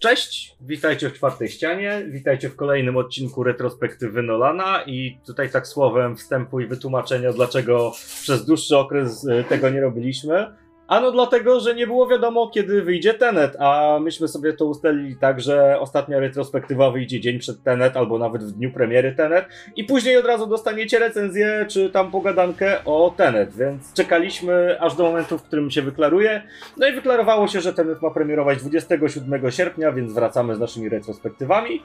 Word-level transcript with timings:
Cześć, 0.00 0.56
witajcie 0.60 1.10
w 1.10 1.12
czwartej 1.12 1.48
ścianie, 1.48 2.04
witajcie 2.10 2.48
w 2.48 2.56
kolejnym 2.56 2.96
odcinku 2.96 3.42
retrospektywy 3.42 4.22
Nolana. 4.22 4.82
I 4.86 5.18
tutaj 5.26 5.50
tak 5.50 5.66
słowem 5.66 6.16
wstępu 6.16 6.60
i 6.60 6.66
wytłumaczenia, 6.66 7.32
dlaczego 7.32 7.92
przez 8.22 8.46
dłuższy 8.46 8.76
okres 8.76 9.24
y, 9.24 9.44
tego 9.48 9.70
nie 9.70 9.80
robiliśmy. 9.80 10.46
Ano 10.88 11.12
dlatego, 11.12 11.60
że 11.60 11.74
nie 11.74 11.86
było 11.86 12.06
wiadomo, 12.06 12.50
kiedy 12.54 12.82
wyjdzie 12.82 13.14
Tenet, 13.14 13.56
a 13.58 13.98
myśmy 14.00 14.28
sobie 14.28 14.52
to 14.52 14.64
ustalili 14.64 15.16
tak, 15.16 15.40
że 15.40 15.80
ostatnia 15.80 16.20
retrospektywa 16.20 16.90
wyjdzie 16.90 17.20
dzień 17.20 17.38
przed 17.38 17.62
Tenet, 17.62 17.96
albo 17.96 18.18
nawet 18.18 18.44
w 18.44 18.52
dniu 18.52 18.72
premiery 18.72 19.14
Tenet 19.14 19.46
i 19.76 19.84
później 19.84 20.16
od 20.16 20.26
razu 20.26 20.46
dostaniecie 20.46 20.98
recenzję, 20.98 21.66
czy 21.68 21.90
tam 21.90 22.10
pogadankę 22.10 22.84
o 22.84 23.14
Tenet, 23.16 23.56
więc 23.56 23.92
czekaliśmy 23.92 24.80
aż 24.80 24.96
do 24.96 25.04
momentu, 25.04 25.38
w 25.38 25.42
którym 25.42 25.70
się 25.70 25.82
wyklaruje. 25.82 26.42
No 26.76 26.88
i 26.88 26.92
wyklarowało 26.92 27.48
się, 27.48 27.60
że 27.60 27.74
Tenet 27.74 28.02
ma 28.02 28.10
premierować 28.10 28.58
27 28.58 29.50
sierpnia, 29.50 29.92
więc 29.92 30.12
wracamy 30.12 30.54
z 30.54 30.60
naszymi 30.60 30.88
retrospektywami. 30.88 31.82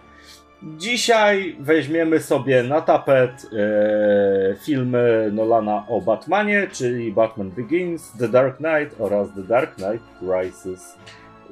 Dzisiaj 0.64 1.56
weźmiemy 1.60 2.20
sobie 2.20 2.64
na 2.64 2.82
tapet 2.82 3.32
e, 3.32 4.56
filmy 4.56 5.30
Nolana 5.32 5.86
o 5.88 6.02
Batmanie, 6.02 6.68
czyli 6.72 7.12
Batman 7.12 7.50
Begins, 7.50 8.12
The 8.20 8.28
Dark 8.28 8.58
Knight 8.58 9.02
oraz 9.02 9.28
The 9.36 9.44
Dark 9.44 9.76
Knight 9.76 10.04
Rises. 10.22 10.98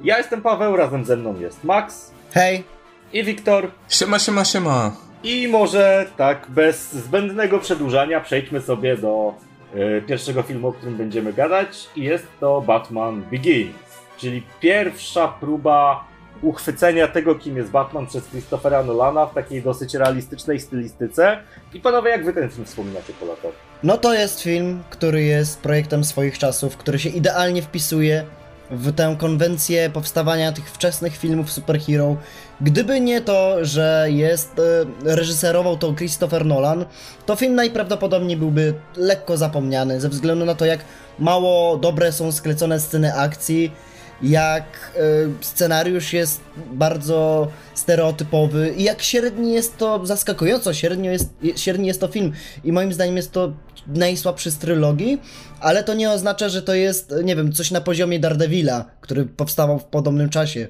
Ja 0.02 0.18
jestem 0.18 0.42
Paweł, 0.42 0.76
razem 0.76 1.04
ze 1.04 1.16
mną 1.16 1.40
jest 1.40 1.64
Max 1.64 2.12
Hej! 2.34 2.64
i 3.12 3.24
Wiktor. 3.24 3.70
Siema, 3.88 4.18
siema, 4.18 4.44
siema. 4.44 4.96
I 5.22 5.48
może 5.48 6.06
tak 6.16 6.46
bez 6.48 6.92
zbędnego 6.92 7.58
przedłużania 7.58 8.20
przejdźmy 8.20 8.60
sobie 8.60 8.96
do 8.96 9.34
e, 9.74 10.00
pierwszego 10.00 10.42
filmu, 10.42 10.68
o 10.68 10.72
którym 10.72 10.96
będziemy 10.96 11.32
gadać 11.32 11.88
i 11.96 12.02
jest 12.02 12.26
to 12.40 12.60
Batman 12.60 13.22
Begins, 13.22 13.76
czyli 14.16 14.42
pierwsza 14.60 15.28
próba 15.28 16.11
uchwycenia 16.42 17.08
tego, 17.08 17.34
kim 17.34 17.56
jest 17.56 17.70
Batman 17.70 18.06
przez 18.06 18.24
Christophera 18.28 18.82
Nolana 18.82 19.26
w 19.26 19.34
takiej 19.34 19.62
dosyć 19.62 19.94
realistycznej 19.94 20.60
stylistyce. 20.60 21.38
I 21.74 21.80
panowie, 21.80 22.10
jak 22.10 22.24
wy 22.24 22.32
ten 22.32 22.50
film 22.50 22.64
wspominacie 22.64 23.12
po 23.20 23.26
latach? 23.26 23.52
No 23.82 23.98
to 23.98 24.14
jest 24.14 24.40
film, 24.40 24.82
który 24.90 25.22
jest 25.22 25.60
projektem 25.60 26.04
swoich 26.04 26.38
czasów, 26.38 26.76
który 26.76 26.98
się 26.98 27.08
idealnie 27.08 27.62
wpisuje 27.62 28.24
w 28.70 28.92
tę 28.92 29.16
konwencję 29.18 29.90
powstawania 29.90 30.52
tych 30.52 30.70
wczesnych 30.70 31.16
filmów 31.16 31.52
superhero. 31.52 32.16
Gdyby 32.60 33.00
nie 33.00 33.20
to, 33.20 33.64
że 33.64 34.06
jest 34.08 34.58
e, 34.58 35.14
reżyserował 35.16 35.76
to 35.76 35.94
Christopher 35.94 36.46
Nolan, 36.46 36.84
to 37.26 37.36
film 37.36 37.54
najprawdopodobniej 37.54 38.36
byłby 38.36 38.74
lekko 38.96 39.36
zapomniany 39.36 40.00
ze 40.00 40.08
względu 40.08 40.44
na 40.44 40.54
to, 40.54 40.64
jak 40.64 40.80
mało 41.18 41.76
dobre 41.76 42.12
są 42.12 42.32
sklecone 42.32 42.80
sceny 42.80 43.14
akcji, 43.14 43.72
jak 44.22 44.92
y, 45.40 45.44
scenariusz 45.44 46.12
jest 46.12 46.40
bardzo 46.72 47.48
stereotypowy 47.74 48.74
i 48.76 48.82
jak 48.82 49.02
średni 49.02 49.52
jest 49.52 49.76
to, 49.76 50.06
zaskakująco 50.06 50.74
średnio 50.74 51.10
jest, 51.10 51.30
średni 51.56 51.88
jest 51.88 52.00
to 52.00 52.08
film 52.08 52.32
i 52.64 52.72
moim 52.72 52.92
zdaniem 52.92 53.16
jest 53.16 53.32
to 53.32 53.52
najsłabszy 53.86 54.50
z 54.50 54.58
trylogii, 54.58 55.20
ale 55.60 55.84
to 55.84 55.94
nie 55.94 56.10
oznacza, 56.10 56.48
że 56.48 56.62
to 56.62 56.74
jest, 56.74 57.14
nie 57.24 57.36
wiem, 57.36 57.52
coś 57.52 57.70
na 57.70 57.80
poziomie 57.80 58.20
Daredevila, 58.20 58.84
który 59.00 59.24
powstawał 59.24 59.78
w 59.78 59.84
podobnym 59.84 60.28
czasie, 60.28 60.68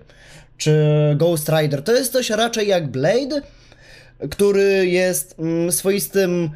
czy 0.56 0.74
Ghost 1.16 1.48
Rider. 1.48 1.82
To 1.82 1.92
jest 1.92 2.12
coś 2.12 2.30
raczej 2.30 2.68
jak 2.68 2.88
Blade, 2.88 3.42
który 4.30 4.86
jest 4.86 5.34
mm, 5.38 5.72
swoistym 5.72 6.50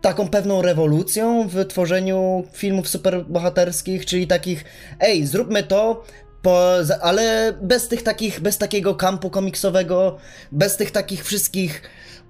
taką 0.00 0.28
pewną 0.28 0.62
rewolucją 0.62 1.48
w 1.48 1.64
tworzeniu 1.66 2.44
filmów 2.52 2.88
superbohaterskich, 2.88 4.06
czyli 4.06 4.26
takich, 4.26 4.64
ej, 5.00 5.26
zróbmy 5.26 5.62
to, 5.62 6.04
po, 6.42 6.74
ale 7.02 7.52
bez 7.62 7.88
tych 7.88 8.02
takich, 8.02 8.40
bez 8.40 8.58
takiego 8.58 8.94
kampu 8.94 9.30
komiksowego, 9.30 10.18
bez 10.52 10.76
tych 10.76 10.90
takich 10.90 11.24
wszystkich 11.24 11.82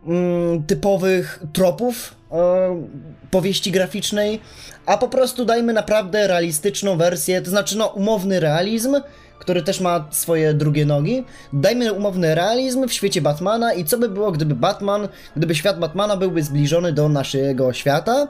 mm, 0.06 0.62
typowych 0.62 1.42
tropów 1.52 2.14
e, 2.32 2.82
powieści 3.30 3.70
graficznej, 3.70 4.40
a 4.86 4.98
po 4.98 5.08
prostu 5.08 5.44
dajmy 5.44 5.72
naprawdę 5.72 6.26
realistyczną 6.26 6.96
wersję, 6.96 7.42
to 7.42 7.50
znaczy 7.50 7.78
no 7.78 7.86
umowny 7.86 8.40
realizm, 8.40 8.96
który 9.38 9.62
też 9.62 9.80
ma 9.80 10.06
swoje 10.10 10.54
drugie 10.54 10.86
nogi. 10.86 11.24
Dajmy 11.52 11.92
umowny 11.92 12.34
realizm 12.34 12.88
w 12.88 12.92
świecie 12.92 13.20
Batmana 13.20 13.74
i 13.74 13.84
co 13.84 13.98
by 13.98 14.08
było, 14.08 14.32
gdyby 14.32 14.54
Batman, 14.54 15.08
gdyby 15.36 15.54
świat 15.54 15.78
Batmana 15.78 16.16
byłby 16.16 16.42
zbliżony 16.42 16.92
do 16.92 17.08
naszego 17.08 17.72
świata. 17.72 18.28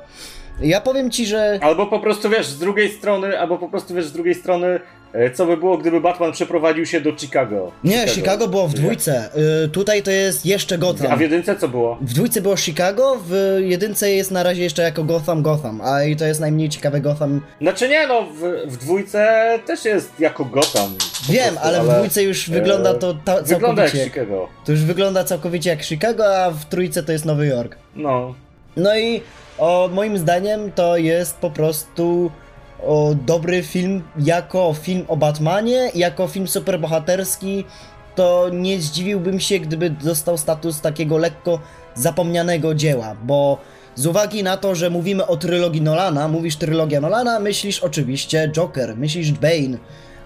Ja 0.61 0.81
powiem 0.81 1.11
ci, 1.11 1.27
że. 1.27 1.59
Albo 1.63 1.87
po 1.87 2.01
prostu 2.01 2.31
wiesz, 2.31 2.47
z 2.47 2.59
drugiej 2.59 2.91
strony, 2.91 3.41
albo 3.41 3.59
po 3.59 3.69
prostu 3.69 3.95
wiesz, 3.95 4.07
z 4.07 4.13
drugiej 4.13 4.35
strony 4.35 4.81
co 5.35 5.47
by 5.47 5.57
było, 5.57 5.79
gdyby 5.79 6.01
Batman 6.01 6.33
przeprowadził 6.33 6.87
się 6.87 7.01
do 7.01 7.17
Chicago? 7.19 7.73
Nie, 7.85 7.93
Chicago, 7.93 8.15
Chicago 8.15 8.49
było 8.49 8.69
w 8.69 8.75
dwójce. 8.75 9.29
Y, 9.65 9.69
tutaj 9.69 10.03
to 10.03 10.11
jest 10.11 10.47
jeszcze 10.47 10.79
Gotham. 10.79 11.13
A 11.13 11.17
w 11.17 11.21
jedynce 11.21 11.57
co 11.57 11.69
było? 11.69 11.99
W 12.01 12.13
dwójce 12.13 12.41
było 12.41 12.57
Chicago, 12.57 13.21
w 13.27 13.59
jedynce 13.61 14.11
jest 14.11 14.31
na 14.31 14.43
razie 14.43 14.63
jeszcze 14.63 14.83
jako 14.83 15.05
Gotham 15.05 15.43
Gotham, 15.43 15.81
a 15.85 16.05
i 16.05 16.17
to 16.17 16.25
jest 16.25 16.41
najmniej 16.41 16.69
ciekawe 16.69 17.01
Gotham. 17.01 17.41
Znaczy 17.61 17.89
nie, 17.89 18.07
no 18.07 18.23
w, 18.23 18.71
w 18.73 18.77
dwójce 18.77 19.59
też 19.67 19.85
jest 19.85 20.21
jako 20.21 20.45
Gotham. 20.45 20.95
Wiem, 21.29 21.45
prostu, 21.45 21.69
ale, 21.69 21.81
ale, 21.81 21.93
w 21.93 21.97
dwójce 21.97 22.23
już 22.23 22.49
e, 22.49 22.53
wygląda 22.53 22.95
to 22.95 23.15
ta, 23.15 23.35
całkowicie. 23.35 23.55
Wygląda 23.55 23.83
jak 23.83 23.93
Chicago. 23.93 24.49
To 24.65 24.73
już 24.73 24.81
wygląda 24.85 25.25
całkowicie 25.25 25.71
jak 25.71 25.83
Chicago, 25.83 26.37
a 26.37 26.51
w 26.51 26.65
trójce 26.65 27.03
to 27.03 27.13
jest 27.13 27.25
Nowy 27.25 27.47
Jork. 27.47 27.77
No. 27.97 28.35
No 28.77 28.99
i 28.99 29.21
o, 29.59 29.91
moim 29.93 30.19
zdaniem 30.19 30.73
to 30.73 30.97
jest 30.97 31.37
po 31.37 31.51
prostu 31.51 32.31
o, 32.87 33.15
dobry 33.27 33.63
film 33.63 34.03
jako 34.19 34.75
film 34.75 35.05
o 35.09 35.17
Batmanie, 35.17 35.91
jako 35.95 36.29
film 36.29 36.49
superbohaterski, 36.49 37.65
to 38.15 38.49
nie 38.53 38.81
zdziwiłbym 38.81 39.41
się, 39.41 39.59
gdyby 39.59 39.91
dostał 39.91 40.39
status 40.39 40.81
takiego 40.81 41.19
lekko 41.19 41.59
zapomnianego 41.95 42.75
dzieła, 42.75 43.17
bo 43.23 43.59
z 43.95 44.07
uwagi 44.07 44.43
na 44.43 44.57
to, 44.57 44.75
że 44.75 44.91
mówimy 44.91 45.27
o 45.27 45.37
trylogii 45.37 45.83
Nolana, 45.83 46.29
mówisz 46.29 46.57
trylogia 46.57 47.01
Nolana, 47.01 47.41
myślisz 47.41 47.81
oczywiście 47.81 48.51
Joker, 48.53 48.97
myślisz 48.97 49.33
Bane, 49.33 49.79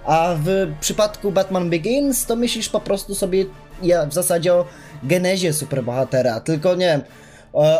a 0.04 0.34
w 0.44 0.72
przypadku 0.80 1.32
Batman 1.32 1.70
Begins 1.70 2.26
to 2.26 2.36
myślisz 2.36 2.68
po 2.68 2.80
prostu 2.80 3.14
sobie 3.14 3.44
ja, 3.82 4.06
w 4.06 4.14
zasadzie 4.14 4.54
o 4.54 4.64
genezie 5.02 5.52
superbohatera, 5.52 6.40
tylko 6.40 6.74
nie 6.74 6.86
wiem, 6.86 7.02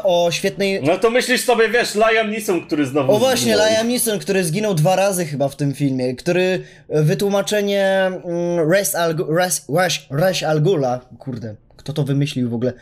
o 0.05 0.31
świetnej... 0.31 0.83
No 0.83 0.99
to 0.99 1.11
myślisz 1.11 1.45
sobie, 1.45 1.69
wiesz, 1.69 1.95
Liam 1.95 2.31
Neeson, 2.31 2.67
który 2.67 2.87
znowu 2.87 3.13
O 3.13 3.19
właśnie, 3.19 3.53
zginął. 3.53 3.71
Liam 3.71 3.89
Neeson, 3.89 4.19
który 4.19 4.45
zginął 4.45 4.75
dwa 4.75 4.97
razy 4.97 5.27
chyba 5.27 5.49
w 5.49 5.57
tym 5.57 5.75
filmie, 5.75 6.15
który 6.15 6.63
e, 6.89 7.03
wytłumaczenie 7.03 7.87
mm, 8.07 8.71
Res 8.71 8.95
Al, 8.95 9.17
Res, 9.37 9.67
Rash, 9.77 10.07
Rash 10.11 10.43
Al 10.43 10.63
Ghula, 10.63 11.01
kurde, 11.19 11.57
kto 11.77 11.93
to 11.93 12.05
wymyślił 12.05 12.51
w 12.51 12.55
ogóle 12.55 12.73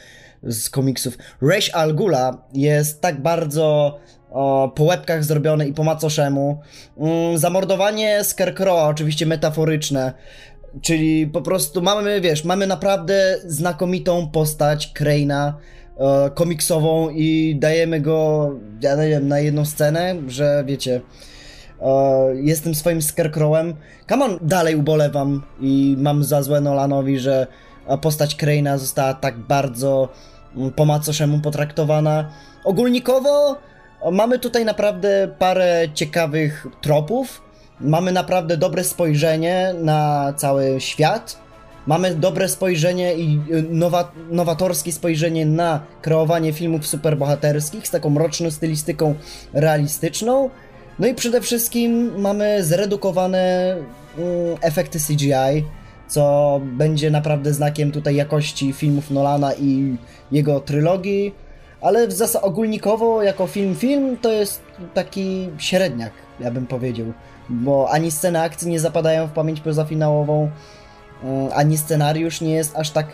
z 0.42 0.70
komiksów? 0.70 1.18
Rash 1.42 1.70
Al 1.74 1.94
Ghula 1.94 2.42
jest 2.54 3.00
tak 3.00 3.20
bardzo 3.20 3.98
o, 4.30 4.72
po 4.76 4.84
łebkach 4.84 5.24
zrobione 5.24 5.68
i 5.68 5.72
po 5.72 5.84
macoszemu. 5.84 6.60
Mm, 6.98 7.38
zamordowanie 7.38 8.24
Scarecrowa, 8.24 8.88
oczywiście 8.88 9.26
metaforyczne, 9.26 10.12
czyli 10.82 11.26
po 11.26 11.42
prostu 11.42 11.82
mamy, 11.82 12.20
wiesz, 12.20 12.44
mamy 12.44 12.66
naprawdę 12.66 13.38
znakomitą 13.44 14.28
postać 14.28 14.86
Kraina, 14.86 15.58
e, 15.58 15.81
komiksową 16.34 17.10
i 17.10 17.56
dajemy 17.58 18.00
go, 18.00 18.50
ja 18.80 18.96
nie 18.96 19.08
wiem, 19.08 19.28
na 19.28 19.38
jedną 19.38 19.64
scenę, 19.64 20.14
że 20.28 20.64
wiecie, 20.66 21.00
e, 21.82 21.90
jestem 22.34 22.74
swoim 22.74 23.02
Scarecrowem. 23.02 23.74
Come 24.08 24.24
on, 24.24 24.38
dalej 24.42 24.76
ubolewam 24.76 25.42
i 25.60 25.96
mam 25.98 26.24
za 26.24 26.42
złe 26.42 26.60
Nolanowi, 26.60 27.18
że 27.18 27.46
postać 28.00 28.34
Kraina 28.34 28.78
została 28.78 29.14
tak 29.14 29.38
bardzo 29.38 30.08
mm, 30.56 30.70
po 30.72 30.84
macoszemu 30.84 31.40
potraktowana. 31.40 32.30
Ogólnikowo 32.64 33.56
mamy 34.12 34.38
tutaj 34.38 34.64
naprawdę 34.64 35.28
parę 35.38 35.86
ciekawych 35.94 36.66
tropów, 36.80 37.42
mamy 37.80 38.12
naprawdę 38.12 38.56
dobre 38.56 38.84
spojrzenie 38.84 39.74
na 39.78 40.32
cały 40.36 40.80
świat, 40.80 41.41
Mamy 41.86 42.14
dobre 42.14 42.48
spojrzenie 42.48 43.14
i 43.14 43.40
y, 43.50 43.62
nowa, 43.70 44.12
nowatorskie 44.30 44.92
spojrzenie 44.92 45.46
na 45.46 45.80
kreowanie 46.02 46.52
filmów 46.52 46.86
superbohaterskich 46.86 47.88
z 47.88 47.90
taką 47.90 48.10
mroczną 48.10 48.50
stylistyką 48.50 49.14
realistyczną. 49.52 50.50
No 50.98 51.06
i 51.06 51.14
przede 51.14 51.40
wszystkim 51.40 52.20
mamy 52.20 52.64
zredukowane 52.64 53.76
mm, 54.18 54.56
efekty 54.60 54.98
CGI, 54.98 55.64
co 56.08 56.60
będzie 56.64 57.10
naprawdę 57.10 57.52
znakiem 57.52 57.92
tutaj 57.92 58.14
jakości 58.14 58.72
filmów 58.72 59.10
Nolana 59.10 59.54
i 59.54 59.96
jego 60.32 60.60
trylogii. 60.60 61.34
Ale 61.80 62.08
w 62.08 62.12
zasadzie 62.12 62.44
ogólnikowo, 62.44 63.22
jako 63.22 63.46
film-film, 63.46 64.16
to 64.16 64.32
jest 64.32 64.62
taki 64.94 65.48
średniak, 65.58 66.12
ja 66.40 66.50
bym 66.50 66.66
powiedział. 66.66 67.06
Bo 67.48 67.90
ani 67.90 68.10
sceny 68.10 68.40
akcji 68.40 68.70
nie 68.70 68.80
zapadają 68.80 69.26
w 69.26 69.32
pamięć 69.32 69.60
pozafinałową, 69.60 70.50
E, 70.50 70.50
ani 71.54 71.78
scenariusz 71.78 72.40
nie 72.40 72.54
jest 72.54 72.76
aż 72.76 72.90
tak 72.90 73.06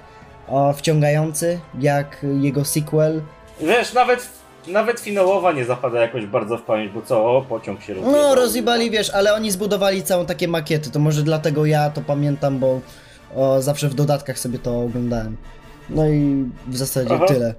wciągający 0.74 1.60
jak 1.80 2.26
jego 2.40 2.64
sequel. 2.64 3.22
Wiesz, 3.60 3.92
nawet 3.92 4.28
nawet 4.66 5.00
finałowa 5.00 5.52
nie 5.52 5.64
zapada 5.64 6.00
jakoś 6.00 6.26
bardzo 6.26 6.58
w 6.58 6.62
pamięć, 6.62 6.92
bo 6.92 7.02
co, 7.02 7.36
o, 7.36 7.42
pociąg 7.42 7.82
się 7.82 7.94
rozjebał. 7.94 8.22
No, 8.22 8.34
rozjebali, 8.34 8.90
wiesz, 8.90 9.10
ale 9.10 9.34
oni 9.34 9.50
zbudowali 9.50 10.02
całą 10.02 10.26
takie 10.26 10.48
makiety, 10.48 10.90
to 10.90 10.98
może 10.98 11.22
dlatego 11.22 11.66
ja 11.66 11.90
to 11.90 12.00
pamiętam, 12.00 12.58
bo 12.58 12.80
o, 13.36 13.62
zawsze 13.62 13.88
w 13.88 13.94
dodatkach 13.94 14.38
sobie 14.38 14.58
to 14.58 14.80
oglądałem. 14.80 15.36
No 15.90 16.08
i 16.08 16.44
w 16.66 16.76
zasadzie 16.76 17.14
Aha. 17.14 17.24
tyle. 17.28 17.54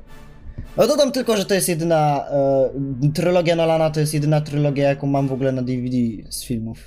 No 0.78 0.88
dodam 0.88 1.12
tylko, 1.12 1.38
że 1.38 1.46
to 1.46 1.54
jest 1.54 1.70
jedyna 1.70 2.26
e, 2.32 3.12
trylogia 3.14 3.56
Nolana, 3.56 3.90
to 3.90 4.00
jest 4.00 4.14
jedyna 4.14 4.42
trylogia, 4.42 4.90
jaką 4.90 5.08
mam 5.08 5.28
w 5.28 5.34
ogóle 5.34 5.52
na 5.52 5.62
DVD 5.62 5.98
z 6.30 6.44
filmów. 6.44 6.78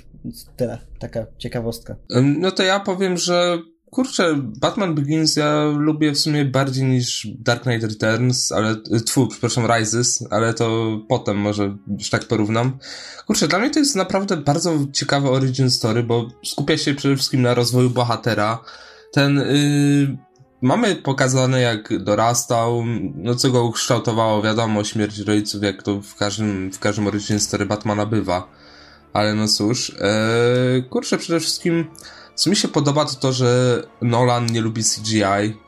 Tyle, 0.57 0.77
taka 0.99 1.25
ciekawostka. 1.37 1.95
No 2.23 2.51
to 2.51 2.63
ja 2.63 2.79
powiem, 2.79 3.17
że 3.17 3.57
kurczę, 3.93 4.35
Batman 4.37 4.95
Begins 4.95 5.35
ja 5.35 5.65
lubię 5.77 6.11
w 6.11 6.19
sumie 6.19 6.45
bardziej 6.45 6.85
niż 6.85 7.27
Dark 7.39 7.63
Knight 7.63 7.83
Returns, 7.83 8.51
ale, 8.51 8.75
tfu, 9.05 9.27
przepraszam, 9.27 9.65
Rises, 9.65 10.27
ale 10.29 10.53
to 10.53 10.97
potem 11.09 11.37
może 11.37 11.77
już 11.99 12.09
tak 12.09 12.25
porównam. 12.25 12.77
Kurczę, 13.27 13.47
dla 13.47 13.59
mnie 13.59 13.69
to 13.69 13.79
jest 13.79 13.95
naprawdę 13.95 14.37
bardzo 14.37 14.77
ciekawe 14.93 15.29
origin 15.29 15.71
story, 15.71 16.03
bo 16.03 16.27
skupia 16.45 16.77
się 16.77 16.93
przede 16.93 17.15
wszystkim 17.15 17.41
na 17.41 17.53
rozwoju 17.53 17.89
bohatera. 17.89 18.59
Ten, 19.11 19.37
yy, 19.37 20.17
mamy 20.61 20.95
pokazane 20.95 21.61
jak 21.61 22.03
dorastał, 22.03 22.83
no 23.15 23.35
co 23.35 23.51
go 23.51 23.63
ukształtowało, 23.63 24.41
wiadomo, 24.41 24.83
śmierć 24.83 25.19
rodziców, 25.19 25.63
jak 25.63 25.83
to 25.83 26.01
w 26.01 26.15
każdym, 26.15 26.71
w 26.71 26.79
każdym 26.79 27.07
origin 27.07 27.39
story 27.39 27.65
Batmana 27.65 28.05
bywa. 28.05 28.62
Ale 29.13 29.35
no 29.35 29.47
cóż, 29.47 29.95
ee, 29.99 30.81
kurczę, 30.81 31.17
przede 31.17 31.39
wszystkim 31.39 31.85
co 32.35 32.49
mi 32.49 32.55
się 32.55 32.67
podoba 32.67 33.05
to 33.05 33.15
to, 33.15 33.33
że 33.33 33.81
Nolan 34.01 34.45
nie 34.45 34.61
lubi 34.61 34.83
CGI. 34.83 35.63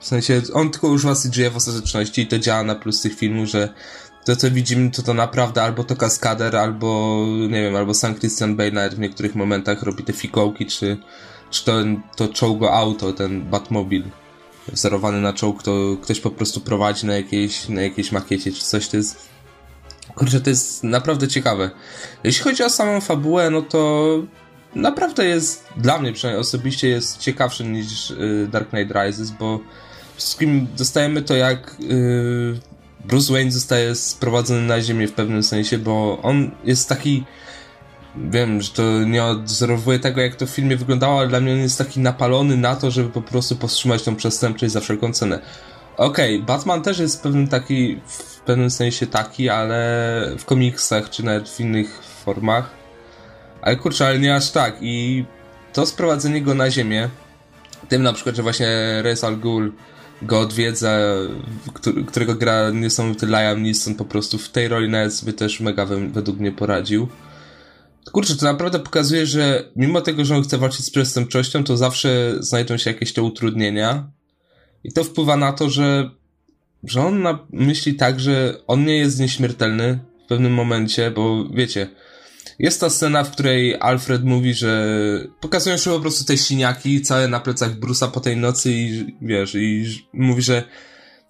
W 0.00 0.06
sensie, 0.06 0.42
on 0.52 0.70
tylko 0.70 0.88
używa 0.88 1.14
CGI 1.14 1.50
w 1.50 1.56
ostateczności 1.56 2.22
i 2.22 2.26
to 2.26 2.38
działa 2.38 2.62
na 2.62 2.74
plus 2.74 3.00
tych 3.00 3.14
filmów, 3.14 3.48
że 3.48 3.74
to 4.24 4.36
co 4.36 4.50
widzimy 4.50 4.90
to 4.90 5.02
to 5.02 5.14
naprawdę 5.14 5.62
albo 5.62 5.84
to 5.84 5.96
kaskader, 5.96 6.56
albo 6.56 7.18
nie 7.50 7.62
wiem, 7.62 7.76
albo 7.76 7.94
Sam 7.94 8.14
Christian 8.14 8.56
Bale 8.56 8.70
nawet 8.70 8.94
w 8.94 8.98
niektórych 8.98 9.34
momentach 9.34 9.82
robi 9.82 10.04
te 10.04 10.12
fikołki, 10.12 10.66
czy, 10.66 10.96
czy 11.50 11.64
to, 11.64 11.72
to 12.16 12.28
czołgo 12.28 12.72
auto, 12.72 13.12
ten 13.12 13.50
Batmobil 13.50 14.02
wzorowany 14.68 15.20
na 15.20 15.32
czołg, 15.32 15.62
to 15.62 15.96
ktoś 16.02 16.20
po 16.20 16.30
prostu 16.30 16.60
prowadzi 16.60 17.06
na 17.06 17.14
jakiejś, 17.14 17.68
na 17.68 17.82
jakiejś 17.82 18.12
makiecie, 18.12 18.52
czy 18.52 18.64
coś, 18.64 18.88
to 18.88 18.96
jest 18.96 19.29
kurczę, 20.14 20.40
to 20.40 20.50
jest 20.50 20.84
naprawdę 20.84 21.28
ciekawe. 21.28 21.70
Jeśli 22.24 22.44
chodzi 22.44 22.62
o 22.62 22.70
samą 22.70 23.00
fabułę, 23.00 23.50
no 23.50 23.62
to 23.62 24.08
naprawdę 24.74 25.24
jest, 25.24 25.64
dla 25.76 25.98
mnie 25.98 26.12
przynajmniej 26.12 26.40
osobiście 26.40 26.88
jest 26.88 27.18
ciekawszy 27.18 27.64
niż 27.64 28.10
y, 28.10 28.48
Dark 28.52 28.70
Knight 28.70 28.94
Rises, 28.94 29.30
bo 29.30 29.60
wszystkim 30.16 30.66
dostajemy 30.76 31.22
to 31.22 31.34
jak 31.34 31.76
y, 31.80 32.60
Bruce 33.04 33.32
Wayne 33.32 33.52
zostaje 33.52 33.94
sprowadzony 33.94 34.62
na 34.62 34.82
ziemię 34.82 35.08
w 35.08 35.12
pewnym 35.12 35.42
sensie, 35.42 35.78
bo 35.78 36.18
on 36.22 36.50
jest 36.64 36.88
taki 36.88 37.24
wiem, 38.16 38.62
że 38.62 38.70
to 38.70 38.82
nie 39.04 39.24
odzorowuje 39.24 39.98
tego, 39.98 40.20
jak 40.20 40.34
to 40.34 40.46
w 40.46 40.50
filmie 40.50 40.76
wyglądało, 40.76 41.18
ale 41.18 41.28
dla 41.28 41.40
mnie 41.40 41.52
on 41.52 41.58
jest 41.58 41.78
taki 41.78 42.00
napalony 42.00 42.56
na 42.56 42.76
to, 42.76 42.90
żeby 42.90 43.10
po 43.10 43.22
prostu 43.22 43.56
powstrzymać 43.56 44.02
tą 44.02 44.16
przestępczość 44.16 44.72
za 44.72 44.80
wszelką 44.80 45.12
cenę. 45.12 45.40
Okej, 45.96 46.34
okay, 46.34 46.46
Batman 46.46 46.82
też 46.82 46.98
jest 46.98 47.22
pewien 47.22 47.48
taki, 47.48 48.00
pewnym 48.50 48.70
sensie 48.70 49.06
taki, 49.06 49.48
ale 49.48 49.80
w 50.38 50.44
komiksach, 50.44 51.10
czy 51.10 51.24
nawet 51.24 51.48
w 51.48 51.60
innych 51.60 52.02
formach. 52.02 52.70
Ale 53.62 53.76
kurczę, 53.76 54.06
ale 54.06 54.18
nie 54.18 54.36
aż 54.36 54.50
tak. 54.50 54.76
I 54.80 55.24
to 55.72 55.86
sprowadzenie 55.86 56.42
go 56.42 56.54
na 56.54 56.70
ziemię, 56.70 57.08
tym 57.88 58.02
na 58.02 58.12
przykład, 58.12 58.36
że 58.36 58.42
właśnie 58.42 58.68
Ra's 59.02 59.26
al 59.26 59.36
Ghul 59.36 59.72
go 60.22 60.40
odwiedza, 60.40 60.98
którego 62.06 62.34
gra 62.34 62.70
niesamowity 62.70 63.26
Liam 63.26 63.62
Neeson 63.62 63.94
po 63.94 64.04
prostu 64.04 64.38
w 64.38 64.48
tej 64.48 64.68
roli 64.68 64.88
nawet 64.88 65.14
sobie 65.14 65.32
też 65.32 65.60
mega 65.60 65.86
według 65.86 66.38
mnie 66.38 66.52
poradził. 66.52 67.08
Kurczę, 68.12 68.36
to 68.36 68.44
naprawdę 68.44 68.78
pokazuje, 68.78 69.26
że 69.26 69.70
mimo 69.76 70.00
tego, 70.00 70.24
że 70.24 70.36
on 70.36 70.42
chce 70.42 70.58
walczyć 70.58 70.86
z 70.86 70.90
przestępczością, 70.90 71.64
to 71.64 71.76
zawsze 71.76 72.34
znajdą 72.40 72.76
się 72.76 72.90
jakieś 72.90 73.12
te 73.12 73.22
utrudnienia. 73.22 74.10
I 74.84 74.92
to 74.92 75.04
wpływa 75.04 75.36
na 75.36 75.52
to, 75.52 75.70
że, 75.70 76.10
że 76.84 77.06
on 77.06 77.22
na, 77.22 77.38
myśli 77.52 77.94
tak, 77.94 78.20
że 78.20 78.54
on 78.66 78.84
nie 78.84 78.96
jest 78.96 79.20
nieśmiertelny 79.20 79.98
w 80.24 80.28
pewnym 80.28 80.52
momencie, 80.52 81.10
bo 81.10 81.44
wiecie, 81.54 81.88
jest 82.58 82.80
ta 82.80 82.90
scena, 82.90 83.24
w 83.24 83.30
której 83.30 83.76
Alfred 83.80 84.24
mówi, 84.24 84.54
że 84.54 84.98
pokazują 85.40 85.76
się 85.76 85.90
po 85.90 86.00
prostu 86.00 86.24
te 86.24 86.36
siniaki 86.36 87.02
całe 87.02 87.28
na 87.28 87.40
plecach 87.40 87.74
Brusa 87.74 88.08
po 88.08 88.20
tej 88.20 88.36
nocy 88.36 88.70
i 88.72 89.14
wiesz, 89.22 89.54
i 89.54 89.84
mówi, 90.12 90.42
że 90.42 90.62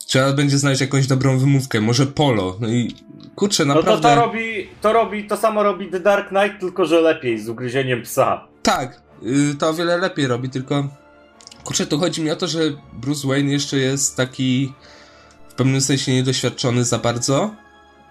trzeba 0.06 0.32
będzie 0.32 0.58
znaleźć 0.58 0.80
jakąś 0.80 1.06
dobrą 1.06 1.38
wymówkę, 1.38 1.80
może 1.80 2.06
polo. 2.06 2.56
No 2.60 2.68
i 2.68 2.94
kurczę, 3.34 3.64
naprawdę... 3.64 3.90
No 3.90 3.96
to, 3.96 4.08
to 4.08 4.14
robi, 4.14 4.68
to 4.80 4.92
robi, 4.92 5.26
to 5.26 5.36
samo 5.36 5.62
robi 5.62 5.90
The 5.90 6.00
Dark 6.00 6.28
Knight, 6.28 6.60
tylko 6.60 6.84
że 6.84 7.00
lepiej, 7.00 7.38
z 7.38 7.48
ugryzieniem 7.48 8.02
psa. 8.02 8.48
Tak, 8.62 9.02
to 9.58 9.68
o 9.68 9.74
wiele 9.74 9.98
lepiej 9.98 10.26
robi, 10.26 10.50
tylko 10.50 10.88
kurczę, 11.64 11.86
tu 11.86 11.98
chodzi 11.98 12.22
mi 12.22 12.30
o 12.30 12.36
to, 12.36 12.46
że 12.46 12.60
Bruce 12.92 13.28
Wayne 13.28 13.52
jeszcze 13.52 13.76
jest 13.76 14.16
taki 14.16 14.72
w 15.50 15.54
pewnym 15.54 15.80
sensie 15.80 16.12
niedoświadczony 16.12 16.84
za 16.84 16.98
bardzo 16.98 17.54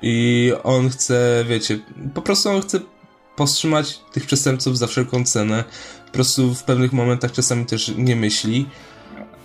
i 0.01 0.53
on 0.63 0.89
chce, 0.89 1.45
wiecie, 1.47 1.79
po 2.13 2.21
prostu 2.21 2.49
on 2.49 2.61
chce 2.61 2.79
powstrzymać 3.35 3.99
tych 4.11 4.25
przestępców 4.25 4.77
za 4.77 4.87
wszelką 4.87 5.23
cenę. 5.23 5.63
Po 6.05 6.11
prostu 6.11 6.55
w 6.55 6.63
pewnych 6.63 6.93
momentach 6.93 7.31
czasami 7.31 7.65
też 7.65 7.91
nie 7.97 8.15
myśli. 8.15 8.69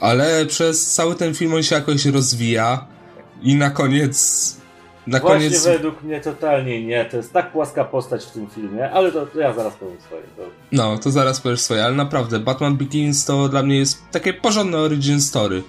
Ale 0.00 0.46
przez 0.46 0.92
cały 0.92 1.14
ten 1.14 1.34
film 1.34 1.54
on 1.54 1.62
się 1.62 1.74
jakoś 1.74 2.06
rozwija 2.06 2.86
i 3.42 3.54
na 3.54 3.70
koniec. 3.70 4.56
Na 5.06 5.20
Właśnie 5.20 5.38
koniec. 5.38 5.64
według 5.64 6.02
mnie 6.02 6.20
totalnie 6.20 6.86
nie. 6.86 7.04
To 7.04 7.16
jest 7.16 7.32
tak 7.32 7.52
płaska 7.52 7.84
postać 7.84 8.24
w 8.24 8.30
tym 8.30 8.50
filmie, 8.50 8.90
ale 8.90 9.12
to, 9.12 9.26
to 9.26 9.38
ja 9.38 9.52
zaraz 9.52 9.74
powiem 9.74 9.96
swoje. 10.06 10.22
To... 10.22 10.42
No, 10.72 10.98
to 10.98 11.10
zaraz 11.10 11.40
powiesz 11.40 11.60
swoje, 11.60 11.84
ale 11.84 11.94
naprawdę, 11.94 12.38
Batman 12.38 12.76
Begins 12.76 13.24
to 13.24 13.48
dla 13.48 13.62
mnie 13.62 13.78
jest 13.78 14.02
takie 14.10 14.34
porządne 14.34 14.78
origin 14.78 15.20
story. 15.20 15.62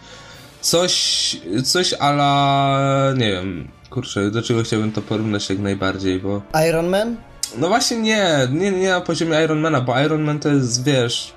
Coś, 0.65 1.37
coś 1.63 1.93
ala, 1.93 3.13
nie 3.17 3.31
wiem, 3.31 3.67
kurczę, 3.89 4.31
do 4.31 4.41
czego 4.41 4.63
chciałbym 4.63 4.91
to 4.91 5.01
porównać 5.01 5.49
jak 5.49 5.59
najbardziej, 5.59 6.19
bo... 6.19 6.41
Iron 6.69 6.87
Man? 6.87 7.15
No 7.57 7.67
właśnie 7.67 7.97
nie, 7.97 8.47
nie, 8.51 8.71
nie 8.71 8.89
na 8.89 9.01
poziomie 9.01 9.43
Ironmana, 9.43 9.81
bo 9.81 9.99
Iron 9.99 10.23
Man 10.23 10.39
to 10.39 10.49
jest, 10.49 10.83
wiesz... 10.83 11.33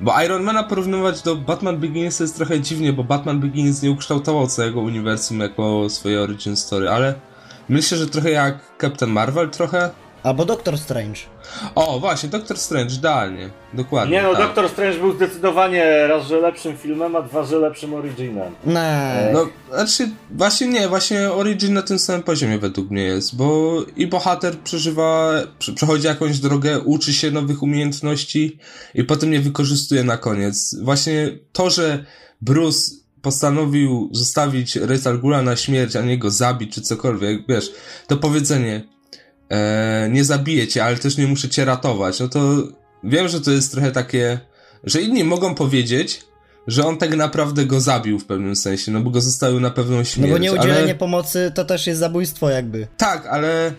Bo 0.00 0.22
Ironmana 0.22 0.62
porównywać 0.62 1.22
do 1.22 1.36
Batman 1.36 1.76
Begins 1.76 2.20
jest 2.20 2.36
trochę 2.36 2.60
dziwnie, 2.60 2.92
bo 2.92 3.04
Batman 3.04 3.40
Begins 3.40 3.82
nie 3.82 3.90
ukształtował 3.90 4.46
całego 4.46 4.80
uniwersum 4.80 5.40
jako 5.40 5.90
swoje 5.90 6.20
origin 6.20 6.56
story, 6.56 6.90
ale 6.90 7.14
myślę, 7.68 7.98
że 7.98 8.06
trochę 8.06 8.30
jak 8.30 8.58
Captain 8.80 9.12
Marvel 9.12 9.50
trochę. 9.50 9.90
Albo 10.26 10.44
Doctor 10.44 10.78
Strange. 10.78 11.20
O, 11.74 12.00
właśnie, 12.00 12.28
Doctor 12.28 12.58
Strange, 12.58 12.94
idealnie. 12.94 13.50
Dokładnie. 13.74 14.16
Nie 14.16 14.22
no, 14.22 14.32
tak. 14.34 14.42
Doctor 14.42 14.68
Strange 14.68 14.98
był 14.98 15.12
zdecydowanie 15.12 16.06
raz, 16.06 16.26
że 16.26 16.40
lepszym 16.40 16.76
filmem, 16.76 17.16
a 17.16 17.22
dwa, 17.22 17.44
że 17.44 17.58
lepszym 17.58 17.94
originem. 17.94 18.52
Nie. 18.66 19.30
No, 19.32 19.48
znaczy, 19.74 20.10
właśnie 20.30 20.66
nie, 20.66 20.88
właśnie 20.88 21.30
Origin 21.32 21.74
na 21.74 21.82
tym 21.82 21.98
samym 21.98 22.22
poziomie 22.22 22.58
według 22.58 22.90
mnie 22.90 23.02
jest, 23.02 23.36
bo 23.36 23.76
i 23.96 24.06
bohater 24.06 24.58
przeżywa, 24.58 25.32
prze- 25.58 25.72
przechodzi 25.72 26.06
jakąś 26.06 26.38
drogę, 26.38 26.80
uczy 26.80 27.12
się 27.12 27.30
nowych 27.30 27.62
umiejętności 27.62 28.58
i 28.94 29.04
potem 29.04 29.32
je 29.32 29.40
wykorzystuje 29.40 30.04
na 30.04 30.16
koniec. 30.16 30.74
Właśnie 30.82 31.38
to, 31.52 31.70
że 31.70 32.04
Bruce 32.40 32.90
postanowił 33.22 34.08
zostawić 34.12 34.76
Ra's 34.76 35.08
al 35.08 35.18
Ghula 35.18 35.42
na 35.42 35.56
śmierć, 35.56 35.96
a 35.96 36.02
nie 36.02 36.18
go 36.18 36.30
zabić, 36.30 36.74
czy 36.74 36.80
cokolwiek, 36.80 37.40
wiesz, 37.48 37.70
to 38.06 38.16
powiedzenie 38.16 38.95
e, 39.50 40.08
nie 40.12 40.24
zabiję 40.24 40.68
cię, 40.68 40.84
ale 40.84 40.96
też 40.96 41.16
nie 41.18 41.26
muszę 41.26 41.48
cię 41.48 41.64
ratować, 41.64 42.20
no 42.20 42.28
to 42.28 42.40
wiem, 43.04 43.28
że 43.28 43.40
to 43.40 43.50
jest 43.50 43.72
trochę 43.72 43.90
takie, 43.92 44.40
że 44.84 45.00
inni 45.00 45.24
mogą 45.24 45.54
powiedzieć, 45.54 46.22
że 46.66 46.86
on 46.86 46.98
tak 46.98 47.16
naprawdę 47.16 47.66
go 47.66 47.80
zabił 47.80 48.18
w 48.18 48.24
pewnym 48.24 48.56
sensie, 48.56 48.92
no 48.92 49.00
bo 49.00 49.10
go 49.10 49.20
zostawił 49.20 49.60
na 49.60 49.70
pewną 49.70 49.96
No 49.96 50.04
śmierć. 50.04 50.32
bo 50.32 50.38
nieudzielenie 50.38 50.82
ale... 50.82 50.94
pomocy 50.94 51.52
to 51.54 51.64
też 51.64 51.86
jest 51.86 52.00
zabójstwo 52.00 52.50
jakby. 52.50 52.86
Tak, 52.96 53.26
ale 53.26 53.72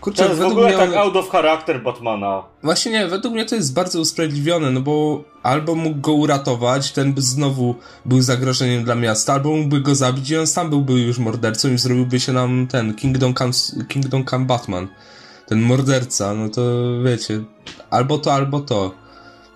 kurczę, 0.00 0.22
To 0.22 0.24
jest 0.24 0.36
w 0.36 0.38
według 0.38 0.58
ogóle 0.58 0.68
mnie 0.76 0.86
tak 0.86 0.96
out 0.96 1.16
of 1.16 1.30
character 1.30 1.82
Batmana. 1.82 2.42
Właśnie 2.62 2.92
nie, 2.92 3.06
według 3.06 3.34
mnie 3.34 3.44
to 3.46 3.54
jest 3.54 3.74
bardzo 3.74 4.00
usprawiedliwione, 4.00 4.70
no 4.70 4.80
bo 4.80 5.24
albo 5.44 5.74
mógł 5.74 6.00
go 6.00 6.12
uratować, 6.12 6.92
ten 6.92 7.12
by 7.12 7.22
znowu 7.22 7.74
był 8.04 8.22
zagrożeniem 8.22 8.84
dla 8.84 8.94
miasta, 8.94 9.32
albo 9.32 9.50
mógłby 9.50 9.80
go 9.80 9.94
zabić 9.94 10.30
i 10.30 10.36
on 10.36 10.46
sam 10.46 10.70
byłby 10.70 10.92
już 10.92 11.18
mordercą 11.18 11.68
i 11.72 11.78
zrobiłby 11.78 12.20
się 12.20 12.32
nam 12.32 12.66
ten 12.66 12.94
Kingdom 12.94 13.34
Come, 13.34 13.52
Kingdom 13.88 14.24
Come 14.24 14.44
Batman. 14.44 14.88
Ten 15.46 15.60
morderca, 15.60 16.34
no 16.34 16.48
to 16.48 16.62
wiecie, 17.04 17.40
albo 17.90 18.18
to, 18.18 18.32
albo 18.34 18.60
to. 18.60 18.94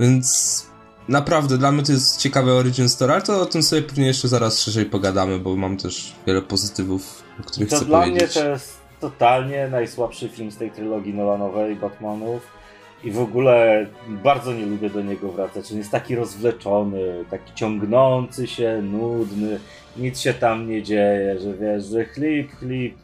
Więc 0.00 0.66
naprawdę 1.09 1.59
dla 1.59 1.73
mnie 1.73 1.83
to 1.83 1.92
jest 1.92 2.21
ciekawe 2.21 2.52
origin 2.52 2.88
story, 2.88 3.12
ale 3.12 3.23
to 3.23 3.40
o 3.40 3.47
tym 3.47 3.62
sobie 3.62 3.83
pewnie 3.83 4.07
jeszcze 4.07 4.28
zaraz 4.28 4.61
szerzej 4.62 4.87
pogadamy, 4.87 5.38
bo 5.38 5.57
mam 5.57 5.76
też 5.76 6.14
wiele 6.26 6.42
pozytywów, 6.42 7.23
o 7.40 7.42
których 7.42 7.68
To 7.71 7.76
chcę 7.76 7.85
dla 7.85 8.00
powiedzieć. 8.00 8.21
mnie 8.21 8.45
to 8.45 8.49
jest 8.49 8.78
totalnie 9.00 9.68
najsłabszy 9.68 10.28
film 10.28 10.50
z 10.50 10.57
tej 10.57 10.71
trylogii 10.71 11.14
Nolanowej 11.14 11.76
Batmanów. 11.76 12.58
I 13.05 13.11
w 13.11 13.21
ogóle 13.21 13.87
bardzo 14.09 14.52
nie 14.52 14.67
lubię 14.67 14.90
do 14.90 15.02
niego 15.02 15.33
wracać. 15.33 15.73
On 15.73 15.78
jest 15.78 15.90
taki 15.90 16.14
rozwleczony, 16.14 17.25
taki 17.31 17.55
ciągnący 17.55 18.47
się, 18.47 18.83
nudny, 18.83 19.61
nic 19.97 20.21
się 20.21 20.35
tam 20.35 20.69
nie 20.69 20.83
dzieje, 20.83 21.40
że 21.40 21.55
wiesz, 21.55 21.85
że 21.85 22.05
chlip, 22.05 22.52
chlip, 22.57 22.95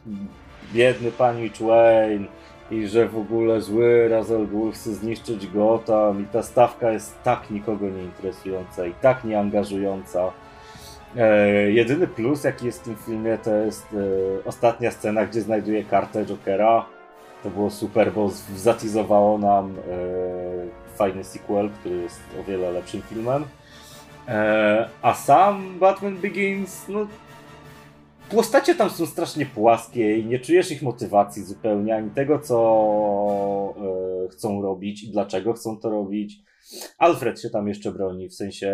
biedny 0.73 1.11
pani 1.11 1.51
Wayne, 1.59 2.27
i 2.71 2.87
że 2.87 3.07
w 3.07 3.17
ogóle 3.17 3.61
zły 3.61 4.07
Razal 4.07 4.47
Ghul 4.47 4.71
chce 4.71 4.93
zniszczyć 4.93 5.47
Gotham 5.47 6.23
i 6.23 6.25
ta 6.25 6.43
stawka 6.43 6.91
jest 6.91 7.23
tak 7.23 7.51
nikogo 7.51 7.89
nie 7.89 8.03
interesująca 8.03 8.85
i 8.85 8.93
tak 8.93 9.23
nieangażująca. 9.23 10.31
E, 11.17 11.71
jedyny 11.71 12.07
plus 12.07 12.43
jaki 12.43 12.65
jest 12.65 12.81
w 12.81 12.85
tym 12.85 12.95
filmie 12.95 13.37
to 13.43 13.55
jest 13.55 13.85
e, 13.93 14.45
ostatnia 14.45 14.91
scena, 14.91 15.25
gdzie 15.25 15.41
znajduje 15.41 15.83
kartę 15.83 16.25
Jokera. 16.25 16.85
To 17.45 17.51
było 17.51 17.69
super, 17.69 18.13
bo 18.13 18.29
zatizowało 18.55 19.37
nam 19.37 19.71
e, 19.71 20.97
fajny 20.97 21.23
sequel, 21.23 21.69
który 21.69 21.95
jest 21.95 22.19
o 22.41 22.43
wiele 22.43 22.71
lepszym 22.71 23.01
filmem. 23.01 23.45
E, 24.27 24.89
a 25.01 25.13
sam 25.13 25.79
Batman 25.79 26.17
Begins, 26.17 26.87
no 26.87 27.07
postacie 28.29 28.75
tam 28.75 28.89
są 28.89 29.05
strasznie 29.05 29.45
płaskie 29.45 30.17
i 30.17 30.25
nie 30.25 30.39
czujesz 30.39 30.71
ich 30.71 30.81
motywacji 30.81 31.43
zupełnie, 31.43 31.95
ani 31.95 32.09
tego, 32.11 32.39
co 32.39 33.75
e, 34.25 34.29
chcą 34.29 34.61
robić 34.61 35.03
i 35.03 35.11
dlaczego 35.11 35.53
chcą 35.53 35.77
to 35.77 35.89
robić. 35.89 36.39
Alfred 36.97 37.41
się 37.41 37.49
tam 37.49 37.67
jeszcze 37.67 37.91
broni, 37.91 38.29
w 38.29 38.35
sensie 38.35 38.67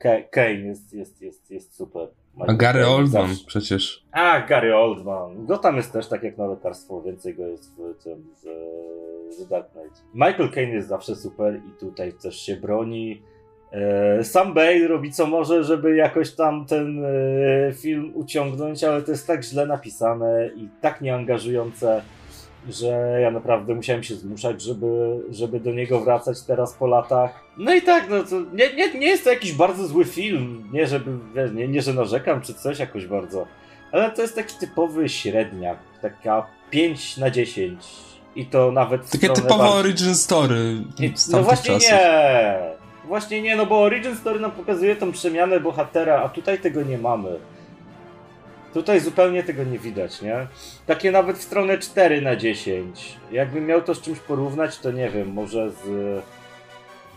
e, 0.00 0.22
Kane 0.30 0.52
jest, 0.52 0.92
jest, 0.92 1.20
jest, 1.20 1.50
jest 1.50 1.74
super. 1.74 2.08
A 2.46 2.52
Gary 2.52 2.86
Oldman 2.86 3.30
przecież. 3.46 4.04
A, 4.12 4.40
Gary 4.40 4.76
Oldman. 4.76 5.46
Go 5.46 5.58
tam 5.58 5.76
jest 5.76 5.92
też 5.92 6.08
tak 6.08 6.22
jak 6.22 6.38
na 6.38 6.46
lekarstwo, 6.46 7.02
więcej 7.02 7.34
go 7.34 7.46
jest 7.46 7.76
w 7.76 8.04
tym, 8.04 8.24
w, 8.42 9.44
w 9.44 9.48
Dark 9.48 9.72
Knight. 9.72 10.04
Michael 10.14 10.50
Caine 10.50 10.72
jest 10.72 10.88
zawsze 10.88 11.16
super 11.16 11.60
i 11.68 11.80
tutaj 11.80 12.12
też 12.12 12.40
się 12.40 12.56
broni. 12.56 13.22
E, 13.72 14.24
Sam 14.24 14.54
Bale 14.54 14.88
robi 14.88 15.12
co 15.12 15.26
może, 15.26 15.64
żeby 15.64 15.96
jakoś 15.96 16.34
tam 16.34 16.66
ten 16.66 17.04
e, 17.04 17.72
film 17.72 18.12
uciągnąć, 18.14 18.84
ale 18.84 19.02
to 19.02 19.10
jest 19.10 19.26
tak 19.26 19.44
źle 19.44 19.66
napisane 19.66 20.50
i 20.56 20.68
tak 20.80 21.00
nieangażujące, 21.00 22.02
że 22.70 23.18
ja 23.22 23.30
naprawdę 23.30 23.74
musiałem 23.74 24.02
się 24.02 24.14
zmuszać, 24.14 24.62
żeby, 24.62 25.16
żeby 25.30 25.60
do 25.60 25.72
niego 25.72 26.00
wracać 26.00 26.42
teraz 26.42 26.72
po 26.74 26.86
latach. 26.86 27.44
No 27.58 27.74
i 27.74 27.82
tak, 27.82 28.10
no 28.10 28.24
to 28.24 28.36
nie, 28.54 28.74
nie, 28.74 28.94
nie 28.98 29.06
jest 29.06 29.24
to 29.24 29.30
jakiś 29.30 29.52
bardzo 29.52 29.86
zły 29.86 30.04
film. 30.04 30.68
Nie, 30.72 30.86
żeby, 30.86 31.10
nie, 31.54 31.68
nie, 31.68 31.82
że 31.82 31.92
narzekam 31.94 32.40
czy 32.40 32.54
coś 32.54 32.78
jakoś 32.78 33.06
bardzo. 33.06 33.46
Ale 33.92 34.10
to 34.10 34.22
jest 34.22 34.34
taki 34.34 34.54
typowy 34.60 35.08
średniak, 35.08 35.78
taka 36.02 36.46
5 36.70 37.16
na 37.16 37.30
10. 37.30 37.84
I 38.36 38.46
to 38.46 38.72
nawet 38.72 39.02
w 39.06 39.10
Takie 39.10 39.26
stronę 39.26 39.42
typowe 39.42 39.64
bardziej- 39.64 39.80
origin 39.80 40.14
story 40.14 40.74
I- 41.00 41.12
No 41.32 41.42
właśnie 41.42 41.74
czasów. 41.74 41.90
nie. 41.92 42.58
Właśnie 43.04 43.42
nie, 43.42 43.56
no 43.56 43.66
bo 43.66 43.80
Origin 43.82 44.16
Story 44.16 44.40
nam 44.40 44.50
pokazuje 44.50 44.96
tą 44.96 45.12
przemianę 45.12 45.60
bohatera, 45.60 46.22
a 46.22 46.28
tutaj 46.28 46.58
tego 46.58 46.82
nie 46.82 46.98
mamy. 46.98 47.28
Tutaj 48.78 49.00
zupełnie 49.00 49.42
tego 49.42 49.64
nie 49.64 49.78
widać, 49.78 50.22
nie? 50.22 50.46
Takie 50.86 51.10
nawet 51.10 51.38
w 51.38 51.42
stronę 51.42 51.78
4 51.78 52.22
na 52.22 52.36
10. 52.36 53.16
Jakbym 53.32 53.66
miał 53.66 53.82
to 53.82 53.94
z 53.94 54.00
czymś 54.00 54.18
porównać, 54.18 54.78
to 54.78 54.90
nie 54.92 55.10
wiem, 55.10 55.32
może 55.32 55.70
z 55.70 56.22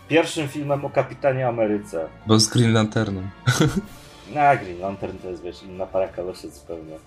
pierwszym 0.08 0.48
filmem 0.48 0.84
o 0.84 0.90
Kapitanie 0.90 1.48
Ameryce. 1.48 2.08
Bo 2.26 2.38
z 2.40 2.48
Green 2.48 2.72
Lanternem. 2.72 3.30
Na 4.34 4.56
Green 4.56 4.80
Lantern 4.80 5.18
to 5.18 5.28
jest, 5.30 5.42
wiesz, 5.42 5.62
inna 5.62 5.86
para 5.86 6.08
kaloszy 6.08 6.50
zupełnie. 6.50 6.98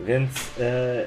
Więc 0.00 0.30
e, 0.60 1.04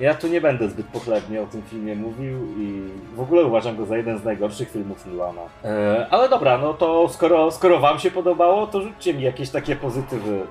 ja 0.00 0.14
tu 0.14 0.28
nie 0.28 0.40
będę 0.40 0.68
zbyt 0.68 0.86
pochlebnie 0.86 1.42
o 1.42 1.46
tym 1.46 1.62
filmie 1.62 1.96
mówił 1.96 2.38
i 2.58 2.82
w 3.16 3.20
ogóle 3.20 3.44
uważam 3.44 3.76
go 3.76 3.86
za 3.86 3.96
jeden 3.96 4.18
z 4.18 4.24
najgorszych 4.24 4.70
filmów 4.70 5.06
Nolana. 5.06 5.42
E, 5.64 6.06
ale 6.10 6.28
dobra, 6.28 6.58
no 6.58 6.74
to 6.74 7.08
skoro, 7.08 7.50
skoro 7.50 7.80
wam 7.80 7.98
się 7.98 8.10
podobało, 8.10 8.66
to 8.66 8.80
rzućcie 8.80 9.14
mi 9.14 9.22
jakieś 9.22 9.50
takie 9.50 9.76
pozytywy. 9.76 10.46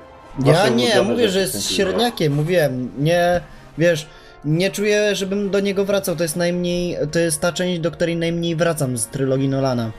Ja 0.45 0.69
nie, 0.69 1.01
mówię, 1.01 1.29
że 1.29 1.39
jest 1.39 1.71
średniakiem, 1.71 2.33
mówiłem. 2.33 2.91
Nie, 2.97 3.41
wiesz, 3.77 4.07
nie 4.45 4.71
czuję, 4.71 5.15
żebym 5.15 5.49
do 5.49 5.59
niego 5.59 5.85
wracał. 5.85 6.15
To 6.15 6.23
jest 6.23 6.35
najmniej, 6.35 6.97
to 7.11 7.19
jest 7.19 7.41
ta 7.41 7.51
część, 7.51 7.79
do 7.79 7.91
której 7.91 8.15
najmniej 8.15 8.55
wracam 8.55 8.97
z 8.97 9.07
trylogii 9.07 9.49
Nolana. 9.49 9.91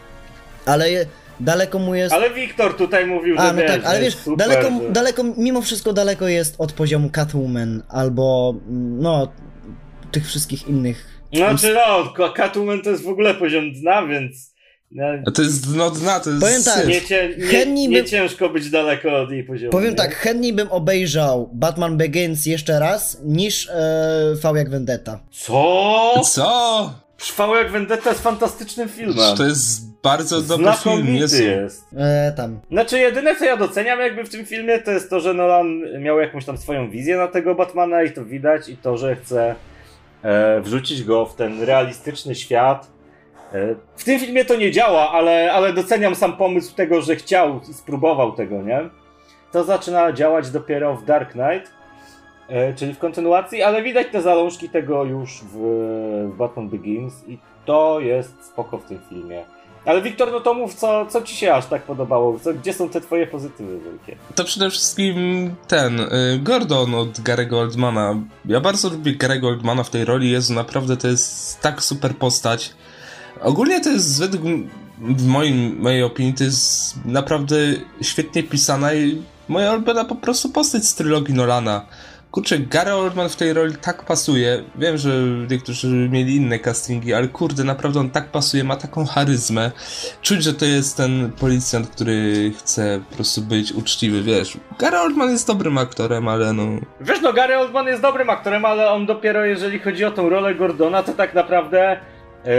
Ale 0.67 0.91
je, 0.91 1.07
daleko 1.41 1.79
mu 1.79 1.95
jest... 1.95 2.15
Ale 2.15 2.31
Wiktor 2.31 2.77
tutaj 2.77 3.07
mówił, 3.07 3.37
że 3.37 3.43
A, 3.43 3.53
no 3.53 3.63
wiesz, 3.63 3.71
tak, 3.71 3.85
ale 3.85 3.99
że 3.99 4.05
wiesz, 4.05 4.17
super, 4.17 4.49
daleko, 4.49 4.71
że... 4.83 4.93
daleko, 4.93 5.25
mimo 5.37 5.63
wszystko 5.63 5.93
daleko 5.93 6.29
jest 6.29 6.55
od 6.59 6.73
poziomu 6.73 7.11
Catwoman 7.11 7.83
albo, 7.89 8.55
no, 8.99 9.33
tych 10.13 10.27
wszystkich 10.27 10.69
innych. 10.69 11.07
Znaczy 11.33 11.75
no, 12.19 12.29
Catwoman 12.29 12.83
to 12.83 12.91
jest 12.91 13.05
w 13.05 13.09
ogóle 13.09 13.35
poziom 13.35 13.73
dna, 13.73 14.07
więc... 14.07 14.58
no, 14.91 15.05
A 15.27 15.31
to 15.31 15.43
jest 15.43 15.73
dno 15.73 15.91
dna, 15.91 16.21
to 16.21 16.31
jest 16.31 16.43
Powiem 16.43 16.63
tak. 16.65 16.87
Nie, 17.53 17.67
nie, 17.67 17.89
nie 17.89 17.97
bym- 17.97 18.07
ciężko 18.07 18.49
być 18.49 18.71
daleko 18.71 19.21
od 19.23 19.31
jej 19.31 19.45
poziomu. 19.45 19.73
Powiem 19.73 19.91
nie? 19.91 19.97
tak, 19.97 20.15
chętniej 20.15 20.53
bym 20.53 20.69
obejrzał 20.73 21.51
Batman 21.53 21.97
Begins 21.97 22.47
jeszcze 22.47 22.79
raz, 22.79 23.21
niż 23.25 23.69
e, 23.69 24.35
V 24.43 24.53
jak 24.59 24.71
Vendetta. 24.71 25.21
Co? 25.31 26.13
Co? 26.25 26.93
Trwało 27.17 27.57
jak 27.57 27.71
Vendetta 27.71 28.11
jest 28.11 28.23
fantastycznym 28.23 28.89
filmem. 28.89 29.37
To 29.37 29.45
jest 29.45 29.89
bardzo 30.03 30.43
dobry 30.43 30.73
film, 30.83 31.17
jest. 31.17 31.41
jest. 31.41 31.85
E, 31.97 32.33
tam. 32.37 32.61
Znaczy, 32.71 32.99
jedyne 32.99 33.37
co 33.37 33.45
ja 33.45 33.57
doceniam 33.57 34.01
jakby 34.01 34.25
w 34.25 34.29
tym 34.29 34.47
filmie, 34.47 34.79
to 34.79 34.91
jest 34.91 35.11
to, 35.11 35.21
że 35.21 35.35
Nolan 35.35 35.81
miał 36.01 36.19
jakąś 36.19 36.45
tam 36.45 36.59
swoją 36.59 36.91
wizję 36.91 37.17
na 37.17 37.29
tego 37.29 37.55
Batmana 37.55 38.03
i 38.03 38.13
to 38.13 38.25
widać, 38.25 38.69
i 38.69 38.77
to, 38.77 38.97
że 38.97 39.17
chce 39.17 39.55
e, 40.23 40.61
wrzucić 40.61 41.05
go 41.05 41.27
w 41.27 41.35
ten 41.35 41.63
realistyczny 41.63 42.35
świat. 42.35 42.98
W 43.97 44.05
tym 44.05 44.21
filmie 44.21 44.45
to 44.45 44.57
nie 44.57 44.73
działa, 44.73 45.11
ale, 45.11 45.53
ale 45.53 45.73
doceniam 45.73 46.15
sam 46.15 46.37
pomysł 46.37 46.75
tego, 46.75 47.03
że 47.03 47.17
chciał 47.17 47.61
i 47.71 47.75
spróbował 47.75 48.33
tego, 48.33 48.63
nie? 48.63 48.81
To 49.53 49.65
zaczyna 49.65 50.13
działać 50.13 50.51
dopiero 50.51 50.97
w 50.97 51.05
Dark 51.05 51.33
Knight, 51.33 51.73
e, 52.49 52.75
czyli 52.75 52.95
w 52.95 52.99
kontynuacji, 52.99 53.63
ale 53.63 53.83
widać 53.83 54.07
te 54.13 54.23
zalążki 54.23 54.69
tego 54.69 55.05
już 55.05 55.41
w, 55.41 55.59
w 56.33 56.37
Batman 56.37 56.69
Begins 56.69 57.15
i 57.29 57.39
to 57.65 58.01
jest 58.01 58.45
spoko 58.45 58.79
w 58.79 58.85
tym 58.85 58.99
filmie. 59.09 59.45
Ale 59.85 60.03
Wiktor, 60.03 60.33
no 60.33 60.41
to 60.41 60.55
mów, 60.55 60.75
co, 60.75 61.07
co 61.07 61.23
ci 61.23 61.37
się 61.37 61.55
aż 61.55 61.67
tak 61.67 61.83
podobało? 61.83 62.39
Co, 62.39 62.55
gdzie 62.55 62.73
są 62.73 62.89
te 62.89 63.01
twoje 63.01 63.27
pozytywy 63.27 63.81
wielkie? 63.81 64.17
To 64.35 64.45
przede 64.45 64.71
wszystkim 64.71 65.17
ten, 65.69 66.01
y, 66.01 66.39
Gordon 66.43 66.95
od 66.95 67.09
Gary'ego 67.09 67.55
Oldmana. 67.55 68.17
Ja 68.45 68.61
bardzo 68.61 68.89
lubię 68.89 69.13
Gary'ego 69.13 69.47
Oldmana 69.47 69.83
w 69.83 69.91
tej 69.91 70.05
roli, 70.05 70.31
jest 70.31 70.51
naprawdę 70.51 70.97
to 70.97 71.09
jest 71.09 71.61
tak 71.61 71.83
super 71.83 72.17
postać. 72.17 72.75
Ogólnie 73.43 73.81
to 73.81 73.91
jest 73.91 74.21
według 74.21 74.43
w 75.01 75.27
moim, 75.27 75.77
mojej 75.81 76.03
opinii 76.03 76.35
to 76.35 76.45
jest 76.45 76.95
naprawdę 77.05 77.57
świetnie 78.03 78.43
pisana 78.43 78.95
i 78.95 79.23
moja 79.49 79.73
ulubiona 79.73 80.05
po 80.05 80.15
prostu 80.15 80.49
postać 80.49 80.85
z 80.85 80.95
trylogii 80.95 81.35
Nolana. 81.35 81.87
Kurczę, 82.31 82.59
Gary 82.59 82.95
Oldman 82.95 83.29
w 83.29 83.37
tej 83.37 83.53
roli 83.53 83.75
tak 83.83 84.05
pasuje. 84.05 84.65
Wiem, 84.79 84.99
że 84.99 85.11
niektórzy 85.51 86.09
mieli 86.13 86.37
inne 86.37 86.59
castingi, 86.59 87.15
ale 87.15 87.29
kurde, 87.29 87.65
naprawdę 87.65 88.01
on 88.01 88.11
tak 88.11 88.31
pasuje, 88.31 88.65
ma 88.65 88.77
taką 88.77 89.07
charyzmę. 89.07 89.73
Czuć, 90.23 90.43
że 90.43 90.55
to 90.55 90.65
jest 90.65 90.97
ten 90.97 91.33
policjant, 91.41 91.89
który 91.89 92.53
chce 92.59 93.01
po 93.11 93.15
prostu 93.15 93.43
być 93.43 93.73
uczciwy, 93.73 94.23
wiesz. 94.23 94.59
Gary 94.79 94.99
Oldman 94.99 95.31
jest 95.31 95.47
dobrym 95.47 95.79
aktorem, 95.79 96.29
ale 96.29 96.53
no... 96.53 96.67
Wiesz, 97.01 97.21
no 97.23 97.33
Gary 97.33 97.59
Oldman 97.59 97.87
jest 97.87 98.03
dobrym 98.03 98.31
aktorem, 98.31 98.65
ale 98.65 98.91
on 98.91 99.07
dopiero 99.07 99.45
jeżeli 99.45 99.79
chodzi 99.79 100.05
o 100.05 100.11
tą 100.11 100.29
rolę 100.29 100.55
Gordona, 100.55 101.03
to 101.03 101.13
tak 101.13 101.35
naprawdę 101.35 102.01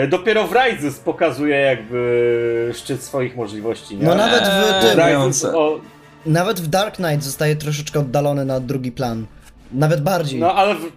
dopiero 0.09 0.47
w 0.47 0.53
Rises 0.53 0.99
pokazuje 0.99 1.55
jakby 1.55 2.71
szczyt 2.75 3.03
swoich 3.03 3.35
możliwości, 3.35 3.97
nie? 3.97 4.05
No 4.05 4.15
nawet 4.15 4.43
w 4.43 4.47
Eee, 4.47 4.81
tym. 4.95 4.99
Rises, 4.99 5.45
o, 5.45 5.79
nawet 6.25 6.59
w 6.61 6.67
Dark 6.67 6.95
Knight 6.95 7.23
zostaje 7.23 7.55
troszeczkę 7.55 7.99
oddalony 7.99 8.45
na 8.45 8.59
drugi 8.59 8.91
plan. 8.91 9.25
Nawet 9.71 10.01
bardziej. 10.01 10.39
no 10.39 10.53
ale 10.53 10.75
w, 10.75 10.91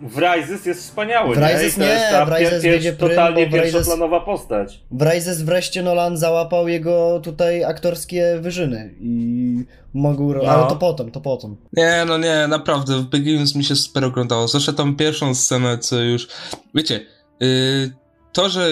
w 0.00 0.18
Rises 0.18 0.66
jest 0.66 0.80
wspaniały, 0.80 1.34
W 1.36 1.38
nie? 1.40 1.46
Rises 1.48 1.76
nie, 1.78 1.86
jest 1.86 2.10
ta 2.10 2.26
w 2.26 2.28
Rises 2.28 2.64
pier- 2.64 2.72
wiedzie 2.72 2.92
prym, 2.92 3.10
totalnie 3.10 3.46
Rises- 3.46 3.52
pierwszoplanowa 3.52 4.20
postać. 4.20 4.80
W 4.90 5.02
Rises 5.02 5.42
wreszcie 5.42 5.82
Nolan 5.82 6.16
załapał 6.16 6.68
jego 6.68 7.20
tutaj 7.24 7.64
aktorskie 7.64 8.38
wyżyny 8.40 8.94
i 9.00 9.64
mógł... 9.94 10.34
No. 10.34 10.42
Ale 10.50 10.68
to 10.68 10.76
potem, 10.76 11.10
to 11.10 11.20
potem. 11.20 11.56
Nie, 11.72 12.04
no 12.06 12.18
nie, 12.18 12.46
naprawdę, 12.48 12.96
w 12.96 13.02
Begins 13.04 13.54
mi 13.54 13.64
się 13.64 13.76
super 13.76 14.04
oglądało. 14.04 14.48
Zwłaszcza 14.48 14.72
tą 14.72 14.96
pierwszą 14.96 15.34
scenę, 15.34 15.78
co 15.78 16.00
już... 16.00 16.28
Wiecie, 16.74 17.00
yy, 17.40 17.90
to, 18.38 18.48
że 18.48 18.70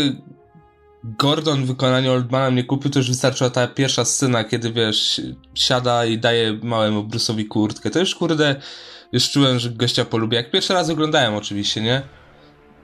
Gordon 1.04 1.64
w 1.64 1.66
wykonaniu 1.66 2.12
Oldmana 2.12 2.50
mnie 2.50 2.64
kupił, 2.64 2.90
to 2.90 2.98
już 2.98 3.08
wystarczyła 3.08 3.50
ta 3.50 3.66
pierwsza 3.66 4.04
scena, 4.04 4.44
kiedy, 4.44 4.72
wiesz, 4.72 5.20
siada 5.54 6.04
i 6.04 6.18
daje 6.18 6.58
małemu 6.62 7.02
Bruce'owi 7.02 7.48
kurtkę. 7.48 7.90
To 7.90 7.98
już, 7.98 8.14
kurde, 8.14 8.56
już 9.12 9.30
czułem, 9.30 9.58
że 9.58 9.70
gościa 9.70 10.04
polubię. 10.04 10.36
Jak 10.36 10.50
pierwszy 10.50 10.74
raz 10.74 10.90
oglądałem 10.90 11.34
oczywiście, 11.34 11.80
nie? 11.80 12.02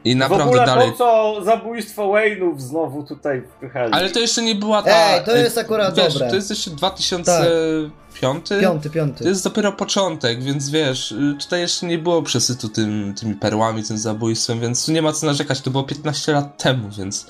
I 0.05 0.15
w 0.15 0.17
naprawdę 0.19 0.45
ogóle 0.45 0.67
dalej... 0.67 0.91
po 0.91 0.97
co 0.97 1.37
zabójstwo 1.45 2.03
Wayne'ów 2.03 2.59
znowu 2.61 3.03
tutaj 3.03 3.43
wpychali? 3.57 3.93
Ale 3.93 4.11
to 4.11 4.19
jeszcze 4.19 4.43
nie 4.43 4.55
była 4.55 4.83
ta... 4.83 4.91
Ej, 4.91 5.25
to 5.25 5.37
jest 5.37 5.59
akurat 5.59 5.97
wiesz, 5.97 6.13
dobre. 6.15 6.29
to 6.31 6.37
jest 6.37 6.51
jeszcze 6.51 6.71
2005? 6.71 7.91
Piąty, 8.21 8.61
To 8.83 8.91
piąty. 8.91 9.25
jest 9.25 9.45
dopiero 9.45 9.73
początek, 9.73 10.43
więc 10.43 10.71
wiesz, 10.71 11.13
y, 11.13 11.37
tutaj 11.41 11.61
jeszcze 11.61 11.87
nie 11.87 11.99
było 11.99 12.23
przesytu 12.23 12.69
tym, 12.69 13.15
tymi 13.21 13.35
perłami, 13.35 13.83
tym 13.83 13.99
zabójstwem, 13.99 14.61
więc 14.61 14.87
tu 14.87 14.93
nie 14.93 15.03
ma 15.03 15.13
co 15.13 15.27
narzekać, 15.27 15.61
to 15.61 15.71
było 15.71 15.85
15 15.85 16.33
lat 16.33 16.63
temu, 16.63 16.89
więc... 16.99 17.27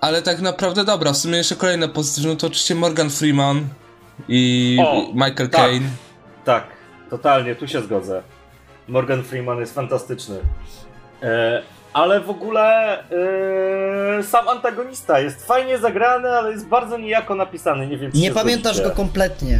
Ale 0.00 0.22
tak 0.22 0.40
naprawdę 0.40 0.84
dobra, 0.84 1.12
w 1.12 1.16
sumie 1.16 1.36
jeszcze 1.38 1.56
kolejne 1.56 1.88
pozytywne, 1.88 2.30
no 2.30 2.36
to 2.36 2.46
oczywiście 2.46 2.74
Morgan 2.74 3.10
Freeman 3.10 3.68
i 4.28 4.78
O, 4.82 5.02
Michael 5.12 5.50
tak. 5.50 5.50
Caine. 5.50 5.88
Tak, 6.44 6.66
totalnie, 7.10 7.54
tu 7.54 7.68
się 7.68 7.82
zgodzę. 7.82 8.22
Morgan 8.88 9.22
Freeman 9.22 9.58
jest 9.58 9.74
fantastyczny. 9.74 10.38
E, 11.22 11.62
ale 11.92 12.20
w 12.20 12.30
ogóle 12.30 12.98
e, 14.18 14.22
sam 14.22 14.48
antagonista 14.48 15.20
jest 15.20 15.46
fajnie 15.46 15.78
zagrany, 15.78 16.28
ale 16.28 16.50
jest 16.50 16.66
bardzo 16.66 16.98
niejako 16.98 17.34
napisany. 17.34 17.86
Nie 17.86 17.98
wiem, 17.98 18.12
czy 18.12 18.18
Nie 18.18 18.28
się 18.28 18.34
pamiętasz 18.34 18.76
zgodzicie. 18.76 18.90
go 18.90 18.96
kompletnie, 19.02 19.58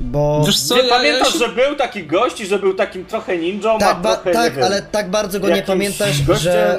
bo... 0.00 0.42
Wiesz 0.46 0.60
co, 0.60 0.74
Nie 0.76 0.80
ja, 0.82 0.86
ja 0.88 0.94
pamiętasz, 0.94 1.32
się... 1.32 1.38
że 1.38 1.48
był 1.48 1.76
taki 1.76 2.06
gość 2.06 2.40
i 2.40 2.46
że 2.46 2.58
był 2.58 2.74
takim 2.74 3.04
trochę 3.04 3.36
ninją, 3.38 3.78
Tak, 3.78 4.00
trochę, 4.02 4.30
tak 4.30 4.54
wiem, 4.54 4.64
ale 4.64 4.82
tak 4.82 5.10
bardzo 5.10 5.40
go 5.40 5.48
nie 5.48 5.62
pamiętasz, 5.62 6.22
gościem- 6.22 6.36
że, 6.52 6.78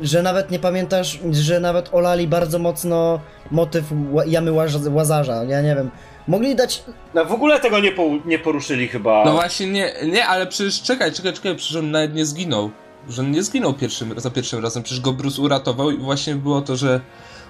że 0.00 0.22
nawet 0.22 0.50
nie 0.50 0.58
pamiętasz, 0.58 1.18
że 1.32 1.60
nawet 1.60 1.88
olali 1.94 2.28
bardzo 2.28 2.58
mocno 2.58 3.20
motyw 3.50 3.84
jamy 4.26 4.50
łaz- 4.52 4.92
łazarza, 4.94 5.44
ja 5.44 5.60
nie 5.62 5.74
wiem. 5.76 5.90
Mogli 6.28 6.54
dać... 6.54 6.82
No 7.14 7.24
w 7.24 7.32
ogóle 7.32 7.60
tego 7.60 7.78
nie, 7.80 7.92
po, 7.92 8.02
nie 8.24 8.38
poruszyli 8.38 8.88
chyba. 8.88 9.24
No 9.24 9.32
właśnie, 9.32 9.66
nie, 9.66 9.92
nie, 10.06 10.26
ale 10.26 10.46
przecież 10.46 10.82
czekaj, 10.82 11.12
czekaj, 11.12 11.32
czekaj, 11.32 11.56
przecież 11.56 11.76
on 11.76 11.90
nawet 11.90 12.14
nie 12.14 12.26
zginął. 12.26 12.70
Że 13.08 13.24
nie 13.24 13.42
zginął 13.42 13.74
pierwszym, 13.74 14.14
za 14.20 14.30
pierwszym 14.30 14.62
razem, 14.62 14.82
przecież 14.82 15.00
go 15.00 15.12
Bruce 15.12 15.42
uratował 15.42 15.90
i 15.90 15.98
właśnie 15.98 16.34
było 16.34 16.60
to, 16.60 16.76
że 16.76 17.00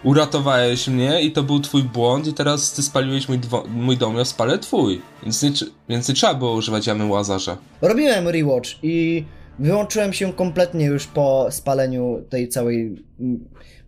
uratowałeś 0.04 0.88
mnie 0.88 1.22
i 1.22 1.32
to 1.32 1.42
był 1.42 1.60
twój 1.60 1.82
błąd 1.82 2.26
i 2.26 2.32
teraz 2.32 2.72
ty 2.72 2.82
spaliłeś 2.82 3.28
mój, 3.28 3.38
dwo- 3.38 3.64
mój 3.68 3.96
dom, 3.96 4.16
ja 4.16 4.24
spalę 4.24 4.58
twój. 4.58 5.00
Więc 5.22 5.42
nie, 5.42 5.50
więc 5.88 6.08
nie 6.08 6.14
trzeba 6.14 6.34
było 6.34 6.52
używać 6.52 6.86
jamy 6.86 7.06
łazarza. 7.06 7.56
Robiłem 7.82 8.28
rewatch 8.28 8.68
i 8.82 9.24
wyłączyłem 9.58 10.12
się 10.12 10.32
kompletnie 10.32 10.86
już 10.86 11.06
po 11.06 11.46
spaleniu 11.50 12.22
tej 12.30 12.48
całej 12.48 13.04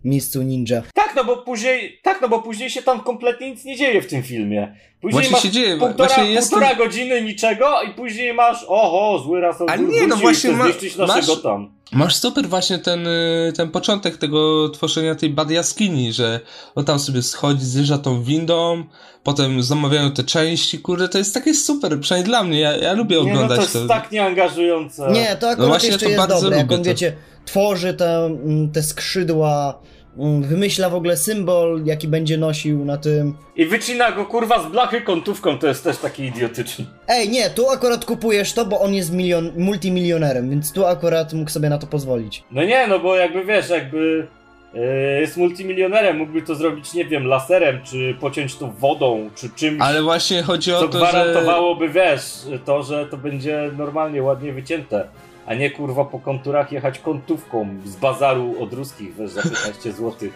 miejscu 0.05 0.41
ninja. 0.41 0.81
Tak, 0.93 1.13
no 1.15 1.23
bo 1.23 1.37
później, 1.37 1.99
tak, 2.03 2.21
no 2.21 2.29
bo 2.29 2.41
później 2.41 2.69
się 2.69 2.81
tam 2.81 3.01
kompletnie 3.03 3.51
nic 3.51 3.65
nie 3.65 3.77
dzieje 3.77 4.01
w 4.01 4.07
tym 4.07 4.23
filmie. 4.23 4.75
Później 5.01 5.13
Właśnie 5.13 5.31
masz 5.31 5.41
się 5.43 5.49
dzieje, 5.49 5.77
półtora, 5.77 5.95
właśnie 6.09 6.31
jest 6.31 6.49
półtora 6.49 6.69
ten- 6.69 6.77
godziny 6.77 7.21
niczego 7.21 7.81
i 7.81 7.93
później 7.93 8.33
masz, 8.33 8.65
oho, 8.67 9.19
zły 9.23 9.41
raz 9.41 9.55
A 9.67 9.75
nie, 9.75 10.07
no 10.07 10.15
właśnie 10.15 10.51
ma- 10.51 10.65
masz- 11.07 11.41
tam. 11.43 11.71
Masz 11.91 12.15
super 12.15 12.47
właśnie 12.49 12.79
ten, 12.79 13.07
y, 13.07 13.53
ten 13.55 13.69
początek 13.69 14.17
tego 14.17 14.69
tworzenia 14.69 15.15
tej 15.15 15.29
bad 15.29 15.51
jaskini, 15.51 16.13
że 16.13 16.39
on 16.75 16.85
tam 16.85 16.99
sobie 16.99 17.21
schodzi, 17.21 17.65
zjeżdża 17.65 17.97
tą 17.97 18.23
windą, 18.23 18.83
potem 19.23 19.63
zamawiają 19.63 20.11
te 20.11 20.23
części, 20.23 20.79
kurde, 20.79 21.09
to 21.09 21.17
jest 21.17 21.33
takie 21.33 21.53
super, 21.53 21.99
przynajmniej 21.99 22.29
dla 22.29 22.43
mnie, 22.43 22.59
ja, 22.59 22.77
ja 22.77 22.93
lubię 22.93 23.15
Nie, 23.17 23.23
no 23.23 23.29
oglądać 23.31 23.71
to 23.71 23.77
jest 23.77 23.89
tak 23.89 24.11
nieangażujące. 24.11 25.11
Nie, 25.11 25.35
to 25.35 25.49
akurat 25.49 25.69
właśnie 25.69 25.89
jeszcze 25.89 26.05
to 26.05 26.09
jest 26.11 26.27
bardzo 26.27 26.41
dobre, 26.41 26.57
jak 26.57 26.65
lubię 26.65 26.75
on, 26.75 26.83
to. 26.83 26.89
wiecie, 26.89 27.15
tworzy 27.51 27.93
te, 27.93 28.25
mm, 28.25 28.71
te 28.71 28.83
skrzydła, 28.83 29.79
mm, 30.17 30.43
wymyśla 30.43 30.89
w 30.89 30.95
ogóle 30.95 31.17
symbol, 31.17 31.81
jaki 31.85 32.07
będzie 32.07 32.37
nosił 32.37 32.85
na 32.85 32.97
tym. 32.97 33.33
I 33.55 33.65
wycina 33.65 34.11
go 34.11 34.25
kurwa 34.25 34.63
z 34.63 34.71
blachy 34.71 35.01
kątówką, 35.01 35.57
to 35.57 35.67
jest 35.67 35.83
też 35.83 35.97
taki 35.97 36.23
idiotyczny. 36.23 36.85
Ej, 37.07 37.29
nie, 37.29 37.49
tu 37.49 37.69
akurat 37.69 38.05
kupujesz 38.05 38.53
to, 38.53 38.65
bo 38.65 38.81
on 38.81 38.93
jest 38.93 39.13
milion, 39.13 39.51
multimilionerem, 39.57 40.49
więc 40.49 40.71
tu 40.71 40.85
akurat 40.85 41.33
mógł 41.33 41.49
sobie 41.49 41.69
na 41.69 41.77
to 41.77 41.87
pozwolić. 41.87 42.43
No 42.51 42.63
nie, 42.63 42.87
no 42.87 42.99
bo 42.99 43.15
jakby 43.15 43.45
wiesz, 43.45 43.69
jakby 43.69 44.27
e, 44.75 45.21
jest 45.21 45.37
multimilionerem, 45.37 46.17
mógłby 46.17 46.41
to 46.41 46.55
zrobić, 46.55 46.93
nie 46.93 47.05
wiem, 47.05 47.27
laserem, 47.27 47.81
czy 47.83 48.15
pociąć 48.19 48.55
to 48.55 48.67
wodą, 48.67 49.29
czy 49.35 49.49
czymś, 49.49 49.81
Ale 49.81 50.01
właśnie 50.01 50.43
chodzi 50.43 50.73
o 50.73 50.79
co 50.79 50.87
to, 50.87 50.99
że... 50.99 51.11
gwarantowałoby, 51.11 51.89
wiesz, 51.89 52.21
to, 52.65 52.83
że 52.83 53.05
to 53.05 53.17
będzie 53.17 53.71
normalnie, 53.77 54.23
ładnie 54.23 54.53
wycięte. 54.53 55.07
A 55.51 55.53
nie 55.53 55.71
kurwa 55.71 56.05
po 56.05 56.19
konturach 56.19 56.71
jechać 56.71 56.99
kątówką 56.99 57.67
z 57.85 57.95
bazaru 57.95 58.55
od 58.63 58.73
ruskich, 58.73 59.15
wiesz, 59.15 59.31
za 59.31 59.41
15 59.41 59.91
zł. 59.91 60.29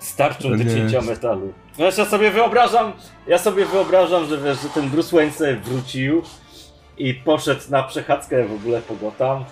Starczą 0.00 0.48
do 0.50 0.56
nie. 0.56 0.66
cięcia 0.74 1.00
metalu. 1.00 1.52
Wiesz, 1.78 1.98
ja 1.98 2.04
sobie 2.04 2.30
wyobrażam, 2.30 2.92
ja 3.26 3.38
sobie 3.38 3.66
wyobrażam, 3.66 4.26
że 4.26 4.38
wiesz, 4.38 4.62
że 4.62 4.68
ten 4.68 4.88
Bruce 4.90 5.16
Wayne 5.16 5.32
sobie 5.32 5.56
wrócił 5.56 6.22
i 6.98 7.14
poszedł 7.14 7.60
na 7.70 7.82
przechadzkę 7.82 8.44
w 8.44 8.52
ogóle 8.52 8.80
po 8.82 8.94
Gotham 8.94 9.44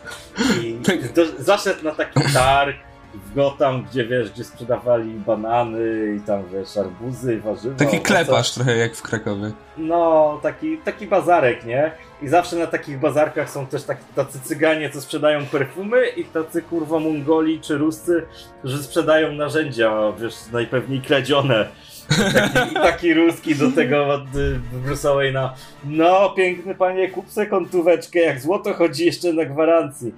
i 0.63 0.75
Tak. 0.85 1.13
do, 1.13 1.23
zaszedł 1.39 1.85
na 1.85 1.91
taki 1.91 2.21
targ 2.35 2.77
w 3.25 3.35
Gotham, 3.35 3.85
gdzie 3.85 4.05
wiesz, 4.05 4.31
gdzie 4.31 4.45
sprzedawali 4.45 5.11
banany 5.11 6.15
i 6.17 6.21
tam 6.21 6.43
wiesz, 6.53 6.77
arbuzy, 6.77 7.41
warzywa. 7.41 7.77
Taki 7.77 8.01
klepasz 8.01 8.53
trochę 8.53 8.77
jak 8.77 8.95
w 8.95 9.03
Krakowie. 9.03 9.53
No, 9.79 10.41
taki, 10.43 10.79
taki 10.79 11.07
bazarek, 11.07 11.65
nie? 11.65 11.93
I 12.23 12.29
zawsze 12.29 12.57
na 12.57 12.67
takich 12.67 13.01
bazarkach 13.01 13.51
są 13.51 13.67
też 13.67 13.83
tak, 13.83 13.99
tacy 14.15 14.41
cyganie, 14.41 14.91
co 14.91 15.01
sprzedają 15.01 15.47
perfumy 15.47 16.07
i 16.07 16.25
tacy 16.25 16.63
kurwa 16.63 16.99
Mongoli 16.99 17.61
czy 17.61 17.79
Ruscy, 17.79 18.27
którzy 18.59 18.83
sprzedają 18.83 19.33
narzędzia, 19.33 20.13
wiesz, 20.21 20.35
najpewniej 20.53 21.01
kradzione. 21.01 21.69
Taki, 22.09 22.73
I 22.73 22.75
taki 22.91 23.15
ruski 23.15 23.55
do 23.55 23.71
tego 23.73 24.07
od 24.09 24.37
y, 24.37 24.61
Bruce'a 24.87 25.17
Wayne'a. 25.17 25.49
No, 25.85 26.31
piękny 26.31 26.75
panie, 26.75 27.11
kup 27.11 27.31
se 27.31 27.47
kątóweczkę, 27.47 28.19
jak 28.19 28.41
złoto 28.41 28.75
chodzi 28.75 29.07
jeszcze 29.07 29.33
na 29.33 29.45
gwarancji. 29.45 30.15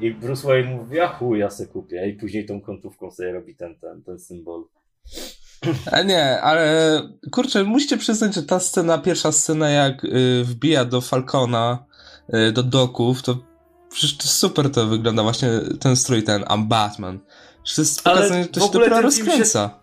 I 0.00 0.10
Bruce 0.10 0.46
Wayne 0.48 0.70
mówi, 0.70 1.00
a 1.00 1.08
chuj, 1.08 1.38
ja 1.38 1.50
se 1.50 1.66
kupię. 1.66 2.08
I 2.08 2.12
później 2.12 2.46
tą 2.46 2.60
kątówką 2.60 3.10
sobie 3.10 3.32
robi 3.32 3.56
ten, 3.56 3.78
ten, 3.78 4.02
ten 4.02 4.18
symbol. 4.18 4.64
A 5.92 6.02
nie, 6.02 6.40
ale 6.40 7.02
kurczę, 7.32 7.64
musicie 7.64 7.96
przyznać, 7.98 8.34
że 8.34 8.42
ta 8.42 8.60
scena, 8.60 8.98
pierwsza 8.98 9.32
scena 9.32 9.70
jak 9.70 10.04
y, 10.04 10.44
wbija 10.44 10.84
do 10.84 11.00
Falcona, 11.00 11.84
y, 12.34 12.52
do 12.52 12.62
doków, 12.62 13.22
to 13.22 13.38
przecież 13.90 14.16
to 14.16 14.28
super 14.28 14.70
to 14.70 14.86
wygląda, 14.86 15.22
właśnie 15.22 15.48
ten 15.80 15.96
strój, 15.96 16.22
ten 16.22 16.42
I'm 16.42 16.66
Batman. 16.66 17.18
Że 17.64 17.74
to 17.74 17.80
jest 17.82 18.00
Ale 18.04 18.16
pokazane, 18.16 18.42
że 18.42 18.48
to 18.48 18.60
się 18.60 18.72
dopiero 18.72 18.96
ten 19.02 19.10
film 19.10 19.26
się- 19.26 19.30
rozkręca. 19.32 19.80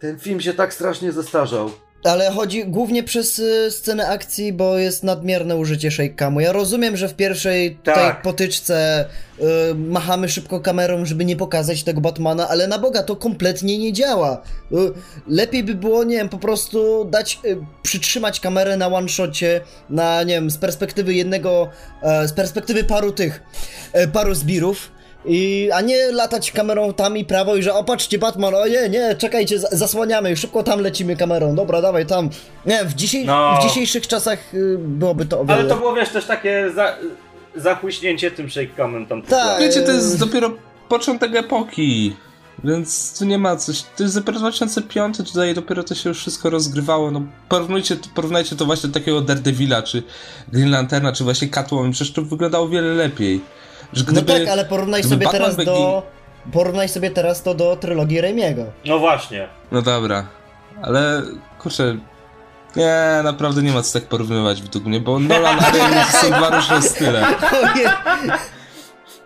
Ten 0.00 0.18
film 0.18 0.40
się 0.40 0.52
tak 0.54 0.74
strasznie 0.74 1.12
zestarzał. 1.12 1.70
Ale 2.04 2.30
chodzi 2.30 2.64
głównie 2.64 3.02
przez 3.02 3.38
y, 3.38 3.70
scenę 3.70 4.08
akcji, 4.08 4.52
bo 4.52 4.78
jest 4.78 5.02
nadmierne 5.04 5.56
użycie 5.56 5.90
shakecamu. 5.90 6.40
Ja 6.40 6.52
rozumiem, 6.52 6.96
że 6.96 7.08
w 7.08 7.14
pierwszej 7.14 7.76
Tak. 7.84 7.94
tej 7.94 8.22
potyczce 8.22 9.04
y, 9.40 9.74
machamy 9.74 10.28
szybko 10.28 10.60
kamerą, 10.60 11.04
żeby 11.04 11.24
nie 11.24 11.36
pokazać 11.36 11.82
tego 11.82 12.00
Batmana, 12.00 12.48
ale 12.48 12.66
na 12.68 12.78
Boga 12.78 13.02
to 13.02 13.16
kompletnie 13.16 13.78
nie 13.78 13.92
działa. 13.92 14.42
Y, 14.72 14.76
lepiej 15.28 15.64
by 15.64 15.74
było, 15.74 16.04
nie 16.04 16.16
wiem, 16.16 16.28
po 16.28 16.38
prostu 16.38 17.04
dać, 17.04 17.38
y, 17.44 17.56
przytrzymać 17.82 18.40
kamerę 18.40 18.76
na 18.76 18.86
one-shocie, 18.86 19.60
na, 19.90 20.22
nie 20.22 20.34
wiem, 20.34 20.50
z 20.50 20.58
perspektywy 20.58 21.14
jednego, 21.14 21.68
e, 22.02 22.28
z 22.28 22.32
perspektywy 22.32 22.84
paru 22.84 23.12
tych, 23.12 23.42
e, 23.92 24.08
paru 24.08 24.34
zbirów. 24.34 24.90
I, 25.24 25.70
a 25.74 25.80
nie 25.80 26.12
latać 26.12 26.52
kamerą 26.52 26.92
tam 26.92 27.16
i 27.16 27.24
prawo 27.24 27.56
i 27.56 27.62
że 27.62 27.74
opatrzcie 27.74 28.18
Batman, 28.18 28.54
o 28.54 28.66
nie, 28.66 28.88
nie, 28.88 29.16
czekajcie, 29.16 29.58
za- 29.58 29.68
zasłaniamy, 29.72 30.36
szybko 30.36 30.62
tam 30.62 30.80
lecimy 30.80 31.16
kamerą, 31.16 31.54
dobra, 31.54 31.82
dawaj 31.82 32.06
tam. 32.06 32.30
Nie, 32.66 32.84
w, 32.84 32.94
dzisiaj, 32.94 33.24
No. 33.24 33.58
w 33.60 33.62
dzisiejszych 33.62 34.06
czasach 34.08 34.54
y, 34.54 34.78
byłoby 34.78 35.26
to 35.26 35.40
o 35.40 35.44
wiele... 35.44 35.58
Ale 35.60 35.68
to 35.68 35.76
było, 35.76 35.94
wiesz, 35.94 36.08
też 36.08 36.24
takie 36.24 36.70
za, 36.74 36.96
tym 38.30 38.46
shake'em 38.46 39.06
tam. 39.06 39.22
Tak. 39.22 39.60
Wiecie, 39.60 39.82
to 39.82 39.92
jest 39.92 40.18
dopiero 40.18 40.50
początek 40.88 41.36
epoki. 41.36 42.16
Więc 42.64 43.18
tu 43.18 43.24
nie 43.24 43.38
ma 43.38 43.56
coś. 43.56 43.82
To 43.96 44.02
jest 44.02 44.18
dopiero 44.18 44.38
2005, 44.38 45.16
tutaj 45.16 45.54
dopiero 45.54 45.82
to 45.84 45.94
się 45.94 46.08
już 46.08 46.18
wszystko 46.18 46.50
rozgrywało. 46.50 47.10
No, 47.10 47.22
porównujcie, 47.48 47.96
porównajcie 48.14 48.56
to 48.56 48.64
właśnie 48.64 48.88
do 48.88 48.94
takiego 49.00 49.20
Daredevila, 49.20 49.82
czy 49.82 50.02
Green 50.52 50.70
Lanterna, 50.70 51.12
czy 51.12 51.24
właśnie 51.24 51.48
Catwoman. 51.48 51.92
Przecież 51.92 52.14
to 52.14 52.22
wyglądało 52.22 52.68
wiele 52.68 52.94
lepiej. 52.94 53.40
Że 53.92 54.04
No 54.06 54.12
gdyby, 54.12 54.40
tak, 54.40 54.48
ale 54.48 54.64
porównaj 54.64 55.02
sobie 55.02 55.24
Batman 55.26 55.32
teraz 55.42 55.56
by 55.56 55.64
do... 55.64 56.02
Porównaj 56.52 56.88
sobie 56.88 57.10
teraz 57.10 57.42
to 57.42 57.54
do 57.54 57.76
trylogii 57.76 58.20
Raimiego. 58.20 58.64
No 58.84 58.98
właśnie. 58.98 59.48
No 59.72 59.82
dobra, 59.82 60.26
ale 60.82 61.22
kurczę. 61.58 61.96
Nie, 62.76 63.20
naprawdę 63.24 63.62
nie 63.62 63.72
ma 63.72 63.82
co 63.82 64.00
tak 64.00 64.08
porównywać 64.08 64.62
według 64.62 64.84
mnie, 64.84 65.00
bo 65.00 65.18
Nolan 65.18 65.58
Raimi 65.74 65.96
to 66.12 66.18
są 66.18 66.26
dwa 66.26 66.56
różne 66.56 66.82
style. 66.82 67.26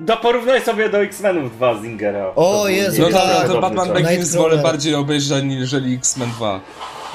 Do 0.00 0.16
porównaj 0.16 0.62
sobie 0.62 0.88
do 0.88 0.98
X-Menów 1.02 1.56
2 1.56 1.80
Zingera. 1.80 2.32
O, 2.36 2.68
Jezu, 2.68 3.02
No 3.02 3.08
dobra, 3.10 3.34
tak. 3.34 3.46
to 3.48 3.60
Batman 3.60 3.88
czas. 3.88 4.02
Begins 4.02 4.36
wolę 4.36 4.58
bardziej 4.58 4.94
obejrzeć 4.94 5.44
niżeli 5.44 5.94
X-Men 5.94 6.30
2. 6.30 6.60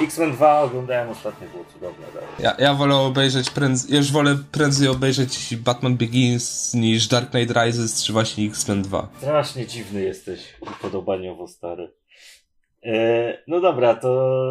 X-Men 0.04 0.32
2 0.32 0.60
oglądałem 0.62 1.10
ostatnio, 1.10 1.48
było 1.48 1.66
cudowne. 1.74 2.06
dalej. 2.14 2.30
Ja, 2.40 2.56
ja 2.60 2.74
wolę 2.74 2.96
obejrzeć 2.96 3.50
prędzej, 3.50 3.98
już 3.98 4.12
wolę 4.12 4.36
prędzej 4.52 4.88
obejrzeć 4.88 5.56
Batman 5.56 5.98
Begins 5.98 6.74
niż 6.74 7.08
Dark 7.08 7.30
Knight 7.32 7.56
Rises 7.56 8.04
czy 8.04 8.14
właśnie 8.14 8.46
X-Men 8.46 8.82
2. 8.82 9.08
Strasznie 9.18 9.68
dziwny 9.68 10.02
jesteś, 10.02 10.40
upodobaniowo 10.62 11.48
stary. 11.48 11.92
E, 12.84 13.38
no 13.48 13.60
dobra, 13.60 13.96
to 13.96 14.42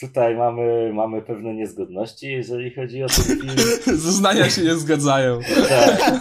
tutaj 0.00 0.36
mamy, 0.36 0.92
mamy 0.92 1.22
pewne 1.22 1.54
niezgodności, 1.54 2.26
jeżeli 2.26 2.74
chodzi 2.74 3.04
o 3.04 3.06
ten 3.06 3.24
film. 3.24 3.48
Zeznania 3.98 4.50
się 4.50 4.62
nie 4.62 4.74
zgadzają. 4.74 5.40
Tak. 5.68 6.20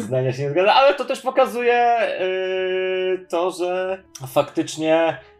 Zdania 0.00 0.32
się 0.32 0.42
nie 0.42 0.50
zgadza, 0.50 0.74
ale 0.74 0.94
to 0.94 1.04
też 1.04 1.20
pokazuje 1.20 1.98
yy, 2.20 3.26
to, 3.28 3.50
że 3.50 4.02
faktycznie 4.28 5.18
E, 5.18 5.37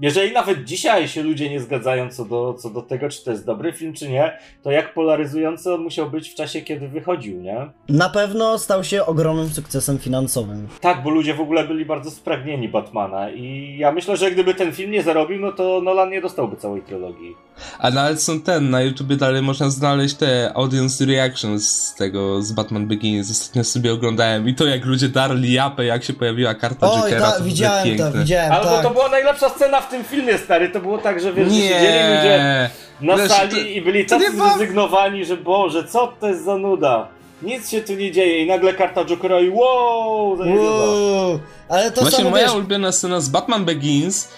jeżeli 0.00 0.32
nawet 0.32 0.64
dzisiaj 0.64 1.08
się 1.08 1.22
ludzie 1.22 1.50
nie 1.50 1.60
zgadzają 1.60 2.10
co 2.10 2.24
do, 2.24 2.54
co 2.54 2.70
do 2.70 2.82
tego, 2.82 3.08
czy 3.08 3.24
to 3.24 3.30
jest 3.30 3.46
dobry 3.46 3.72
film, 3.72 3.92
czy 3.92 4.08
nie, 4.08 4.38
to 4.62 4.70
jak 4.70 4.94
polaryzujący 4.94 5.74
on 5.74 5.80
musiał 5.80 6.10
być 6.10 6.28
w 6.30 6.34
czasie, 6.34 6.60
kiedy 6.62 6.88
wychodził, 6.88 7.40
nie? 7.40 7.70
Na 7.88 8.08
pewno 8.08 8.58
stał 8.58 8.84
się 8.84 9.06
ogromnym 9.06 9.48
sukcesem 9.48 9.98
finansowym. 9.98 10.68
Tak, 10.80 11.02
bo 11.02 11.10
ludzie 11.10 11.34
w 11.34 11.40
ogóle 11.40 11.64
byli 11.64 11.84
bardzo 11.84 12.10
spragnieni 12.10 12.68
Batmana 12.68 13.30
i 13.30 13.76
ja 13.78 13.92
myślę, 13.92 14.16
że 14.16 14.30
gdyby 14.30 14.54
ten 14.54 14.72
film 14.72 14.90
nie 14.90 15.02
zarobił, 15.02 15.40
no 15.40 15.52
to 15.52 15.80
Nolan 15.80 16.10
nie 16.10 16.20
dostałby 16.20 16.56
całej 16.56 16.82
trylogii. 16.82 17.36
A 17.78 17.90
nawet 17.90 18.22
są 18.22 18.40
ten, 18.40 18.70
na 18.70 18.82
YouTubie 18.82 19.16
dalej 19.16 19.42
można 19.42 19.70
znaleźć 19.70 20.14
te 20.14 20.52
audience 20.54 21.06
reactions 21.06 21.68
z 21.70 21.94
tego, 21.94 22.42
z 22.42 22.52
Batman 22.52 22.86
Begins. 22.86 23.30
Ostatnio 23.30 23.64
sobie 23.64 23.92
oglądałem 23.92 24.48
i 24.48 24.54
to 24.54 24.66
jak 24.66 24.84
ludzie 24.84 25.08
darli 25.08 25.52
japę, 25.52 25.84
jak 25.84 26.04
się 26.04 26.12
pojawiła 26.12 26.54
karta 26.54 26.90
Oj, 26.90 27.00
Jokera, 27.00 27.20
ta, 27.20 27.38
to 27.38 27.44
widziałem 27.44 27.84
piękne. 27.84 28.12
to, 28.12 28.18
widziałem, 28.18 28.52
Albo 28.52 28.68
tak. 28.68 28.82
to 28.82 28.90
była 28.90 29.08
najlepsza 29.18 29.48
scena 29.48 29.80
w 29.80 29.90
tym 29.90 30.04
filmie, 30.04 30.38
stary, 30.38 30.68
to 30.68 30.80
było 30.80 30.98
tak, 30.98 31.20
że 31.20 31.32
wiesz, 31.32 31.48
że 31.48 31.54
siedzieli 31.54 32.16
ludzie 32.16 32.38
Nie! 32.38 32.70
na 33.00 33.16
Wiesz, 33.16 33.28
sali 33.30 33.50
to- 33.50 33.58
i 33.58 33.82
byli 33.82 33.98
nie 33.98 34.06
tacy 34.06 34.32
zrezygnowani, 34.36 35.24
że 35.24 35.36
Boże, 35.36 35.84
co 35.84 36.12
to 36.20 36.28
jest 36.28 36.44
za 36.44 36.56
nuda? 36.56 37.08
Nic 37.42 37.70
się 37.70 37.80
tu 37.80 37.94
nie 37.94 38.12
dzieje 38.12 38.44
i 38.44 38.46
nagle 38.46 38.74
karta 38.74 39.04
Jokera 39.04 39.40
i 39.40 39.50
wow. 39.50 40.30
Uuu, 40.30 41.40
ale 41.68 41.90
to 41.90 42.00
Właśnie 42.00 42.18
samo 42.18 42.30
moja 42.30 42.44
wiesz, 42.44 42.54
ulubiona 42.54 42.92
scena 42.92 43.20
z 43.20 43.28
Batman 43.28 43.64
Begins 43.64 44.28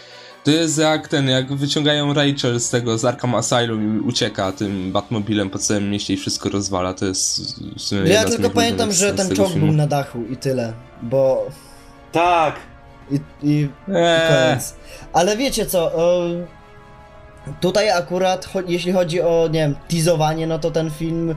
to 0.44 0.50
jest 0.50 0.78
jak 0.78 1.08
ten, 1.08 1.28
jak 1.28 1.54
wyciągają 1.54 2.14
Rachel 2.14 2.60
z 2.60 2.70
tego, 2.70 2.98
z 2.98 3.04
Arkham 3.04 3.34
Asylum 3.34 3.96
i 3.96 4.00
ucieka 4.00 4.52
tym 4.52 4.92
Batmobilem 4.92 5.50
po 5.50 5.58
całym 5.58 5.90
mieście 5.90 6.14
i 6.14 6.16
wszystko 6.16 6.48
rozwala, 6.48 6.94
to 6.94 7.06
jest 7.06 7.40
w 7.76 7.80
sumie 7.80 8.10
ja 8.10 8.24
tylko 8.24 8.50
pamiętam, 8.50 8.92
że 8.92 9.14
ten 9.14 9.36
czołg 9.36 9.52
był 9.54 9.72
na 9.72 9.86
dachu 9.86 10.24
i 10.30 10.36
tyle, 10.36 10.72
bo... 11.02 11.46
Tak, 12.12 12.54
I, 13.10 13.20
i 13.42 13.68
Eee, 13.94 14.28
koniec. 14.28 14.74
Ale 15.12 15.36
wiecie 15.36 15.66
co, 15.66 15.92
tutaj 17.60 17.90
akurat, 17.90 18.48
jeśli 18.66 18.92
chodzi 18.92 19.20
o, 19.22 19.48
nie 19.52 19.60
wiem, 19.60 19.74
teasowanie, 19.88 20.46
no 20.46 20.58
to 20.58 20.70
ten 20.70 20.90
film, 20.90 21.34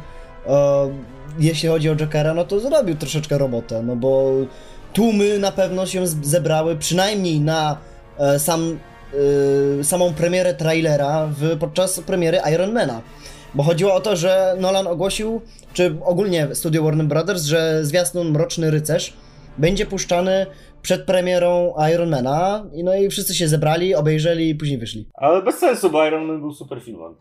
jeśli 1.40 1.70
chodzi 1.70 1.90
o 1.90 1.96
Jokera, 1.96 2.34
no 2.34 2.46
to 2.46 2.60
zrobił 2.60 2.96
troszeczkę 2.96 3.38
robotę, 3.38 3.84
no 3.84 3.96
bo 3.96 4.32
tłumy 4.94 5.40
na 5.40 5.52
pewno 5.52 5.86
się 5.86 6.08
zebrały, 6.08 6.76
przynajmniej 6.76 7.40
na 7.40 7.78
e, 8.18 8.40
sam, 8.40 8.80
e, 9.80 9.84
samą 9.84 10.14
premierę 10.14 10.54
trailera 10.54 11.28
w, 11.28 11.58
podczas 11.60 12.00
premiery 12.00 12.40
Ironmana. 12.54 13.02
Bo 13.56 13.64
chodziło 13.64 13.94
o 13.94 14.00
to, 14.00 14.16
że 14.16 14.56
Nolan 14.60 14.88
ogłosił, 14.88 15.42
czy 15.74 15.96
ogólnie 16.06 16.48
studio 16.56 16.84
Warner 16.84 17.06
Brothers, 17.06 17.44
że 17.44 17.86
zwiastun 17.86 18.32
Mroczny 18.32 18.72
Rycerz 18.72 19.14
będzie 19.58 19.86
puszczany 19.86 20.46
przed 20.84 21.06
premierą 21.06 21.74
Ironmana. 21.94 22.66
No 22.84 22.96
i 22.96 23.10
wszyscy 23.10 23.36
się 23.36 23.48
zebrali, 23.48 23.96
obejrzeli 23.96 24.50
i 24.50 24.56
później 24.56 24.78
wyszli. 24.78 25.08
ale 25.14 25.42
bez 25.42 25.58
sensu, 25.58 25.90
bo 25.90 26.08
Iron 26.08 26.26
Man 26.26 26.40
był 26.40 26.52
super 26.52 26.82
filmem. 26.82 27.16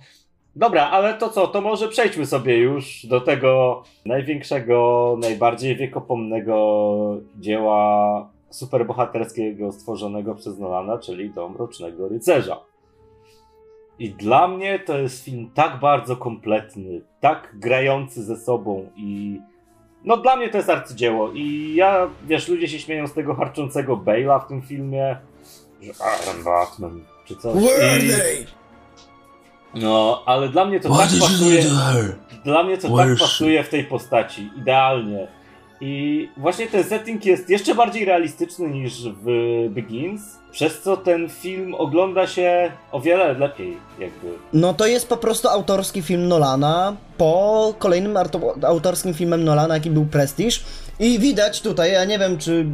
Dobra, 0.56 0.90
ale 0.90 1.14
to 1.14 1.28
co, 1.28 1.46
to 1.46 1.60
może 1.60 1.88
przejdźmy 1.88 2.26
sobie 2.26 2.56
już 2.58 3.06
do 3.06 3.20
tego 3.20 3.82
największego, 4.06 5.16
najbardziej 5.20 5.76
wiekopomnego 5.76 7.20
dzieła 7.40 8.28
superbohaterskiego 8.50 9.72
stworzonego 9.72 10.34
przez 10.34 10.58
Nolana, 10.58 10.98
czyli 10.98 11.30
do 11.30 11.48
Mrocznego 11.48 12.08
Rycerza. 12.08 12.60
I 13.98 14.10
dla 14.10 14.48
mnie 14.48 14.78
to 14.78 14.98
jest 14.98 15.24
film 15.24 15.50
tak 15.54 15.80
bardzo 15.80 16.16
kompletny, 16.16 17.00
tak 17.20 17.54
grający 17.58 18.22
ze 18.22 18.36
sobą 18.36 18.90
i 18.96 19.40
no 20.04 20.16
dla 20.16 20.36
mnie 20.36 20.48
to 20.48 20.56
jest 20.56 20.70
arcydzieło 20.70 21.32
i 21.32 21.74
ja, 21.74 22.08
wiesz, 22.26 22.48
ludzie 22.48 22.68
się 22.68 22.78
śmieją 22.78 23.06
z 23.06 23.12
tego 23.12 23.34
harczącego 23.34 23.96
Bale'a 23.96 24.44
w 24.44 24.48
tym 24.48 24.62
filmie, 24.62 25.16
że 25.82 25.88
Iron 25.88 26.44
Batman 26.44 27.00
czy 27.24 27.36
coś. 27.36 27.62
I, 27.62 27.66
no, 29.74 30.22
ale 30.26 30.48
dla 30.48 30.64
mnie 30.64 30.80
to 30.80 30.96
tak 30.96 31.08
pasuje. 31.20 31.64
Dla 32.44 32.62
mnie 32.62 32.78
to 32.78 32.88
Where 32.88 33.10
tak 33.10 33.18
pasuje 33.18 33.64
w 33.64 33.68
tej 33.68 33.84
postaci, 33.84 34.50
idealnie. 34.56 35.28
I 35.84 36.28
właśnie 36.36 36.66
ten 36.66 36.84
setting 36.84 37.24
jest 37.24 37.50
jeszcze 37.50 37.74
bardziej 37.74 38.04
realistyczny 38.04 38.68
niż 38.68 39.08
w 39.24 39.26
Begins, 39.70 40.22
przez 40.50 40.82
co 40.82 40.96
ten 40.96 41.28
film 41.28 41.74
ogląda 41.74 42.26
się 42.26 42.72
o 42.92 43.00
wiele 43.00 43.32
lepiej, 43.32 43.76
jakby. 43.98 44.28
No 44.52 44.74
to 44.74 44.86
jest 44.86 45.08
po 45.08 45.16
prostu 45.16 45.48
autorski 45.48 46.02
film 46.02 46.28
Nolana 46.28 46.96
po 47.18 47.74
kolejnym 47.78 48.16
autorskim 48.62 49.14
filmem 49.14 49.44
Nolana, 49.44 49.74
jakim 49.74 49.94
był 49.94 50.06
Prestige. 50.06 50.56
I 50.98 51.18
widać 51.18 51.60
tutaj, 51.60 51.92
ja 51.92 52.04
nie 52.04 52.18
wiem 52.18 52.38
czy 52.38 52.66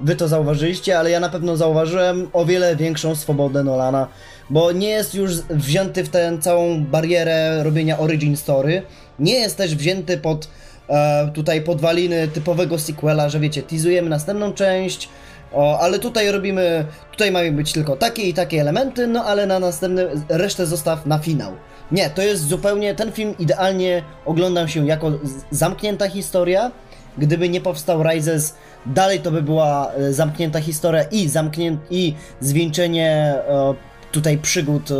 wy 0.00 0.16
to 0.16 0.28
zauważyliście, 0.28 0.98
ale 0.98 1.10
ja 1.10 1.20
na 1.20 1.28
pewno 1.28 1.56
zauważyłem 1.56 2.28
o 2.32 2.44
wiele 2.44 2.76
większą 2.76 3.14
swobodę 3.14 3.64
Nolana, 3.64 4.08
bo 4.50 4.72
nie 4.72 4.88
jest 4.88 5.14
już 5.14 5.32
wzięty 5.36 6.04
w 6.04 6.08
tę 6.08 6.38
całą 6.40 6.84
barierę 6.84 7.62
robienia 7.64 7.98
origin 7.98 8.36
story, 8.36 8.82
nie 9.18 9.34
jest 9.34 9.56
też 9.56 9.76
wzięty 9.76 10.18
pod 10.18 10.48
e, 10.88 11.30
tutaj 11.34 11.62
podwaliny 11.62 12.28
typowego 12.28 12.78
sequela, 12.78 13.28
że 13.28 13.40
wiecie, 13.40 13.62
teasujemy 13.62 14.10
następną 14.10 14.52
część, 14.52 15.08
o, 15.52 15.78
ale 15.80 15.98
tutaj 15.98 16.30
robimy, 16.32 16.84
tutaj 17.10 17.30
mają 17.30 17.56
być 17.56 17.72
tylko 17.72 17.96
takie 17.96 18.22
i 18.22 18.34
takie 18.34 18.60
elementy, 18.60 19.06
no 19.06 19.24
ale 19.24 19.46
na 19.46 19.58
następny, 19.58 20.06
resztę 20.28 20.66
zostaw 20.66 21.06
na 21.06 21.18
finał. 21.18 21.52
Nie, 21.92 22.10
to 22.10 22.22
jest 22.22 22.48
zupełnie, 22.48 22.94
ten 22.94 23.12
film 23.12 23.34
idealnie 23.38 24.02
oglądam 24.24 24.68
się 24.68 24.86
jako 24.86 25.12
zamknięta 25.50 26.08
historia. 26.08 26.70
Gdyby 27.18 27.48
nie 27.48 27.60
powstał 27.60 28.02
Rises, 28.02 28.54
dalej 28.86 29.20
to 29.20 29.30
by 29.30 29.42
była 29.42 29.92
e, 29.92 30.12
zamknięta 30.12 30.60
historia 30.60 31.02
i 31.02 31.28
zamknię 31.28 31.76
i 31.90 32.14
zwieńczenie 32.40 33.34
e, 33.48 33.74
tutaj 34.12 34.38
przygód 34.38 34.90
e, 34.90 34.94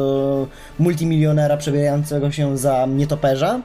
multimilionera 0.79 1.57
przebierającego 1.57 2.33
się 2.33 2.59
za 2.59 2.87
nietoperza. 2.87 3.61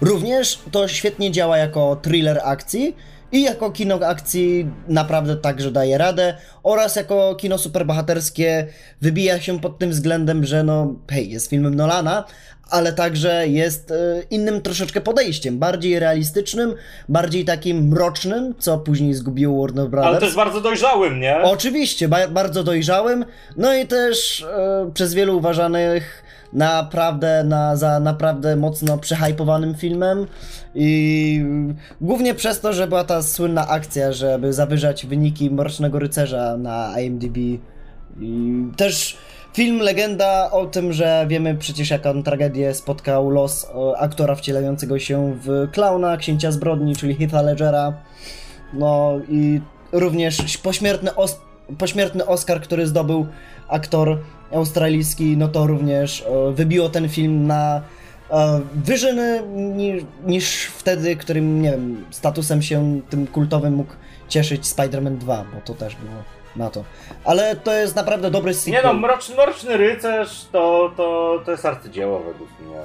Również 0.00 0.58
to 0.72 0.88
świetnie 0.88 1.30
działa 1.32 1.58
jako 1.58 1.96
thriller 2.02 2.40
akcji 2.44 2.96
i 3.32 3.42
jako 3.42 3.70
kino 3.70 3.94
akcji 4.06 4.70
naprawdę 4.88 5.36
także 5.36 5.70
daje 5.70 5.98
radę 5.98 6.34
oraz 6.62 6.96
jako 6.96 7.34
kino 7.34 7.58
superbohaterskie 7.58 8.66
wybija 9.02 9.40
się 9.40 9.60
pod 9.60 9.78
tym 9.78 9.90
względem, 9.90 10.44
że 10.44 10.62
no 10.62 10.94
hej, 11.10 11.30
jest 11.30 11.50
filmem 11.50 11.74
Nolana, 11.74 12.24
ale 12.70 12.92
także 12.92 13.48
jest 13.48 13.90
e, 13.90 13.94
innym 14.30 14.62
troszeczkę 14.62 15.00
podejściem, 15.00 15.58
bardziej 15.58 15.98
realistycznym, 15.98 16.74
bardziej 17.08 17.44
takim 17.44 17.88
mrocznym, 17.88 18.54
co 18.58 18.78
później 18.78 19.14
zgubiło 19.14 19.60
Warner 19.66 19.88
Brothers. 19.88 20.10
Ale 20.12 20.20
też 20.20 20.34
bardzo 20.34 20.60
dojrzałym, 20.60 21.20
nie? 21.20 21.36
Oczywiście, 21.42 22.08
ba- 22.08 22.28
bardzo 22.28 22.62
dojrzałym, 22.64 23.24
no 23.56 23.74
i 23.74 23.86
też 23.86 24.42
e, 24.42 24.90
przez 24.94 25.14
wielu 25.14 25.36
uważanych 25.38 26.22
naprawdę 26.52 27.44
na, 27.44 27.76
za 27.76 28.00
naprawdę 28.00 28.56
mocno 28.56 28.98
przehypowanym 28.98 29.74
filmem 29.74 30.26
i 30.74 31.44
głównie 32.00 32.34
przez 32.34 32.60
to, 32.60 32.72
że 32.72 32.86
była 32.86 33.04
ta 33.04 33.22
słynna 33.22 33.68
akcja, 33.68 34.12
żeby 34.12 34.52
zawyżać 34.52 35.06
wyniki 35.06 35.50
Mrocznego 35.50 35.98
Rycerza 35.98 36.56
na 36.56 37.00
IMDb. 37.00 37.36
I 38.20 38.62
też 38.76 39.16
film 39.54 39.78
legenda 39.78 40.50
o 40.50 40.66
tym, 40.66 40.92
że 40.92 41.26
wiemy 41.28 41.54
przecież 41.54 41.90
jaką 41.90 42.22
tragedię 42.22 42.74
spotkał 42.74 43.30
los 43.30 43.64
e, 43.64 43.98
aktora 43.98 44.34
wcielającego 44.34 44.98
się 44.98 45.38
w 45.42 45.68
klauna, 45.72 46.16
księcia 46.16 46.52
zbrodni, 46.52 46.96
czyli 46.96 47.14
Heatha 47.14 47.42
Ledgera. 47.42 47.92
No 48.72 49.20
i 49.28 49.60
również 49.92 50.58
pośmiertny, 50.58 51.14
os 51.14 51.40
pośmiertny 51.78 52.26
Oscar, 52.26 52.60
który 52.60 52.86
zdobył 52.86 53.26
aktor 53.68 54.18
australijski, 54.52 55.36
no 55.36 55.48
to 55.48 55.66
również 55.66 56.24
e, 56.26 56.52
wybiło 56.52 56.88
ten 56.88 57.08
film 57.08 57.46
na 57.46 57.80
e, 58.30 58.60
wyżyny 58.74 59.42
niż, 59.54 60.02
niż 60.26 60.64
wtedy, 60.66 61.16
którym, 61.16 61.62
nie 61.62 61.70
wiem, 61.70 62.04
statusem 62.10 62.62
się 62.62 63.00
tym 63.10 63.26
kultowym 63.26 63.74
mógł 63.74 63.92
cieszyć 64.28 64.64
Spider-Man 64.64 65.16
2, 65.16 65.44
bo 65.54 65.60
to 65.64 65.74
też 65.74 65.96
było 65.96 66.22
na 66.56 66.70
to. 66.70 66.84
Ale 67.24 67.56
to 67.56 67.72
jest 67.72 67.96
naprawdę 67.96 68.30
dobry 68.30 68.54
sequel. 68.54 68.74
Nie 68.74 68.88
no, 68.88 68.94
Mroczny, 68.94 69.34
Mroczny 69.34 69.76
Rycerz 69.76 70.46
to, 70.52 70.92
to, 70.96 71.38
to 71.44 71.50
jest 71.50 71.64
arcydzieło 71.64 72.18
według 72.18 72.50
mnie. 72.60 72.76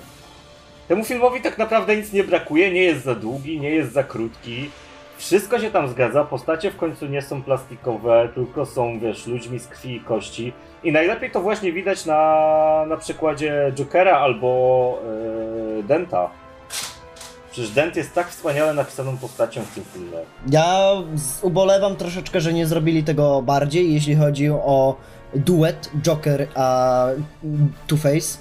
Temu 0.87 1.03
filmowi 1.03 1.41
tak 1.41 1.57
naprawdę 1.57 1.95
nic 1.95 2.13
nie 2.13 2.23
brakuje, 2.23 2.71
nie 2.71 2.83
jest 2.83 3.03
za 3.03 3.15
długi, 3.15 3.59
nie 3.59 3.69
jest 3.69 3.93
za 3.93 4.03
krótki. 4.03 4.69
Wszystko 5.21 5.59
się 5.59 5.71
tam 5.71 5.87
zgadza, 5.87 6.23
postacie 6.23 6.71
w 6.71 6.77
końcu 6.77 7.05
nie 7.05 7.21
są 7.21 7.43
plastikowe, 7.43 8.29
tylko 8.35 8.65
są, 8.65 8.99
wiesz, 8.99 9.27
ludźmi 9.27 9.59
z 9.59 9.67
krwi 9.67 9.95
i 9.95 9.99
kości. 9.99 10.53
I 10.83 10.91
najlepiej 10.91 11.31
to 11.31 11.41
właśnie 11.41 11.73
widać 11.73 12.05
na, 12.05 12.85
na 12.89 12.97
przykładzie 12.97 13.71
Jokera 13.75 14.17
albo 14.17 14.99
yy, 15.75 15.83
Denta. 15.83 16.29
Przecież 17.51 17.71
Dent 17.71 17.95
jest 17.95 18.13
tak 18.13 18.29
wspaniale 18.29 18.73
napisaną 18.73 19.17
postacią 19.17 19.61
w 19.61 19.75
tym 19.75 19.83
filmie. 19.93 20.17
Ja 20.49 20.91
ubolewam 21.41 21.95
troszeczkę, 21.95 22.41
że 22.41 22.53
nie 22.53 22.67
zrobili 22.67 23.03
tego 23.03 23.41
bardziej, 23.41 23.93
jeśli 23.93 24.15
chodzi 24.15 24.49
o 24.49 24.95
duet 25.35 25.91
Joker 26.01 26.47
a 26.55 27.05
Two-Face, 27.87 28.37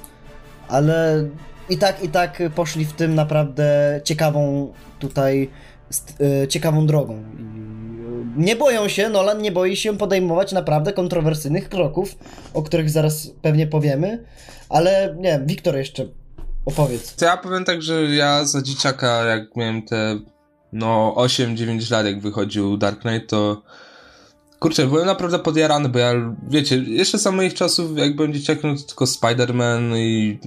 ale 0.69 1.25
i 1.71 1.79
tak, 1.79 2.05
i 2.05 2.09
tak 2.09 2.43
poszli 2.55 2.85
w 2.85 2.93
tym 2.93 3.15
naprawdę 3.15 4.01
ciekawą 4.05 4.73
tutaj, 4.99 5.51
ciekawą 6.49 6.87
drogą. 6.87 7.25
I 7.39 7.51
nie 8.37 8.57
boją 8.57 8.89
się, 8.89 9.09
Nolan 9.09 9.43
nie 9.43 9.53
boi 9.53 9.77
się 9.77 9.99
podejmować 9.99 10.53
naprawdę 10.53 10.93
kontrowersyjnych 10.93 11.69
kroków, 11.69 12.19
o 12.55 12.63
których 12.63 12.91
zaraz 12.91 13.31
pewnie 13.43 13.67
powiemy, 13.67 14.25
ale 14.69 15.17
nie 15.19 15.29
wiem, 15.29 15.47
Wiktor 15.47 15.77
jeszcze 15.77 16.07
opowiedz. 16.65 17.15
To 17.15 17.25
ja 17.25 17.37
powiem 17.37 17.65
tak, 17.65 17.83
że 17.83 18.03
ja 18.03 18.45
za 18.45 18.63
dzieciaka, 18.63 19.25
jak 19.25 19.57
miałem 19.57 19.83
te 19.83 20.19
no 20.73 21.15
8-9 21.17 21.93
lat, 21.93 22.07
jak 22.07 22.21
wychodził 22.21 22.77
Dark 22.77 23.01
Knight, 23.01 23.31
to 23.31 23.63
kurczę, 24.61 24.87
byłem 24.87 25.07
naprawdę 25.07 25.39
podjarany, 25.39 25.89
bo 25.89 25.99
ja, 25.99 26.13
wiecie, 26.49 26.77
jeszcze 26.77 27.19
za 27.19 27.31
moich 27.33 27.55
czasów, 27.55 27.99
jak 27.99 28.17
byłem 28.17 28.33
dzieciakiem, 28.33 28.71
no 28.71 28.77
to 28.77 28.83
tylko 28.83 29.05
Spider-Man 29.05 29.97
i 29.97 30.39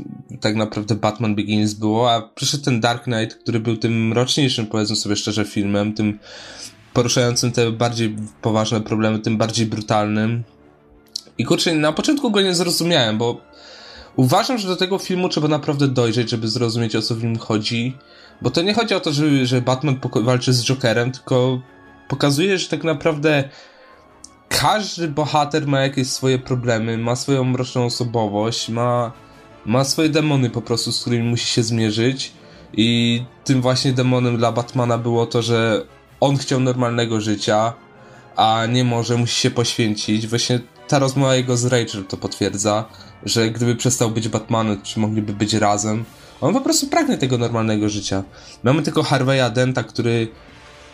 tak 0.41 0.55
naprawdę 0.55 0.95
Batman 0.95 1.35
Begins 1.35 1.73
było, 1.73 2.11
a 2.11 2.21
przyszedł 2.21 2.63
ten 2.63 2.79
Dark 2.79 3.03
Knight, 3.03 3.35
który 3.35 3.59
był 3.59 3.77
tym 3.77 4.07
mroczniejszym, 4.07 4.67
powiedzmy 4.67 4.95
sobie 4.95 5.15
szczerze, 5.15 5.45
filmem, 5.45 5.93
tym 5.93 6.19
poruszającym 6.93 7.51
te 7.51 7.71
bardziej 7.71 8.15
poważne 8.41 8.81
problemy, 8.81 9.19
tym 9.19 9.37
bardziej 9.37 9.65
brutalnym. 9.65 10.43
I 11.37 11.45
kurczę, 11.45 11.75
na 11.75 11.91
początku 11.91 12.31
go 12.31 12.41
nie 12.41 12.55
zrozumiałem, 12.55 13.17
bo 13.17 13.41
uważam, 14.15 14.57
że 14.57 14.67
do 14.67 14.75
tego 14.75 14.97
filmu 14.97 15.29
trzeba 15.29 15.47
naprawdę 15.47 15.87
dojrzeć, 15.87 16.29
żeby 16.29 16.47
zrozumieć 16.47 16.95
o 16.95 17.01
co 17.01 17.15
w 17.15 17.23
nim 17.23 17.37
chodzi. 17.37 17.97
Bo 18.41 18.51
to 18.51 18.61
nie 18.61 18.73
chodzi 18.73 18.93
o 18.93 18.99
to, 18.99 19.13
że, 19.13 19.45
że 19.45 19.61
Batman 19.61 19.99
walczy 20.21 20.53
z 20.53 20.63
Jokerem, 20.63 21.11
tylko 21.11 21.61
pokazuje, 22.07 22.57
że 22.57 22.69
tak 22.69 22.83
naprawdę 22.83 23.49
każdy 24.61 25.07
bohater 25.07 25.67
ma 25.67 25.81
jakieś 25.81 26.07
swoje 26.07 26.39
problemy, 26.39 26.97
ma 26.97 27.15
swoją 27.15 27.43
mroczną 27.43 27.85
osobowość, 27.85 28.69
ma, 28.69 29.11
ma 29.65 29.83
swoje 29.83 30.09
demony 30.09 30.49
po 30.49 30.61
prostu, 30.61 30.91
z 30.91 31.01
którymi 31.01 31.29
musi 31.29 31.47
się 31.47 31.63
zmierzyć. 31.63 32.31
I 32.73 33.23
tym 33.43 33.61
właśnie 33.61 33.93
demonem 33.93 34.37
dla 34.37 34.51
Batmana 34.51 34.97
było 34.97 35.25
to, 35.25 35.41
że 35.41 35.85
on 36.19 36.37
chciał 36.37 36.59
normalnego 36.59 37.21
życia, 37.21 37.73
a 38.35 38.65
nie 38.65 38.83
może, 38.83 39.17
musi 39.17 39.35
się 39.35 39.51
poświęcić. 39.51 40.27
Właśnie 40.27 40.59
ta 40.87 40.99
rozmowa 40.99 41.35
jego 41.35 41.57
z 41.57 41.65
Rachel 41.65 42.05
to 42.05 42.17
potwierdza, 42.17 42.85
że 43.25 43.51
gdyby 43.51 43.75
przestał 43.75 44.11
być 44.11 44.27
Batmanem, 44.27 44.81
czy 44.81 44.99
mogliby 44.99 45.33
być 45.33 45.53
razem. 45.53 46.05
On 46.41 46.53
po 46.53 46.61
prostu 46.61 46.87
pragnie 46.87 47.17
tego 47.17 47.37
normalnego 47.37 47.89
życia. 47.89 48.23
Mamy 48.63 48.81
tylko 48.81 49.01
Harvey'a 49.01 49.51
Denta, 49.51 49.83
który 49.83 50.27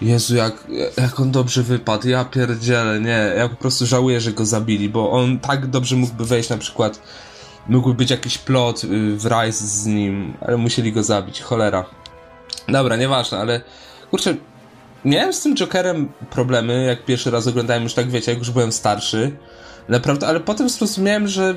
Jezu, 0.02 0.36
jak, 0.36 0.68
jak 0.98 1.20
on 1.20 1.32
dobrze 1.32 1.64
wypadł, 1.64 2.08
ja 2.08 2.26
pierdzielę, 2.26 3.00
nie, 3.00 3.34
ja 3.38 3.50
po 3.50 3.56
prostu 3.56 3.86
żałuję, 3.86 4.22
że 4.22 4.32
go 4.32 4.46
zabili, 4.46 4.90
bo 4.90 5.12
on 5.12 5.40
tak 5.40 5.68
dobrze 5.68 5.96
mógłby 5.96 6.26
wejść, 6.26 6.50
na 6.50 6.58
przykład 6.58 7.02
mógłby 7.68 7.94
być 7.94 8.12
jakiś 8.12 8.38
plot 8.38 8.84
y, 8.84 8.88
w 9.18 9.26
Rise 9.26 9.68
z 9.68 9.86
nim, 9.86 10.34
ale 10.42 10.58
musieli 10.58 10.92
go 10.94 11.04
zabić, 11.04 11.42
cholera. 11.42 11.86
Dobra, 12.68 12.96
nieważne, 12.96 13.38
ale 13.38 13.62
kurczę, 14.12 14.36
miałem 15.06 15.34
z 15.34 15.42
tym 15.42 15.56
Jokerem 15.56 16.10
problemy, 16.30 16.84
jak 16.84 17.06
pierwszy 17.06 17.32
raz 17.32 17.48
oglądałem 17.48 17.84
już 17.84 17.94
tak, 17.94 18.10
wiecie, 18.10 18.32
jak 18.32 18.40
już 18.40 18.52
byłem 18.52 18.72
starszy, 18.72 19.32
naprawdę, 19.90 20.28
ale 20.28 20.40
potem 20.40 20.70
zrozumiałem, 20.70 21.28
że 21.28 21.56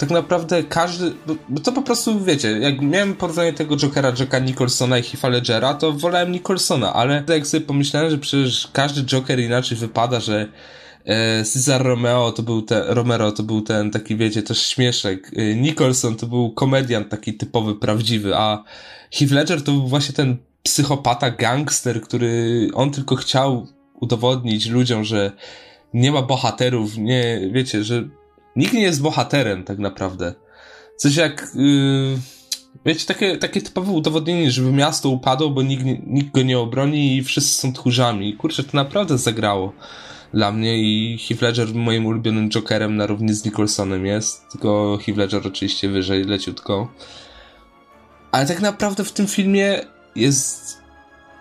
tak 0.00 0.10
naprawdę 0.10 0.62
każdy, 0.62 1.12
bo 1.48 1.60
to 1.60 1.72
po 1.72 1.82
prostu, 1.82 2.20
wiecie, 2.24 2.58
jak 2.58 2.80
miałem 2.80 3.14
porównanie 3.14 3.52
tego 3.52 3.76
Jokera 3.76 4.12
Jacka 4.18 4.38
Nicholsona 4.38 4.98
i 4.98 5.02
Heath'a 5.02 5.30
Ledgera, 5.30 5.74
to 5.74 5.92
wolałem 5.92 6.32
Nicholsona, 6.32 6.92
ale 6.92 7.24
jak 7.28 7.46
sobie 7.46 7.66
pomyślałem, 7.66 8.10
że 8.10 8.18
przecież 8.18 8.68
każdy 8.72 9.04
Joker 9.04 9.40
inaczej 9.40 9.78
wypada, 9.78 10.20
że 10.20 10.48
e, 11.04 11.44
Cesar 11.44 11.82
Romeo 11.82 12.32
to 12.32 12.42
był 12.42 12.62
ten, 12.62 12.82
Romero 12.86 13.32
to 13.32 13.42
był 13.42 13.60
ten 13.60 13.90
taki, 13.90 14.16
wiecie, 14.16 14.42
też 14.42 14.66
śmieszek, 14.66 15.30
e, 15.36 15.54
Nicholson 15.54 16.16
to 16.16 16.26
był 16.26 16.50
komediant 16.50 17.08
taki 17.08 17.34
typowy, 17.34 17.74
prawdziwy, 17.74 18.36
a 18.36 18.64
Heath 19.12 19.32
Ledger 19.32 19.62
to 19.62 19.72
był 19.72 19.88
właśnie 19.88 20.14
ten 20.14 20.36
psychopata, 20.62 21.30
gangster, 21.30 22.00
który 22.00 22.68
on 22.74 22.90
tylko 22.90 23.16
chciał 23.16 23.66
udowodnić 23.94 24.66
ludziom, 24.66 25.04
że 25.04 25.32
nie 25.94 26.12
ma 26.12 26.22
bohaterów, 26.22 26.98
nie, 26.98 27.40
wiecie, 27.52 27.84
że 27.84 28.19
nikt 28.56 28.72
nie 28.72 28.82
jest 28.82 29.02
bohaterem 29.02 29.64
tak 29.64 29.78
naprawdę. 29.78 30.34
Coś 30.96 31.16
jak, 31.16 31.46
yy, 31.54 32.18
wiecie, 32.86 33.06
takie, 33.06 33.36
takie 33.36 33.62
typowe 33.62 33.92
udowodnienie, 33.92 34.50
żeby 34.50 34.72
miasto 34.72 35.08
upadło, 35.08 35.50
bo 35.50 35.62
nikt, 35.62 35.84
nikt 36.06 36.30
go 36.30 36.42
nie 36.42 36.58
obroni 36.58 37.16
i 37.16 37.24
wszyscy 37.24 37.60
są 37.60 37.72
tchórzami. 37.72 38.36
Kurczę, 38.36 38.64
to 38.64 38.70
naprawdę 38.72 39.18
zagrało 39.18 39.72
dla 40.34 40.52
mnie 40.52 40.78
i 40.78 41.18
Heath 41.18 41.42
Ledger 41.42 41.74
moim 41.74 42.06
ulubionym 42.06 42.50
Jokerem 42.50 42.96
na 42.96 43.06
równi 43.06 43.34
z 43.34 43.44
Nicholsonem 43.44 44.06
jest, 44.06 44.48
tylko 44.52 44.98
Heath 45.06 45.18
Ledger 45.18 45.46
oczywiście 45.46 45.88
wyżej, 45.88 46.24
leciutko. 46.24 46.88
Ale 48.32 48.46
tak 48.46 48.60
naprawdę 48.60 49.04
w 49.04 49.12
tym 49.12 49.26
filmie 49.26 49.80
jest... 50.16 50.80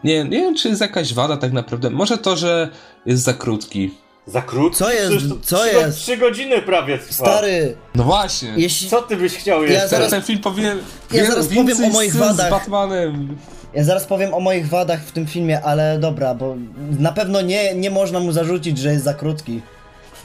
Nie, 0.03 0.23
nie 0.23 0.37
wiem, 0.37 0.55
czy 0.55 0.69
jest 0.69 0.81
jakaś 0.81 1.13
wada 1.13 1.37
tak 1.37 1.53
naprawdę. 1.53 1.89
Może 1.89 2.17
to, 2.17 2.37
że 2.37 2.69
jest 3.05 3.23
za 3.23 3.33
krótki. 3.33 3.91
Za 4.31 4.41
krótko? 4.41 4.77
Co 4.77 4.91
jest? 4.91 5.11
Co 5.43 5.57
trzy, 5.57 5.67
jest? 5.77 5.97
Trzy 5.97 6.17
godziny 6.17 6.61
prawie 6.61 6.97
trwa. 6.97 7.13
Stary, 7.13 7.75
No 7.95 8.03
właśnie. 8.03 8.53
jeśli... 8.57 8.89
Co 8.89 9.01
ty 9.01 9.17
byś 9.17 9.33
chciał 9.37 9.63
Ja 9.63 9.69
jeszcze? 9.69 9.87
zaraz- 9.87 10.09
Ten 10.09 10.21
film 10.21 10.39
powinien. 10.39 10.79
Ja 11.11 11.25
zaraz 11.25 11.47
powiem 11.47 11.83
o 11.85 11.89
moich 11.89 12.15
wadach. 12.15 12.47
Z 12.47 12.51
Batmanem. 12.51 13.37
Ja 13.73 13.83
zaraz 13.83 14.05
powiem 14.05 14.33
o 14.33 14.39
moich 14.39 14.69
wadach 14.69 14.99
w 15.03 15.11
tym 15.11 15.27
filmie, 15.27 15.61
ale 15.61 15.99
dobra, 15.99 16.33
bo 16.35 16.55
na 16.99 17.11
pewno 17.11 17.41
nie, 17.41 17.73
nie 17.75 17.91
można 17.91 18.19
mu 18.19 18.31
zarzucić, 18.31 18.77
że 18.77 18.89
jest 18.91 19.03
za 19.03 19.13
krótki. 19.13 19.61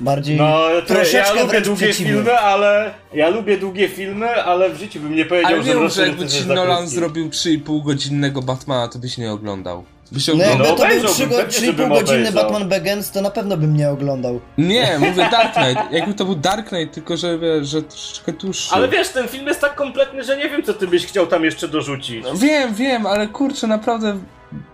Bardziej 0.00 0.36
No, 0.36 0.66
to 0.80 0.94
troszeczkę 0.94 1.18
ja 1.18 1.32
lubię 1.32 1.46
wręcz 1.46 1.66
długie 1.66 1.92
filmy, 1.94 2.38
ale 2.38 2.94
ja 3.12 3.28
lubię 3.28 3.58
długie 3.58 3.88
filmy, 3.88 4.28
ale 4.44 4.70
w 4.70 4.76
życiu 4.78 5.00
bym 5.00 5.14
nie 5.16 5.24
powiedział, 5.24 5.52
Ale 5.52 5.62
że 5.62 5.68
wiem, 5.68 5.78
Mroczny 5.78 6.02
że 6.02 6.08
jakby 6.08 6.26
ci 6.28 6.46
Nolan 6.46 6.88
zrobił 6.88 7.28
3,5 7.28 7.82
godzinnego 7.84 8.42
Batmana, 8.42 8.88
to 8.88 8.98
byś 8.98 9.18
nie 9.18 9.32
oglądał. 9.32 9.84
Byś 10.12 10.28
No 10.28 10.34
oglądał. 10.34 10.58
jakby 10.58 10.68
to 10.68 10.74
był 10.76 10.84
obejrzałbym, 10.84 11.14
3 11.14 11.26
go, 11.26 11.36
pewnie, 11.36 11.52
3,5 11.52 11.64
żebym 11.64 11.88
godzinny 11.88 12.28
obejrzał. 12.28 12.42
Batman 12.42 12.68
Begins, 12.68 13.10
to 13.10 13.20
na 13.20 13.30
pewno 13.30 13.56
bym 13.56 13.76
nie 13.76 13.90
oglądał. 13.90 14.40
Nie, 14.58 14.98
mówię 14.98 15.28
Dark 15.30 15.54
Knight. 15.54 15.92
Jakby 15.92 16.14
to 16.14 16.24
był 16.24 16.34
Dark 16.34 16.68
Knight, 16.68 16.94
tylko 16.94 17.16
że 17.16 17.38
że 17.64 17.82
troszeczkę 17.82 18.32
dłuższy. 18.32 18.74
Ale 18.74 18.88
wiesz, 18.88 19.08
ten 19.08 19.28
film 19.28 19.46
jest 19.46 19.60
tak 19.60 19.74
kompletny, 19.74 20.24
że 20.24 20.36
nie 20.36 20.50
wiem, 20.50 20.62
co 20.62 20.74
ty 20.74 20.86
byś 20.88 21.06
chciał 21.06 21.26
tam 21.26 21.44
jeszcze 21.44 21.68
dorzucić. 21.68 22.24
No, 22.24 22.34
wiem, 22.34 22.74
wiem, 22.74 23.06
ale 23.06 23.26
kurczę, 23.28 23.66
naprawdę 23.66 24.18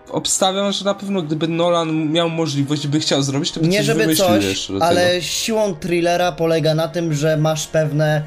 obstawiam, 0.09 0.71
że 0.71 0.85
na 0.85 0.93
pewno 0.93 1.21
gdyby 1.21 1.47
Nolan 1.47 2.11
miał 2.11 2.29
możliwość, 2.29 2.87
by 2.87 2.99
chciał 2.99 3.21
zrobić, 3.23 3.51
to 3.51 3.59
by 3.59 3.67
Nie 3.67 3.77
coś 3.77 3.85
żeby 3.85 3.99
wymyślił 3.99 4.27
coś, 4.27 4.43
jeszcze 4.45 4.73
do 4.73 4.79
tego. 4.79 4.89
ale 4.89 5.21
siłą 5.21 5.75
thrillera 5.75 6.31
polega 6.31 6.75
na 6.75 6.87
tym, 6.87 7.13
że 7.13 7.37
masz 7.37 7.67
pewne 7.67 8.23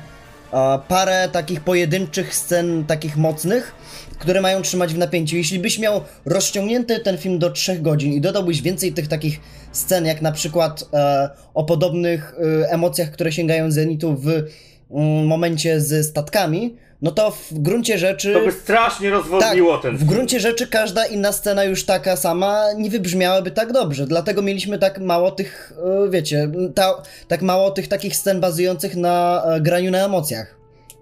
parę 0.88 1.28
takich 1.32 1.60
pojedynczych 1.60 2.34
scen, 2.34 2.84
takich 2.86 3.16
mocnych, 3.16 3.74
które 4.18 4.40
mają 4.40 4.62
trzymać 4.62 4.94
w 4.94 4.98
napięciu. 4.98 5.36
Jeśli 5.36 5.58
byś 5.58 5.78
miał 5.78 6.00
rozciągnięty 6.24 7.00
ten 7.00 7.18
film 7.18 7.38
do 7.38 7.50
3 7.50 7.78
godzin 7.78 8.12
i 8.12 8.20
dodałbyś 8.20 8.62
więcej 8.62 8.92
tych 8.92 9.08
takich 9.08 9.40
scen, 9.72 10.06
jak 10.06 10.22
na 10.22 10.32
przykład 10.32 10.84
e, 10.92 11.30
o 11.54 11.64
podobnych 11.64 12.34
e, 12.62 12.70
emocjach, 12.70 13.10
które 13.10 13.32
sięgają 13.32 13.70
zenitu 13.70 14.16
w 14.16 14.28
mm, 14.28 15.26
momencie 15.26 15.80
ze 15.80 16.04
statkami, 16.04 16.76
no 17.02 17.10
to 17.10 17.30
w 17.30 17.52
gruncie 17.52 17.98
rzeczy... 17.98 18.32
To 18.32 18.44
by 18.44 18.52
strasznie 18.52 19.10
rozwodniło 19.10 19.78
ten 19.78 19.96
w 19.96 19.98
film. 19.98 20.10
gruncie 20.10 20.40
rzeczy 20.40 20.66
każda 20.66 21.06
inna 21.06 21.32
scena 21.32 21.64
już 21.64 21.84
taka 21.84 22.16
sama 22.16 22.72
nie 22.76 22.90
wybrzmiałaby 22.90 23.50
tak 23.50 23.72
dobrze. 23.72 24.06
Dlatego 24.06 24.42
mieliśmy 24.42 24.78
tak 24.78 25.00
mało 25.00 25.30
tych, 25.30 25.72
e, 26.06 26.10
wiecie, 26.10 26.50
ta, 26.74 27.02
tak 27.28 27.42
mało 27.42 27.70
tych 27.70 27.88
takich 27.88 28.16
scen 28.16 28.40
bazujących 28.40 28.96
na 28.96 29.44
e, 29.46 29.60
graniu 29.60 29.90
na 29.90 30.04
emocjach 30.04 30.56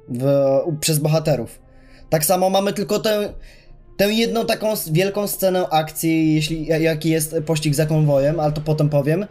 w, 0.09 0.25
przez 0.81 0.99
bohaterów. 0.99 1.62
Tak 2.13 2.25
samo 2.25 2.51
mamy 2.51 2.73
tylko 2.73 2.99
tę, 2.99 3.33
tę 3.97 4.13
jedną 4.13 4.47
taką 4.47 4.75
wielką 4.91 5.27
scenę 5.27 5.69
akcji, 5.69 6.35
jeśli, 6.35 6.67
jaki 6.67 7.11
jest 7.11 7.37
pościg 7.47 7.75
za 7.75 7.87
konwojem, 7.87 8.41
ale 8.41 8.53
to 8.53 8.61
potem 8.61 8.89
powiem. 8.89 9.27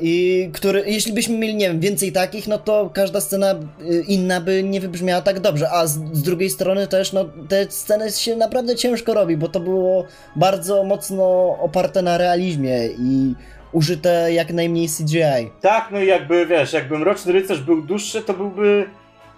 I 0.00 0.48
który, 0.52 0.82
jeśli 0.86 1.12
byśmy 1.12 1.38
mieli, 1.38 1.54
nie 1.54 1.68
wiem, 1.68 1.80
więcej 1.80 2.12
takich, 2.12 2.48
no 2.48 2.58
to 2.58 2.90
każda 2.94 3.20
scena 3.20 3.54
y, 3.54 4.04
inna 4.08 4.40
by 4.40 4.62
nie 4.62 4.80
wybrzmiała 4.80 5.22
tak 5.22 5.40
dobrze. 5.40 5.70
A 5.70 5.86
z, 5.86 5.92
z 6.12 6.22
drugiej 6.22 6.50
strony 6.50 6.86
też, 6.86 7.12
no, 7.12 7.24
te 7.48 7.70
sceny 7.70 8.12
się 8.12 8.36
naprawdę 8.36 8.76
ciężko 8.76 9.14
robi, 9.14 9.36
bo 9.36 9.48
to 9.48 9.60
było 9.60 10.04
bardzo 10.36 10.84
mocno 10.84 11.56
oparte 11.60 12.02
na 12.02 12.18
realizmie 12.18 12.86
i 12.86 13.34
użyte 13.72 14.32
jak 14.32 14.52
najmniej 14.52 14.88
CGI. 14.88 15.50
Tak, 15.60 15.88
no 15.92 16.00
i 16.00 16.06
jakby, 16.06 16.46
wiesz, 16.46 16.72
jakby 16.72 16.98
Mroczny 16.98 17.32
Rycerz 17.32 17.60
był 17.60 17.82
dłuższy, 17.82 18.22
to 18.22 18.34
byłby 18.34 18.86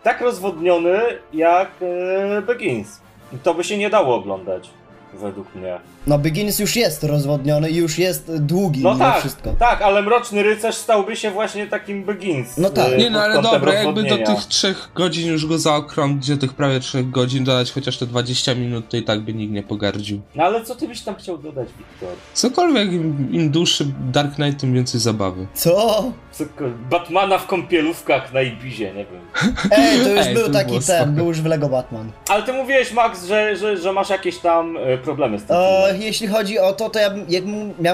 tak 0.02 0.20
rozwodniony 0.20 1.00
jak 1.32 1.70
e, 1.80 2.42
Begins. 2.42 3.00
I 3.32 3.38
to 3.38 3.54
by 3.54 3.64
się 3.64 3.78
nie 3.78 3.90
dało 3.90 4.14
oglądać, 4.14 4.70
według 5.14 5.54
mnie. 5.54 5.80
No, 6.06 6.18
Begins 6.18 6.58
już 6.58 6.76
jest 6.76 7.04
rozwodniony 7.04 7.70
i 7.70 7.76
już 7.76 7.98
jest 7.98 8.36
długi 8.36 8.82
No 8.82 8.96
tak, 8.96 9.18
wszystko. 9.20 9.54
tak, 9.58 9.82
ale 9.82 10.02
Mroczny 10.02 10.42
Rycerz 10.42 10.74
stałby 10.74 11.16
się 11.16 11.30
właśnie 11.30 11.66
takim 11.66 12.04
Begins. 12.04 12.56
No 12.58 12.70
tak. 12.70 12.92
e, 12.92 12.96
Nie 12.96 13.10
no, 13.10 13.20
ale 13.22 13.42
dobra, 13.42 13.74
jakby 13.74 14.02
do 14.02 14.16
tych 14.18 14.38
trzech 14.48 14.90
godzin 14.94 15.28
już 15.28 15.46
go 15.46 15.58
zaokrąglić, 15.58 16.28
do 16.28 16.36
tych 16.36 16.54
prawie 16.54 16.80
trzech 16.80 17.10
godzin 17.10 17.44
dodać 17.44 17.72
chociaż 17.72 17.98
te 17.98 18.06
20 18.06 18.54
minut, 18.54 18.88
to 18.88 18.96
i 18.96 19.02
tak 19.02 19.20
by 19.20 19.34
nikt 19.34 19.52
nie 19.52 19.62
pogardził. 19.62 20.20
No 20.34 20.44
ale 20.44 20.64
co 20.64 20.74
ty 20.74 20.88
byś 20.88 21.00
tam 21.00 21.14
chciał 21.14 21.38
dodać, 21.38 21.68
Wiktor? 21.78 22.16
Cokolwiek, 22.34 22.92
im, 22.92 23.28
im 23.32 23.50
dłuższy 23.50 23.86
Dark 24.12 24.34
Knight, 24.34 24.60
tym 24.60 24.74
więcej 24.74 25.00
zabawy. 25.00 25.46
Co? 25.54 26.04
Co, 26.32 26.44
Batmana 26.90 27.38
w 27.38 27.46
kąpielówkach 27.46 28.32
na 28.32 28.42
Ibizie, 28.42 28.86
nie 28.94 29.04
wiem. 29.04 29.22
Ej, 29.70 30.00
to 30.00 30.08
już 30.08 30.26
Ej, 30.26 30.34
był 30.34 30.46
to 30.46 30.52
taki 30.52 30.72
ten, 30.72 30.82
spoko. 30.82 31.06
był 31.06 31.26
już 31.26 31.40
w 31.40 31.46
Lego 31.46 31.68
Batman. 31.68 32.12
Ale 32.28 32.42
ty 32.42 32.52
mówiłeś, 32.52 32.92
Max, 32.92 33.24
że, 33.26 33.56
że, 33.56 33.76
że 33.76 33.92
masz 33.92 34.10
jakieś 34.10 34.38
tam 34.38 34.76
e, 34.76 34.98
problemy 34.98 35.38
z 35.38 35.44
tym 35.44 35.56
O. 35.56 35.91
jeśli 35.98 36.26
chodzi 36.26 36.58
o 36.58 36.72
to, 36.72 36.90
to 36.90 36.98
ja 36.98 37.14
jak 37.28 37.44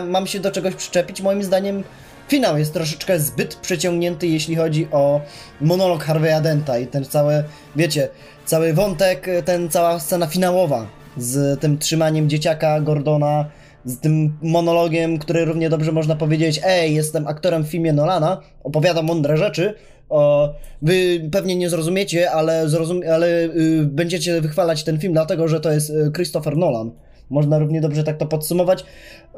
mam 0.08 0.26
się 0.26 0.40
do 0.40 0.50
czegoś 0.50 0.74
przyczepić, 0.74 1.20
moim 1.20 1.42
zdaniem 1.42 1.84
finał 2.28 2.58
jest 2.58 2.72
troszeczkę 2.72 3.20
zbyt 3.20 3.54
przeciągnięty, 3.54 4.26
jeśli 4.26 4.56
chodzi 4.56 4.88
o 4.92 5.20
monolog 5.60 6.04
Harvey'a 6.04 6.42
Denta 6.42 6.78
i 6.78 6.86
ten 6.86 7.04
cały, 7.04 7.44
wiecie, 7.76 8.08
cały 8.44 8.72
wątek, 8.72 9.26
ten 9.44 9.70
cała 9.70 10.00
scena 10.00 10.26
finałowa 10.26 10.86
z 11.16 11.60
tym 11.60 11.78
trzymaniem 11.78 12.28
dzieciaka 12.28 12.80
Gordona, 12.80 13.44
z 13.84 14.00
tym 14.00 14.38
monologiem, 14.42 15.18
który 15.18 15.44
równie 15.44 15.70
dobrze 15.70 15.92
można 15.92 16.16
powiedzieć, 16.16 16.60
ej, 16.64 16.94
jestem 16.94 17.26
aktorem 17.26 17.64
w 17.64 17.68
filmie 17.68 17.92
Nolana, 17.92 18.40
opowiadam 18.64 19.06
mądre 19.06 19.36
rzeczy, 19.36 19.74
o, 20.08 20.54
wy 20.82 21.28
pewnie 21.32 21.56
nie 21.56 21.70
zrozumiecie, 21.70 22.30
ale, 22.30 22.68
zrozum 22.68 23.00
ale 23.12 23.44
y, 23.44 23.84
będziecie 23.84 24.40
wychwalać 24.40 24.84
ten 24.84 24.98
film 24.98 25.12
dlatego, 25.12 25.48
że 25.48 25.60
to 25.60 25.72
jest 25.72 25.90
y, 25.90 26.10
Christopher 26.14 26.56
Nolan. 26.56 26.90
Można 27.30 27.58
równie 27.58 27.80
dobrze 27.80 28.04
tak 28.04 28.16
to 28.16 28.26
podsumować. 28.26 28.84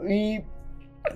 I 0.09 0.40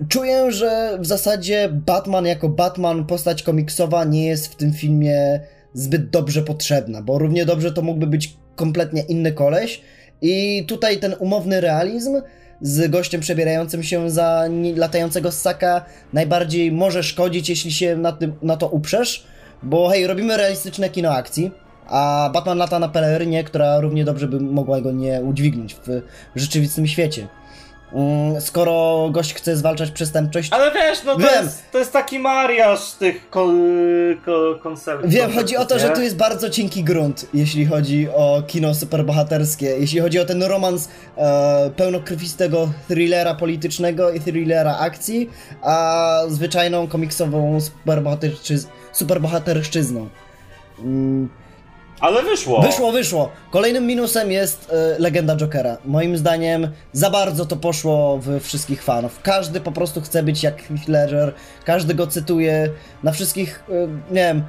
czuję, 0.09 0.51
że 0.51 0.97
w 1.01 1.05
zasadzie 1.05 1.69
Batman 1.71 2.25
jako 2.25 2.49
Batman, 2.49 3.05
postać 3.05 3.43
komiksowa, 3.43 4.03
nie 4.03 4.25
jest 4.25 4.47
w 4.47 4.55
tym 4.55 4.73
filmie 4.73 5.39
zbyt 5.73 6.09
dobrze 6.09 6.41
potrzebna, 6.41 7.01
bo 7.01 7.17
równie 7.19 7.45
dobrze 7.45 7.71
to 7.71 7.81
mógłby 7.81 8.07
być 8.07 8.37
kompletnie 8.55 9.01
inny 9.01 9.31
koleś. 9.31 9.81
I 10.21 10.65
tutaj 10.67 10.99
ten 10.99 11.15
umowny 11.19 11.61
realizm 11.61 12.21
z 12.61 12.91
gościem 12.91 13.21
przebierającym 13.21 13.83
się 13.83 14.09
za 14.09 14.43
latającego 14.75 15.31
ssaka 15.31 15.85
najbardziej 16.13 16.71
może 16.71 17.03
szkodzić, 17.03 17.49
jeśli 17.49 17.71
się 17.71 17.97
na, 17.97 18.11
tym, 18.11 18.33
na 18.41 18.57
to 18.57 18.67
uprzesz, 18.67 19.27
bo 19.63 19.89
hej, 19.89 20.07
robimy 20.07 20.37
realistyczne 20.37 20.89
kino 20.89 21.11
akcji, 21.11 21.51
a 21.87 22.29
Batman 22.33 22.57
lata 22.57 22.79
na 22.79 22.87
pelerynie, 22.89 23.43
która 23.43 23.79
równie 23.79 24.05
dobrze 24.05 24.27
by 24.27 24.39
mogła 24.39 24.81
go 24.81 24.91
nie 24.91 25.21
udźwignąć 25.21 25.75
w 25.75 26.01
rzeczywistym 26.35 26.87
świecie. 26.87 27.27
Mm, 27.93 28.41
Skoro 28.41 29.07
gość 29.11 29.33
chce 29.33 29.55
zwalczać 29.57 29.91
przestępczość, 29.91 30.53
Ale 30.53 30.71
wiesz, 30.71 31.03
no 31.03 31.13
to 31.13 31.19
Wiem. 31.19 31.45
jest, 31.45 31.71
to 31.71 31.77
jest 31.79 31.93
taki 31.93 32.19
mariaż 32.19 32.91
tych 32.91 33.29
ko, 33.29 33.47
ko, 34.25 34.55
konceptów. 34.63 35.09
Wiem, 35.09 35.33
chodzi 35.33 35.57
o 35.57 35.65
to, 35.65 35.79
że 35.79 35.89
nie? 35.89 35.95
tu 35.95 36.01
jest 36.01 36.15
bardzo 36.17 36.49
cienki 36.49 36.83
grunt, 36.83 37.25
jeśli 37.33 37.65
chodzi 37.65 38.07
o 38.09 38.43
kino 38.47 38.73
superbohaterskie, 38.75 39.65
jeśli 39.65 39.99
chodzi 39.99 40.19
o 40.19 40.25
ten 40.25 40.43
romans 40.43 40.89
e, 41.17 41.69
pełnokrwistego 41.75 42.69
thrillera 42.87 43.35
politycznego 43.35 44.11
i 44.11 44.19
thrillera 44.19 44.77
akcji, 44.77 45.29
a 45.61 46.17
zwyczajną 46.27 46.87
komiksową 46.87 47.57
superbohaterszczyz- 47.59 48.65
superbohaterszczyzną. 48.91 50.09
Mm, 50.79 51.29
Ale 51.99 52.23
wyszło. 52.23 52.61
Wyszło, 52.61 52.91
wyszło. 52.91 53.31
Kolejnym 53.51 53.87
minusem 53.87 54.31
jest 54.31 54.71
e, 54.71 54.99
legenda 54.99 55.35
Jokera. 55.35 55.77
Moim 55.85 56.17
zdaniem 56.17 56.71
za 56.93 57.09
bardzo 57.09 57.45
to 57.45 57.55
poszło 57.55 58.17
w 58.17 58.39
wszystkich 58.39 58.83
fanów. 58.83 59.19
Każdy 59.21 59.61
po 59.61 59.71
prostu 59.71 60.01
chce 60.01 60.23
być 60.23 60.43
jak 60.43 60.63
Heath 60.63 60.87
Ledger, 60.87 61.33
każdy 61.65 61.93
go 61.93 62.07
cytuje, 62.07 62.69
na 63.03 63.11
wszystkich, 63.11 63.63
e, 63.69 63.87
nie 63.87 64.21
wiem, 64.21 64.43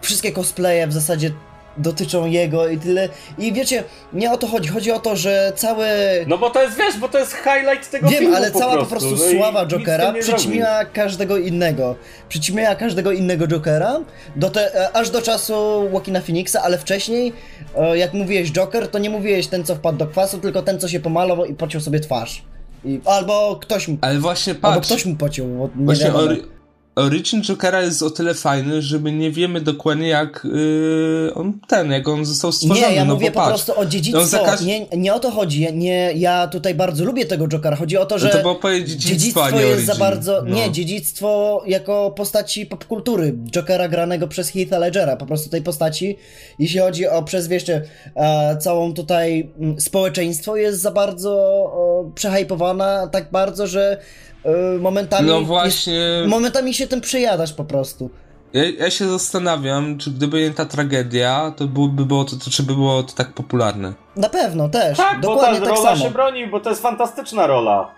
wszystkie 0.00 0.32
cosplaye 0.32 0.86
w 0.86 0.92
zasadzie 0.92 1.30
dotyczą 1.76 2.26
jego 2.26 2.68
i 2.68 2.78
tyle. 2.78 3.08
I 3.38 3.52
wiecie, 3.52 3.84
nie 4.12 4.32
o 4.32 4.36
to 4.36 4.46
chodzi. 4.46 4.68
Chodzi 4.68 4.92
o 4.92 4.98
to, 4.98 5.16
że 5.16 5.52
cały... 5.56 5.86
No 6.26 6.38
bo 6.38 6.50
to 6.50 6.62
jest, 6.62 6.76
wiesz, 6.76 6.98
bo 6.98 7.08
to 7.08 7.18
jest 7.18 7.32
highlight 7.32 7.90
tego 7.90 8.08
Wiem, 8.08 8.18
filmu 8.18 8.36
ale 8.36 8.50
po 8.50 8.58
cała 8.58 8.72
prostu. 8.72 8.94
po 8.94 9.00
prostu 9.00 9.24
no 9.24 9.38
sława 9.38 9.66
Jokera 9.66 10.12
przyćmiła 10.12 10.84
każdego 10.84 11.36
innego. 11.36 11.96
Przyćmiła 12.28 12.74
każdego 12.74 13.12
innego 13.12 13.46
Jokera, 13.46 14.00
do 14.36 14.50
te, 14.50 14.74
e, 14.74 14.96
aż 14.96 15.10
do 15.10 15.22
czasu 15.22 15.88
Joaquina 15.92 16.20
Phoenixa, 16.20 16.56
ale 16.62 16.78
wcześniej, 16.78 17.32
e, 17.76 17.98
jak 17.98 18.14
mówiłeś 18.14 18.52
Joker, 18.52 18.88
to 18.88 18.98
nie 18.98 19.10
mówiłeś 19.10 19.46
ten, 19.46 19.64
co 19.64 19.74
wpadł 19.74 19.98
do 19.98 20.06
kwasu, 20.06 20.38
tylko 20.38 20.62
ten, 20.62 20.80
co 20.80 20.88
się 20.88 21.00
pomalował 21.00 21.46
i 21.46 21.54
pociął 21.54 21.80
sobie 21.80 22.00
twarz. 22.00 22.42
I, 22.84 23.00
albo 23.04 23.58
ktoś 23.62 23.88
mu, 23.88 23.98
Ale 24.00 24.18
właśnie 24.18 24.52
albo 24.52 24.76
patrz, 24.76 24.86
ktoś 24.88 25.06
mu 25.06 25.16
pociął, 25.16 25.46
bo 25.46 25.70
nie 25.76 25.84
właśnie 25.84 26.06
wiadomo. 26.06 26.51
Ori- 26.96 27.22
Origin 27.22 27.42
Jokera 27.42 27.82
jest 27.82 28.02
o 28.02 28.10
tyle 28.10 28.34
fajny, 28.34 28.82
że 28.82 28.98
my 28.98 29.12
nie 29.12 29.30
wiemy 29.30 29.60
dokładnie 29.60 30.08
jak 30.08 30.46
yy, 30.52 31.34
on 31.34 31.52
ten, 31.68 31.90
jak 31.90 32.08
on 32.08 32.24
został 32.24 32.52
stworzony. 32.52 32.80
Nie, 32.80 32.94
ja 32.96 33.04
no 33.04 33.14
mówię 33.14 33.30
po 33.30 33.34
patrz, 33.40 33.48
prostu 33.48 33.80
o 33.80 33.86
dziedzictwo. 33.86 34.26
za 34.26 34.38
każ- 34.38 34.64
Nie, 34.64 34.86
nie 34.96 35.14
o 35.14 35.20
to 35.20 35.30
chodzi. 35.30 35.68
Nie, 35.72 36.12
ja 36.14 36.46
tutaj 36.46 36.74
bardzo 36.74 37.04
lubię 37.04 37.26
tego 37.26 37.48
Jokera. 37.48 37.76
Chodzi 37.76 37.96
o 37.96 38.06
to, 38.06 38.18
że. 38.18 38.42
No 38.44 38.54
to 38.54 38.68
dziedzictwo, 38.84 39.50
nie 39.50 39.56
jest 39.60 39.72
origin. 39.72 39.86
za 39.86 39.94
bardzo. 39.94 40.42
No. 40.46 40.54
Nie, 40.54 40.70
dziedzictwo 40.70 41.62
jako 41.66 42.10
postaci 42.10 42.66
popkultury. 42.66 43.34
Jokera 43.56 43.88
granego 43.88 44.28
przez 44.28 44.50
Heatha 44.50 44.78
Ledgera. 44.78 45.16
Po 45.16 45.26
prostu 45.26 45.50
tej 45.50 45.62
postaci, 45.62 46.16
jeśli 46.58 46.80
chodzi 46.80 47.08
o 47.08 47.22
przez 47.22 47.48
wiecie, 47.48 47.82
e, 48.16 48.56
całą 48.56 48.94
tutaj 48.94 49.50
mm, 49.58 49.80
społeczeństwo, 49.80 50.56
jest 50.56 50.80
za 50.80 50.90
bardzo 50.90 51.32
o, 51.72 52.10
przehajpowana, 52.14 53.06
tak 53.06 53.30
bardzo, 53.30 53.66
że 53.66 53.92
e, 53.92 54.31
momentami. 54.80 55.28
No 55.28 55.34
jest- 55.34 55.46
właśnie, 55.46 56.00
Momentami 56.26 56.74
się 56.74 56.86
tym 56.86 57.00
przejadasz 57.00 57.52
po 57.52 57.64
prostu. 57.64 58.10
ja, 58.52 58.62
ja 58.78 58.90
się 58.90 59.08
zastanawiam, 59.08 59.98
czy 59.98 60.10
gdyby 60.10 60.40
nie 60.40 60.50
ta 60.50 60.64
tragedia, 60.64 61.52
to 61.56 61.64
byłoby 61.66 62.04
było 62.06 62.24
to, 62.24 62.36
to 62.36 62.50
czy 62.50 62.62
by 62.62 62.74
było 62.74 63.02
to 63.02 63.12
tak 63.12 63.32
popularne. 63.32 63.92
Na 64.16 64.28
pewno 64.28 64.68
też. 64.68 64.96
Tak, 64.98 65.20
Dokładnie 65.20 65.60
bo 65.60 65.66
ta 65.66 65.70
tak 65.72 65.78
rola 65.78 65.90
samo. 65.90 66.04
się 66.04 66.10
broni, 66.10 66.46
bo 66.46 66.60
to 66.60 66.70
jest 66.70 66.82
fantastyczna 66.82 67.46
rola. 67.46 67.90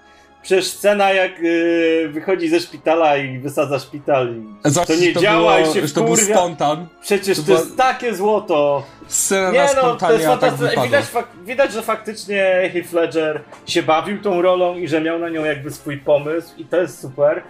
Przecież 0.44 0.66
scena 0.66 1.11
jak 1.12 1.38
yy, 1.38 2.09
wychodzi 2.09 2.48
ze 2.48 2.61
szpitala 2.61 3.16
i 3.16 3.38
wysadza 3.38 3.78
szpital 3.78 4.35
i 4.37 4.70
Zawsze 4.70 4.94
to 4.94 5.00
nie 5.00 5.12
to 5.12 5.20
działa 5.20 5.57
było, 5.57 5.70
i 5.70 5.74
się 5.74 5.87
że 5.87 5.94
to 5.94 6.00
był 6.02 6.16
wkurwia. 6.16 6.35
spontan. 6.37 6.87
Przecież 7.02 7.37
To 7.38 7.42
to, 7.42 7.46
była- 7.46 7.59
jest 7.61 7.76
takie 7.76 8.14
złoto. 8.14 8.83
Scena 9.07 9.50
Nie 9.50 9.66
no, 9.76 9.96
to 9.96 10.12
jest 10.12 10.24
tak 10.24 10.40
fantastyczne. 10.40 10.68
wypadło. 10.68 10.85
widać, 10.85 11.04
widać, 11.44 11.72
że 11.72 11.83
faktycznie 11.83 12.70
Heath 12.72 12.92
Ledger 12.92 13.40
się 13.66 13.83
bawił 13.83 14.20
tą 14.22 14.42
rolą 14.42 14.78
i 14.78 14.88
że 14.88 15.00
miał 15.00 15.18
na 15.18 15.28
nią 15.28 15.44
jakby 15.44 15.70
swój 15.70 15.98
pomysł 15.98 16.48
i 16.59 16.64
to 16.64 16.76
jest 16.76 17.00
super. 17.00 17.42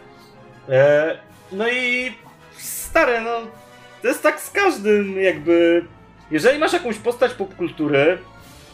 E, 0.69 1.19
no 1.53 1.69
i 1.69 2.13
stare, 2.59 3.21
no 3.21 3.31
to 4.03 4.09
jest 4.09 4.23
tak 4.23 4.41
z 4.41 4.51
każdym 4.51 5.21
jakby... 5.21 5.85
Jeżeli 6.31 6.59
masz 6.59 6.73
jakąś 6.73 6.97
postać 6.97 7.33
popkultury 7.33 8.19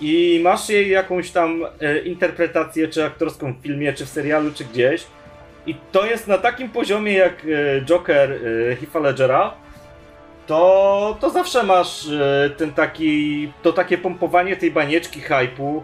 i 0.00 0.40
masz 0.42 0.68
jej 0.68 0.90
jakąś 0.90 1.30
tam 1.30 1.64
e, 1.80 1.98
interpretację, 1.98 2.88
czy 2.88 3.04
aktorską 3.04 3.52
w 3.52 3.62
filmie, 3.62 3.92
czy 3.92 4.06
w 4.06 4.08
serialu, 4.08 4.50
czy 4.54 4.64
gdzieś. 4.64 5.06
I 5.66 5.74
to 5.92 6.06
jest 6.06 6.28
na 6.28 6.38
takim 6.38 6.68
poziomie 6.68 7.12
jak 7.12 7.32
e, 7.44 7.84
Joker 7.84 8.32
e, 8.32 8.36
Heath'a 8.76 9.02
Ledgera, 9.02 9.54
to, 10.50 11.16
to 11.20 11.30
zawsze 11.30 11.62
masz 11.62 12.08
e, 12.08 12.50
ten 12.56 12.72
taki, 12.72 13.52
to 13.62 13.72
takie 13.72 13.98
pompowanie 13.98 14.56
tej 14.56 14.70
banieczki 14.70 15.20
hypu 15.20 15.82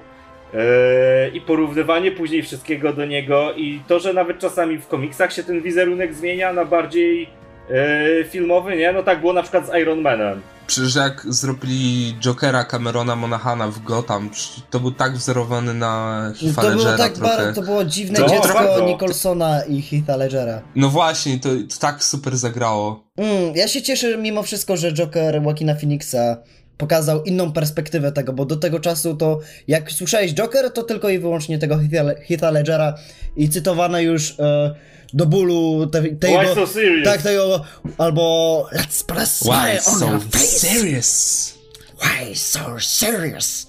e, 0.54 1.28
i 1.28 1.40
porównywanie 1.40 2.12
później 2.12 2.42
wszystkiego 2.42 2.92
do 2.92 3.06
niego. 3.06 3.52
I 3.56 3.80
to, 3.88 3.98
że 3.98 4.12
nawet 4.12 4.38
czasami 4.38 4.78
w 4.78 4.86
komiksach 4.86 5.32
się 5.32 5.42
ten 5.42 5.62
wizerunek 5.62 6.14
zmienia 6.14 6.52
na 6.52 6.64
bardziej 6.64 7.28
e, 7.70 8.24
filmowy, 8.24 8.76
nie? 8.76 8.92
No 8.92 9.02
tak 9.02 9.20
było 9.20 9.32
na 9.32 9.42
przykład 9.42 9.66
z 9.66 9.74
Iron 9.82 10.00
Manem. 10.00 10.42
Przecież 10.66 10.94
jak 10.94 11.26
zrobili 11.28 12.14
Jokera 12.20 12.64
Camerona 12.64 13.16
Monahana 13.16 13.68
w 13.68 13.82
Gotham, 13.82 14.30
to 14.70 14.80
był 14.80 14.90
tak 14.92 15.12
wzorowany 15.16 15.74
na 15.74 16.22
Heath'a 16.34 16.54
To 16.54 16.60
było 16.62 16.74
Ledgera 16.74 16.98
tak 16.98 17.12
trochę. 17.12 17.36
bardzo, 17.36 17.60
to 17.60 17.66
było 17.66 17.84
dziwne 17.84 18.18
To 18.18 18.28
dziecko 18.28 18.54
bardzo. 18.54 18.86
Nicholsona 18.86 19.64
i 19.64 19.82
Heatha 19.82 20.16
Ledgera. 20.16 20.62
No 20.76 20.88
właśnie, 20.88 21.38
to, 21.38 21.48
to 21.48 21.80
tak 21.80 22.04
super 22.04 22.36
zagrało. 22.36 23.04
Mm, 23.16 23.56
ja 23.56 23.68
się 23.68 23.82
cieszę 23.82 24.18
mimo 24.18 24.42
wszystko, 24.42 24.76
że 24.76 24.92
Joker 24.92 25.42
Joaquina 25.42 25.74
Phoenixa 25.74 26.36
pokazał 26.78 27.22
inną 27.22 27.52
perspektywę 27.52 28.12
tego, 28.12 28.32
bo 28.32 28.44
do 28.44 28.56
tego 28.56 28.80
czasu 28.80 29.16
to 29.16 29.38
jak 29.68 29.92
słyszałeś 29.92 30.34
Joker, 30.34 30.72
to 30.72 30.82
tylko 30.82 31.08
i 31.08 31.18
wyłącznie 31.18 31.58
tego 31.58 31.78
Heatha, 31.78 32.20
Heatha 32.28 32.50
Ledgera 32.50 32.94
i 33.36 33.48
cytowane 33.48 34.02
już 34.02 34.40
e, 34.40 34.74
do 35.14 35.26
bólu 35.26 35.86
te, 35.86 36.02
Why 36.02 36.16
tego... 36.16 36.54
so 36.54 36.66
serious? 36.66 37.04
Tak, 37.04 37.22
tego, 37.22 37.64
albo 37.98 38.66
let's 38.72 39.02
put 39.06 39.18
a 39.18 39.26
smile 39.26 39.72
Why 39.72 39.78
on 39.78 39.98
so 39.98 40.06
your 40.06 40.20
face. 40.20 40.60
serious? 40.60 41.58
Why 42.00 42.34
so 42.34 42.78
serious? 42.80 43.66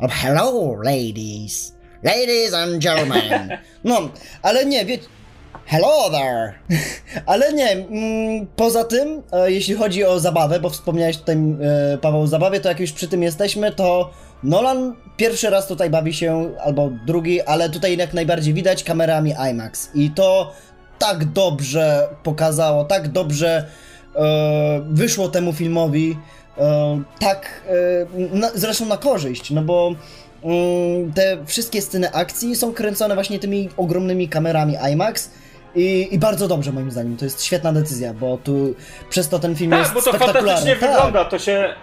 Oh, 0.00 0.08
hello, 0.08 0.76
ladies. 0.84 1.72
Ladies 2.02 2.54
and 2.54 2.82
gentlemen. 2.82 3.58
No, 3.84 4.10
ale 4.42 4.66
nie, 4.66 4.84
wie... 4.84 4.98
Hello 5.66 6.10
there! 6.10 6.54
ale 7.26 7.52
nie, 7.52 7.70
mm, 7.70 8.46
poza 8.56 8.84
tym, 8.84 9.22
e, 9.32 9.52
jeśli 9.52 9.74
chodzi 9.74 10.04
o 10.04 10.20
zabawę, 10.20 10.60
bo 10.60 10.70
wspomniałeś 10.70 11.16
tutaj, 11.16 11.36
e, 11.94 11.98
Paweł, 11.98 12.20
o 12.20 12.26
zabawie, 12.26 12.60
to 12.60 12.68
jak 12.68 12.80
już 12.80 12.92
przy 12.92 13.08
tym 13.08 13.22
jesteśmy, 13.22 13.72
to 13.72 14.10
Nolan 14.42 14.94
pierwszy 15.16 15.50
raz 15.50 15.66
tutaj 15.66 15.90
bawi 15.90 16.14
się, 16.14 16.50
albo 16.64 16.90
drugi, 17.06 17.42
ale 17.42 17.70
tutaj 17.70 17.96
jak 17.96 18.14
najbardziej 18.14 18.54
widać 18.54 18.84
kamerami 18.84 19.34
IMAX. 19.50 19.90
I 19.94 20.10
to 20.10 20.52
tak 20.98 21.24
dobrze 21.24 22.08
pokazało, 22.22 22.84
tak 22.84 23.08
dobrze 23.08 23.66
e, 24.16 24.80
wyszło 24.90 25.28
temu 25.28 25.52
filmowi, 25.52 26.18
e, 26.58 27.02
tak 27.20 27.62
e, 28.32 28.36
na, 28.36 28.50
zresztą 28.54 28.86
na 28.86 28.96
korzyść, 28.96 29.50
no 29.50 29.62
bo 29.62 29.94
mm, 30.44 31.12
te 31.12 31.38
wszystkie 31.46 31.82
sceny 31.82 32.12
akcji 32.12 32.56
są 32.56 32.72
kręcone 32.72 33.14
właśnie 33.14 33.38
tymi 33.38 33.68
ogromnymi 33.76 34.28
kamerami 34.28 34.76
IMAX. 34.92 35.30
I, 35.74 36.08
I 36.10 36.18
bardzo 36.18 36.48
dobrze 36.48 36.72
moim 36.72 36.90
zdaniem, 36.90 37.16
to 37.16 37.24
jest 37.24 37.42
świetna 37.44 37.72
decyzja, 37.72 38.14
bo 38.14 38.38
tu 38.38 38.74
przez 39.10 39.28
to 39.28 39.38
ten 39.38 39.56
film 39.56 39.70
Tak, 39.70 39.80
jest 39.80 39.94
bo 39.94 40.02
to 40.02 40.18
fantastycznie 40.18 40.76
Tak. 40.76 40.90
wygląda, 40.90 41.24
to 41.24 41.38
się 41.38 41.74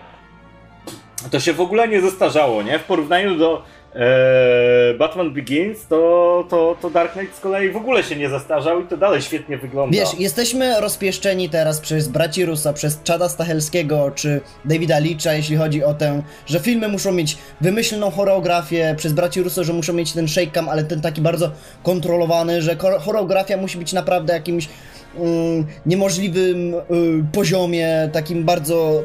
to 1.32 1.40
się 1.40 1.54
w 1.54 1.62
ogóle 1.62 1.88
nie 1.88 2.02
zestarzało, 2.02 2.64
nie? 2.64 2.80
W 2.80 2.84
porównaniu 2.84 3.38
do 3.38 3.62
e, 3.96 4.94
Batman 4.94 5.34
Begins, 5.34 5.88
to, 5.88 6.46
to, 6.50 6.76
to 6.82 6.90
Dark 6.90 7.14
Knight 7.14 7.36
z 7.38 7.40
kolei 7.40 7.72
w 7.72 7.78
ogóle 7.78 8.04
się 8.04 8.16
nie 8.16 8.30
zastarzał 8.30 8.82
i 8.82 8.88
to 8.88 8.98
dalej 8.98 9.22
świetnie 9.22 9.58
wygląda. 9.58 9.98
Wiesz, 9.98 10.20
jesteśmy 10.20 10.82
rozpieszczeni 10.82 11.50
teraz 11.50 11.80
przez 11.80 12.08
braci 12.08 12.46
Russa, 12.46 12.74
przez 12.74 13.00
Chada 13.08 13.30
Stachelskiego 13.30 14.12
czy 14.16 14.42
Davida 14.66 15.00
Leacha, 15.00 15.34
jeśli 15.34 15.56
chodzi 15.58 15.84
o 15.84 15.94
tę, 15.94 16.22
że 16.46 16.60
filmy 16.60 16.88
muszą 16.88 17.12
mieć 17.12 17.38
wymyślną 17.62 18.12
choreografię, 18.12 18.94
przez 18.98 19.14
braci 19.14 19.44
Russo, 19.44 19.64
że 19.64 19.74
muszą 19.74 19.94
mieć 19.94 20.14
ten 20.14 20.28
shake 20.28 20.52
cam, 20.52 20.70
ale 20.70 20.84
ten 20.84 21.02
taki 21.02 21.22
bardzo 21.22 21.52
kontrolowany, 21.84 22.62
że 22.62 22.76
cho- 22.76 23.00
choreografia 23.00 23.58
musi 23.58 23.78
być 23.78 23.94
naprawdę 23.94 24.34
jakimś 24.34 24.70
niemożliwym 25.86 26.74
y, 26.74 26.82
poziomie, 27.32 28.10
takim 28.14 28.44
bardzo 28.44 29.04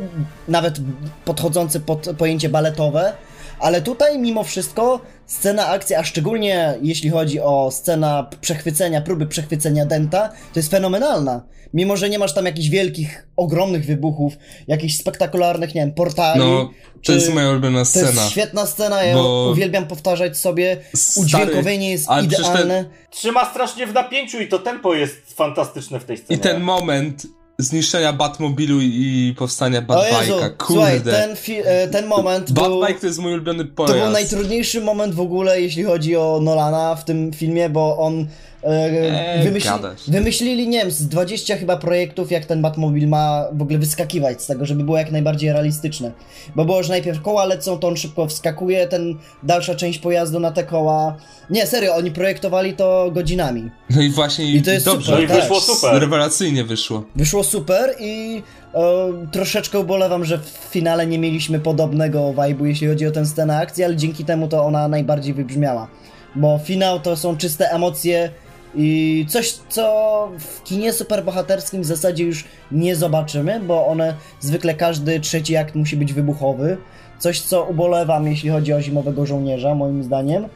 nawet 0.49 0.81
podchodzący 1.25 1.81
pod 1.81 2.09
pojęcie 2.19 2.49
baletowe. 2.49 3.13
Ale 3.61 3.83
tutaj 3.83 4.19
mimo 4.19 4.45
wszystko 4.45 5.01
scena 5.27 5.67
akcji, 5.69 5.95
a 5.97 6.05
szczególnie 6.05 6.75
jeśli 6.83 7.11
chodzi 7.11 7.41
o 7.41 7.71
scena 7.71 8.31
przechwycenia, 8.41 9.01
próby 9.01 9.27
przechwycenia 9.27 9.87
Denta, 9.87 10.29
to 10.29 10.59
jest 10.59 10.71
fenomenalna. 10.71 11.43
Mimo, 11.75 11.97
że 11.97 12.09
nie 12.09 12.19
masz 12.19 12.35
tam 12.35 12.47
jakichś 12.47 12.69
wielkich, 12.69 13.29
ogromnych 13.37 13.87
wybuchów, 13.87 14.33
jakichś 14.69 14.97
spektakularnych, 14.97 15.75
nie 15.75 15.81
wiem, 15.81 15.93
portali. 15.95 16.39
No, 16.41 16.65
to 16.67 16.71
czy- 17.03 17.13
jest 17.13 17.35
moja 17.35 17.51
ulubiona 17.51 17.79
To 17.79 17.85
scena. 17.85 18.09
jest 18.09 18.31
świetna 18.31 18.67
scena, 18.67 19.03
ja 19.03 19.15
bo- 19.15 19.51
uwielbiam 19.53 19.87
powtarzać 19.87 20.37
sobie. 20.37 20.77
Stary, 20.97 21.25
Udźwiękowienie 21.25 21.91
jest 21.91 22.05
ale 22.09 22.29
przecież 22.29 22.47
ten- 22.47 22.55
idealne. 22.55 22.85
Trzyma 23.11 23.51
strasznie 23.51 23.87
w 23.87 23.93
napięciu 23.95 24.41
i 24.41 24.49
to 24.49 24.59
tempo 24.59 24.95
jest 24.95 25.17
fantastyczne 25.35 26.01
w 26.01 26.05
tej 26.05 26.17
scenie. 26.17 26.37
I 26.39 26.43
ten 26.43 26.61
moment 26.61 27.27
zniszczenia 27.63 28.13
Batmobilu 28.13 28.81
i 28.81 29.35
powstania 29.39 29.83
Batbike'a, 29.83 30.51
słuchaj, 30.67 30.97
kurde. 30.97 31.13
ten, 31.13 31.37
fi- 31.37 31.63
e, 31.65 31.89
ten 31.89 32.07
moment 32.07 32.53
był... 32.53 32.65
Batbike 32.81 33.01
to 33.01 33.07
jest 33.07 33.19
mój 33.19 33.33
ulubiony 33.33 33.65
To 33.65 33.71
pojazd. 33.75 33.99
był 34.01 34.11
najtrudniejszy 34.11 34.81
moment 34.81 35.15
w 35.15 35.21
ogóle, 35.21 35.61
jeśli 35.61 35.83
chodzi 35.83 36.17
o 36.17 36.39
Nolana 36.43 36.95
w 36.95 37.05
tym 37.05 37.33
filmie, 37.33 37.69
bo 37.71 37.99
on 37.99 38.27
e, 38.65 38.69
Eee, 38.69 39.45
wymyśli, 39.45 39.71
wymyślili, 40.09 40.69
nie 40.69 40.79
wiem, 40.79 40.91
z 40.91 41.09
20 41.09 41.57
chyba 41.57 41.77
projektów, 41.77 42.31
jak 42.31 42.45
ten 42.45 42.63
Batmobil 42.63 43.09
ma 43.09 43.47
w 43.53 43.63
ogóle 43.63 43.79
wyskakiwać 43.79 44.43
z 44.43 44.47
tego, 44.47 44.67
żeby 44.67 44.85
było 44.85 44.99
jak 44.99 45.11
najbardziej 45.11 45.53
realistyczne. 45.53 46.13
Bo 46.57 46.65
było, 46.65 46.83
że 46.83 46.89
najpierw 46.89 47.23
koła 47.23 47.45
lecą, 47.45 47.79
to 47.79 47.89
on 47.89 47.97
szybko 47.97 48.27
wskakuje, 48.27 48.87
ten 48.87 49.19
dalsza 49.43 49.75
część 49.75 49.99
pojazdu 49.99 50.41
na 50.41 50.51
te 50.51 50.65
koła. 50.65 51.17
Nie, 51.51 51.67
serio, 51.67 51.95
oni 51.95 52.11
projektowali 52.11 52.73
to 52.73 53.11
godzinami. 53.13 53.71
No 53.91 54.03
i 54.03 54.11
właśnie 54.11 54.55
I 54.55 54.63
to 54.63 54.71
jest 54.71 54.87
dobrze. 54.87 55.13
No 55.13 55.19
super, 55.19 55.31
i 55.31 55.33
tak. 55.33 55.41
wyszło 55.41 55.61
super. 55.61 56.01
Rewelacyjnie 56.01 56.65
wyszło. 56.65 57.05
Wyszło 57.17 57.45
super 57.45 57.95
i 58.01 58.43
e, 58.75 58.81
troszeczkę 59.33 59.79
ubolewam, 59.79 60.25
że 60.25 60.39
w 60.39 60.69
finale 60.71 61.07
nie 61.07 61.19
mieliśmy 61.19 61.61
podobnego 61.61 62.21
vibe'u, 62.21 62.65
jeśli 62.65 62.89
chodzi 62.89 63.07
o 63.07 63.11
tę 63.11 63.27
scenę 63.27 63.57
akcji, 63.57 63.85
ale 63.85 63.97
dzięki 63.97 64.25
temu 64.25 64.49
to 64.49 64.65
ona 64.65 64.89
najbardziej 64.89 65.35
wybrzmiała. 65.35 65.89
Bo 66.35 66.61
finał 66.65 67.01
to 67.01 67.17
są 67.17 67.37
czyste 67.37 67.71
emocje 67.71 68.31
i 68.75 69.27
coś, 69.29 69.53
co 69.69 70.29
w 70.39 70.63
kinie 70.63 70.93
superbohaterskim 70.93 71.83
w 71.83 71.87
zasadzie 71.87 72.25
już 72.25 72.45
nie 72.73 72.97
zobaczymy, 72.97 73.61
bo 73.61 73.87
one 73.87 74.15
zwykle 74.41 74.75
każdy 74.75 75.21
trzeci 75.21 75.57
akt 75.57 75.75
musi 75.75 75.97
być 75.97 76.13
wybuchowy. 76.13 76.77
Coś, 77.19 77.41
co 77.41 77.65
ubolewam, 77.65 78.27
jeśli 78.27 78.51
chodzi 78.51 78.73
o 78.73 78.83
Zimowego 78.83 79.27
Żołnierza, 79.27 79.75
moim 79.75 80.05
zdaniem. 80.05 80.49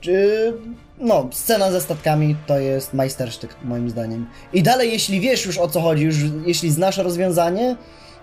Czy... 0.00 0.52
No, 0.98 1.28
scena 1.32 1.70
ze 1.70 1.80
statkami 1.80 2.36
to 2.46 2.58
jest 2.58 2.94
majstersztyk, 2.94 3.56
moim 3.64 3.90
zdaniem. 3.90 4.26
I 4.52 4.62
dalej, 4.62 4.92
jeśli 4.92 5.20
wiesz 5.20 5.46
już 5.46 5.58
o 5.58 5.68
co 5.68 5.80
chodzi, 5.80 6.04
już 6.04 6.16
jeśli 6.46 6.70
znasz 6.70 6.96
rozwiązanie, 6.96 7.76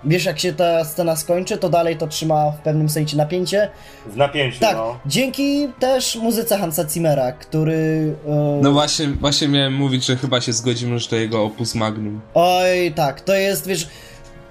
wiesz 0.06 0.26
jak 0.26 0.40
się 0.40 0.54
ta 0.54 0.84
scena 0.86 1.16
skończy, 1.16 1.58
to 1.58 1.70
dalej 1.70 1.98
to 1.98 2.08
trzyma 2.08 2.52
w 2.52 2.58
pewnym 2.58 2.90
sensie 2.90 3.18
napięcie. 3.18 3.70
W 4.06 4.18
napięciu, 4.18 4.60
Tak, 4.60 4.76
no. 4.76 5.00
dzięki 5.06 5.68
też 5.80 6.16
muzyce 6.16 6.58
Hansa 6.58 6.90
Zimmera, 6.90 7.32
który... 7.32 8.14
e, 8.28 8.60
No 8.62 8.72
właśnie, 8.72 9.08
właśnie 9.08 9.48
miałem 9.48 9.74
mówić, 9.74 10.06
że 10.06 10.16
chyba 10.16 10.42
się 10.42 10.54
zgodzimy, 10.54 11.00
że 11.00 11.10
to 11.10 11.16
jego 11.16 11.44
opus 11.44 11.76
magnum. 11.76 12.22
Oj, 12.34 12.92
tak, 12.96 13.22
to 13.22 13.36
jest, 13.36 13.68
wiesz, 13.68 13.88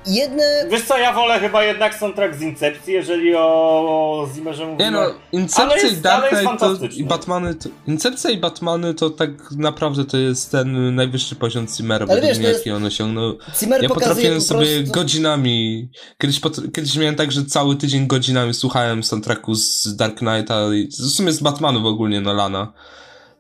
jedne... 0.07 0.43
Wiesz 0.71 0.83
co, 0.83 0.99
ja 0.99 1.13
wolę 1.13 1.41
chyba 1.41 1.65
jednak 1.65 1.95
soundtrack 1.95 2.35
z 2.35 2.41
Incepcji, 2.41 2.95
jeżeli 2.95 3.35
o, 3.35 3.41
o 3.41 4.29
Zimmerze 4.35 4.67
mówimy. 4.67 4.85
Nie 4.85 4.91
no, 4.91 5.03
Incepcja 5.33 5.77
jest- 5.77 5.99
i 5.99 6.01
Dark 6.01 6.29
Knight 6.29 6.97
i 6.97 7.05
Batmany 7.05 7.55
to, 7.55 7.69
Incepcja 7.87 8.31
i 8.31 8.39
Batmany 8.39 8.95
to 8.95 9.11
tak 9.11 9.31
naprawdę 9.57 10.05
to 10.05 10.17
jest 10.17 10.51
ten 10.51 10.95
najwyższy 10.95 11.37
poziom 11.37 11.69
Zimmera, 11.69 12.07
według 12.07 12.27
wiesz, 12.27 12.39
mnie, 12.39 12.47
to 12.47 12.53
jest- 12.53 12.67
jaki 12.67 12.77
on 12.77 12.85
osiągnął. 12.85 13.39
Zimmer 13.61 13.83
Ja 13.83 13.89
potrafiłem 13.89 14.35
po 14.35 14.41
sobie 14.41 14.77
prostu... 14.77 14.93
godzinami, 14.93 15.89
kiedyś, 16.19 16.41
kiedyś 16.75 16.97
miałem 16.97 17.15
tak, 17.15 17.33
że 17.33 17.45
cały 17.45 17.77
tydzień 17.77 18.07
godzinami 18.07 18.55
słuchałem 18.55 19.03
soundtracku 19.05 19.55
z 19.55 19.97
Dark 19.97 20.19
Knighta, 20.19 20.75
i 20.75 20.87
w 20.87 21.11
sumie 21.11 21.33
z 21.33 21.41
Batmanów 21.41 21.85
ogólnie 21.85 22.21
Nolana. 22.21 22.73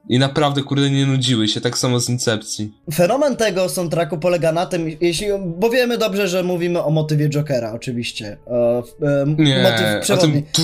I 0.08 0.18
naprawdę, 0.18 0.62
kurde, 0.62 0.90
nie 0.90 1.06
nudziły 1.06 1.48
się, 1.48 1.60
tak 1.60 1.78
samo 1.78 2.00
z 2.00 2.08
Incepcji. 2.08 2.72
Fenomen 2.94 3.36
tego 3.36 3.68
soundtracku 3.68 4.18
polega 4.18 4.52
na 4.52 4.66
tym, 4.66 4.86
jeśli, 5.00 5.26
bo 5.56 5.70
wiemy 5.70 5.98
dobrze, 5.98 6.28
że 6.28 6.42
mówimy 6.42 6.82
o 6.82 6.90
motywie 6.90 7.28
Jokera, 7.28 7.72
oczywiście. 7.72 8.36
E, 8.46 8.82
e, 9.06 9.24
Nie, 9.38 9.62
motyw 9.62 10.02
przewodni. 10.02 10.42
tu, 10.52 10.62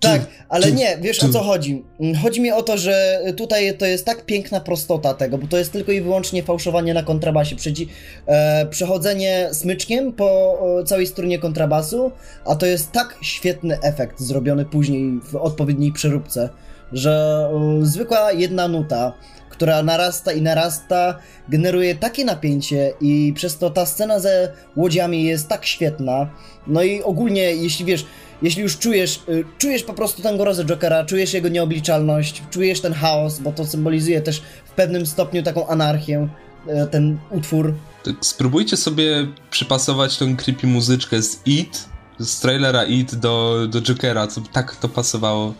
Tak, 0.00 0.20
ale 0.48 0.72
nie, 0.72 0.98
wiesz 1.00 1.24
o 1.24 1.28
co 1.28 1.40
chodzi. 1.40 1.84
Mm, 2.00 2.14
Chodzi 2.16 2.40
mi 2.40 2.52
o 2.52 2.62
to, 2.62 2.78
że 2.78 3.20
tutaj 3.36 3.76
to 3.78 3.86
jest 3.86 4.04
tak 4.06 4.26
piękna 4.26 4.60
prostota 4.60 5.14
tego, 5.14 5.38
bo 5.38 5.46
to 5.46 5.58
jest 5.58 5.72
tylko 5.72 5.92
i 5.92 6.00
wyłącznie 6.00 6.42
fałszowanie 6.42 6.94
na 6.94 7.02
kontrabasie, 7.02 7.56
Przeci 7.56 7.88
e, 8.26 8.66
przechodzenie 8.66 9.48
smyczkiem 9.52 10.12
po 10.12 10.58
całej 10.86 11.06
strunie 11.06 11.38
kontrabasu, 11.38 12.12
a 12.44 12.56
to 12.56 12.66
jest 12.66 12.92
tak 12.92 13.18
świetny 13.22 13.78
efekt 13.82 14.20
zrobiony 14.20 14.64
później 14.64 15.20
w 15.22 15.36
odpowiedniej 15.36 15.92
przeróbce, 15.92 16.48
że 16.92 17.46
e, 17.52 17.86
zwykła 17.86 18.32
jedna 18.32 18.68
nuta, 18.68 19.12
która 19.60 19.82
narasta 19.82 20.32
i 20.32 20.42
narasta, 20.42 21.18
generuje 21.48 21.94
takie 21.94 22.24
napięcie 22.24 22.92
i 23.00 23.32
przez 23.36 23.58
to 23.58 23.70
ta 23.70 23.86
scena 23.86 24.20
ze 24.20 24.52
łodziami 24.76 25.24
jest 25.24 25.48
tak 25.48 25.66
świetna. 25.66 26.30
No 26.66 26.82
i 26.82 27.02
ogólnie, 27.02 27.42
jeśli 27.42 27.84
wiesz, 27.84 28.04
jeśli 28.42 28.62
już 28.62 28.78
czujesz, 28.78 29.22
y, 29.28 29.44
czujesz 29.58 29.82
po 29.82 29.94
prostu 29.94 30.22
tę 30.22 30.36
grozę 30.36 30.64
Jokera, 30.64 31.04
czujesz 31.04 31.34
jego 31.34 31.48
nieobliczalność, 31.48 32.42
czujesz 32.50 32.80
ten 32.80 32.92
chaos, 32.92 33.38
bo 33.38 33.52
to 33.52 33.66
symbolizuje 33.66 34.20
też 34.20 34.42
w 34.64 34.70
pewnym 34.70 35.06
stopniu 35.06 35.42
taką 35.42 35.66
anarchię, 35.66 36.28
y, 36.68 36.86
ten 36.90 37.18
utwór. 37.30 37.74
Tak 38.04 38.14
spróbujcie 38.20 38.76
sobie 38.76 39.26
przypasować 39.50 40.18
tą 40.18 40.36
creepy 40.36 40.66
muzyczkę 40.66 41.22
z 41.22 41.40
It, 41.46 41.84
z 42.18 42.40
trailera 42.40 42.84
It 42.84 43.14
do, 43.14 43.66
do 43.68 43.82
Jokera, 43.82 44.26
co 44.26 44.40
tak 44.52 44.76
to 44.76 44.88
pasowało. 44.88 45.54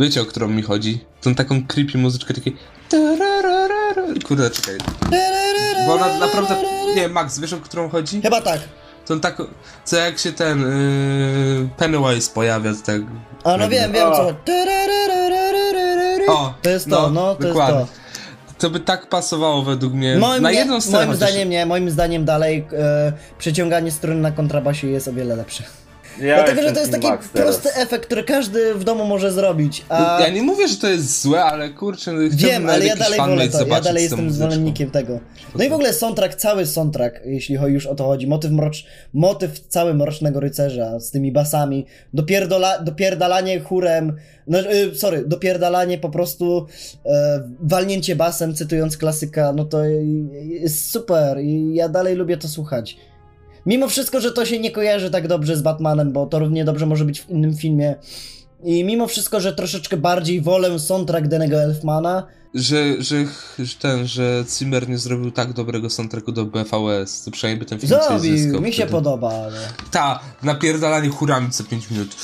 Wiecie, 0.00 0.22
o 0.22 0.24
którą 0.24 0.48
mi 0.48 0.62
chodzi? 0.62 1.04
Tą 1.20 1.34
taką 1.34 1.66
creepy 1.66 1.98
muzyczkę, 1.98 2.34
takiej... 2.34 2.56
Kurde, 4.28 4.50
czekaj. 4.50 4.74
Bo 5.86 5.94
ona 5.94 6.18
naprawdę... 6.18 6.56
Nie, 6.96 7.08
Max, 7.08 7.38
wiesz, 7.38 7.52
o 7.52 7.56
którą 7.56 7.88
chodzi? 7.88 8.22
Chyba 8.22 8.40
tak. 8.40 8.60
Tą 9.06 9.20
taką... 9.20 9.44
Co 9.84 9.96
jak 9.96 10.18
się 10.18 10.32
ten... 10.32 10.60
Yy, 10.60 11.68
Pennywise 11.76 12.30
pojawia, 12.34 12.74
to 12.74 12.80
tak... 12.86 13.00
A 13.44 13.56
no 13.56 13.68
wiem, 13.68 13.92
wiem 13.92 14.08
co. 14.12 14.34
O, 16.28 16.54
To 16.62 16.70
jest 16.70 16.90
to, 16.90 17.10
no, 17.10 17.34
to 17.34 17.42
dokładnie. 17.42 17.80
jest 17.80 17.92
To 18.58 18.70
by 18.70 18.80
tak 18.80 19.08
pasowało 19.08 19.62
według 19.62 19.92
mnie. 19.94 20.14
to. 20.14 20.20
Moim, 20.20 20.42
na 20.42 20.50
nie, 20.50 20.58
jedną 20.58 20.80
scenę 20.80 20.98
moim 20.98 21.08
chociaż. 21.12 21.30
zdaniem 21.30 21.50
nie, 21.50 21.66
moim 21.66 21.90
zdaniem 21.90 22.24
dalej 22.24 22.66
e, 22.72 23.12
przeciąganie 23.38 23.90
strun 23.90 24.20
na 24.20 24.30
kontrabasie 24.32 24.86
jest 24.86 25.08
o 25.08 25.12
wiele 25.12 25.36
lepsze. 25.36 25.64
Ja 26.20 26.34
Dlatego, 26.36 26.62
że 26.62 26.72
to 26.72 26.80
jest 26.80 26.92
taki 26.92 27.06
Max 27.06 27.30
teraz. 27.30 27.46
prosty 27.46 27.80
efekt, 27.80 28.06
który 28.06 28.24
każdy 28.24 28.74
w 28.74 28.84
domu 28.84 29.04
może 29.04 29.32
zrobić. 29.32 29.84
A... 29.88 30.18
Ja 30.20 30.28
nie 30.28 30.42
mówię, 30.42 30.68
że 30.68 30.76
to 30.76 30.88
jest 30.88 31.22
złe, 31.22 31.44
ale 31.44 31.70
kurczę, 31.70 32.12
no, 32.12 32.20
Wiem, 32.30 32.68
ale 32.70 32.86
ja 32.86 32.96
dalej 32.96 33.18
wolę 33.18 33.48
to, 33.48 33.66
ja 33.66 33.80
dalej 33.80 34.02
jestem 34.02 34.24
muzyczką. 34.24 34.50
zwolennikiem 34.50 34.90
tego. 34.90 35.20
No 35.54 35.64
i 35.64 35.68
w 35.68 35.72
ogóle 35.72 35.92
soundtrack, 35.92 36.34
cały 36.34 36.66
soundtrack, 36.66 37.20
jeśli 37.24 37.54
już 37.54 37.86
o 37.86 37.94
to 37.94 38.04
chodzi, 38.04 38.26
motyw, 38.26 38.50
mrocz, 38.50 38.86
motyw 39.12 39.60
cały 39.60 39.94
Mrocznego 39.94 40.40
Rycerza 40.40 41.00
z 41.00 41.10
tymi 41.10 41.32
basami, 41.32 41.86
dopierdola, 42.14 42.78
dopierdalanie 42.78 43.60
chórem, 43.60 44.16
no 44.46 44.58
y, 44.60 44.94
sorry, 44.94 45.24
dopierdalanie 45.26 45.98
po 45.98 46.08
prostu, 46.08 46.66
e, 47.06 47.42
walnięcie 47.60 48.16
basem, 48.16 48.54
cytując 48.54 48.96
klasyka, 48.96 49.52
no 49.52 49.64
to 49.64 49.84
jest 50.44 50.90
super 50.90 51.40
i 51.40 51.74
ja 51.74 51.88
dalej 51.88 52.14
lubię 52.14 52.36
to 52.36 52.48
słuchać. 52.48 52.96
Mimo 53.68 53.88
wszystko, 53.88 54.20
że 54.20 54.32
to 54.32 54.46
się 54.46 54.58
nie 54.58 54.70
kojarzy 54.70 55.10
tak 55.10 55.28
dobrze 55.28 55.56
z 55.56 55.62
Batmanem, 55.62 56.12
bo 56.12 56.26
to 56.26 56.38
równie 56.38 56.64
dobrze 56.64 56.86
może 56.86 57.04
być 57.04 57.20
w 57.20 57.30
innym 57.30 57.56
filmie. 57.56 57.94
I 58.64 58.84
mimo 58.84 59.06
wszystko, 59.06 59.40
że 59.40 59.52
troszeczkę 59.52 59.96
bardziej 59.96 60.40
wolę 60.40 60.78
soundtrack 60.78 61.26
Danego 61.26 61.56
Elfmana, 61.62 62.26
Że, 62.54 63.02
że, 63.02 63.24
że 63.58 63.74
ten, 63.80 64.06
że 64.06 64.44
Zimmer 64.58 64.88
nie 64.88 64.98
zrobił 64.98 65.30
tak 65.30 65.52
dobrego 65.52 65.90
soundtracku 65.90 66.32
do 66.32 66.44
BVS, 66.44 67.24
to 67.24 67.30
przynajmniej 67.30 67.58
by 67.64 67.70
ten 67.70 67.78
film 67.78 67.88
Zrobił, 67.88 68.38
zyskał 68.38 68.60
mi 68.60 68.72
się 68.72 68.76
wtedy. 68.76 68.92
podoba, 68.92 69.30
ale... 69.30 69.58
Ta, 69.90 70.20
napierdalanie 70.42 71.08
chórami 71.08 71.50
co 71.50 71.64
5 71.64 71.90
minut. 71.90 72.16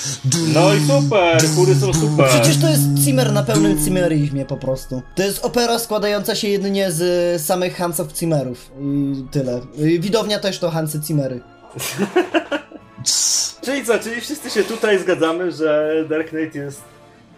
No 0.54 0.74
i 0.74 0.80
super, 0.86 1.42
chóry 1.56 1.74
są 1.74 1.94
super. 1.94 2.28
Przecież 2.30 2.56
to 2.56 2.68
jest 2.68 2.82
Zimmer 2.98 3.32
na 3.32 3.42
pełnym 3.42 3.78
Zimmerizmie 3.84 4.44
po 4.44 4.56
prostu. 4.56 5.02
To 5.14 5.22
jest 5.22 5.44
opera 5.44 5.78
składająca 5.78 6.34
się 6.34 6.48
jedynie 6.48 6.92
z 6.92 7.42
samych 7.42 7.76
Hansów 7.76 8.16
Zimmerów 8.18 8.70
i 8.80 9.24
tyle. 9.30 9.60
I 9.78 10.00
widownia 10.00 10.38
też 10.38 10.58
to 10.58 10.70
Hansy 10.70 11.00
Zimmery. 11.06 11.40
Czyli 13.62 13.84
co, 13.84 13.98
czyli 13.98 14.20
wszyscy 14.20 14.50
się 14.50 14.64
tutaj 14.64 14.98
zgadzamy, 14.98 15.52
że 15.52 15.94
Dark 16.08 16.28
Knight 16.28 16.54
jest 16.54 16.82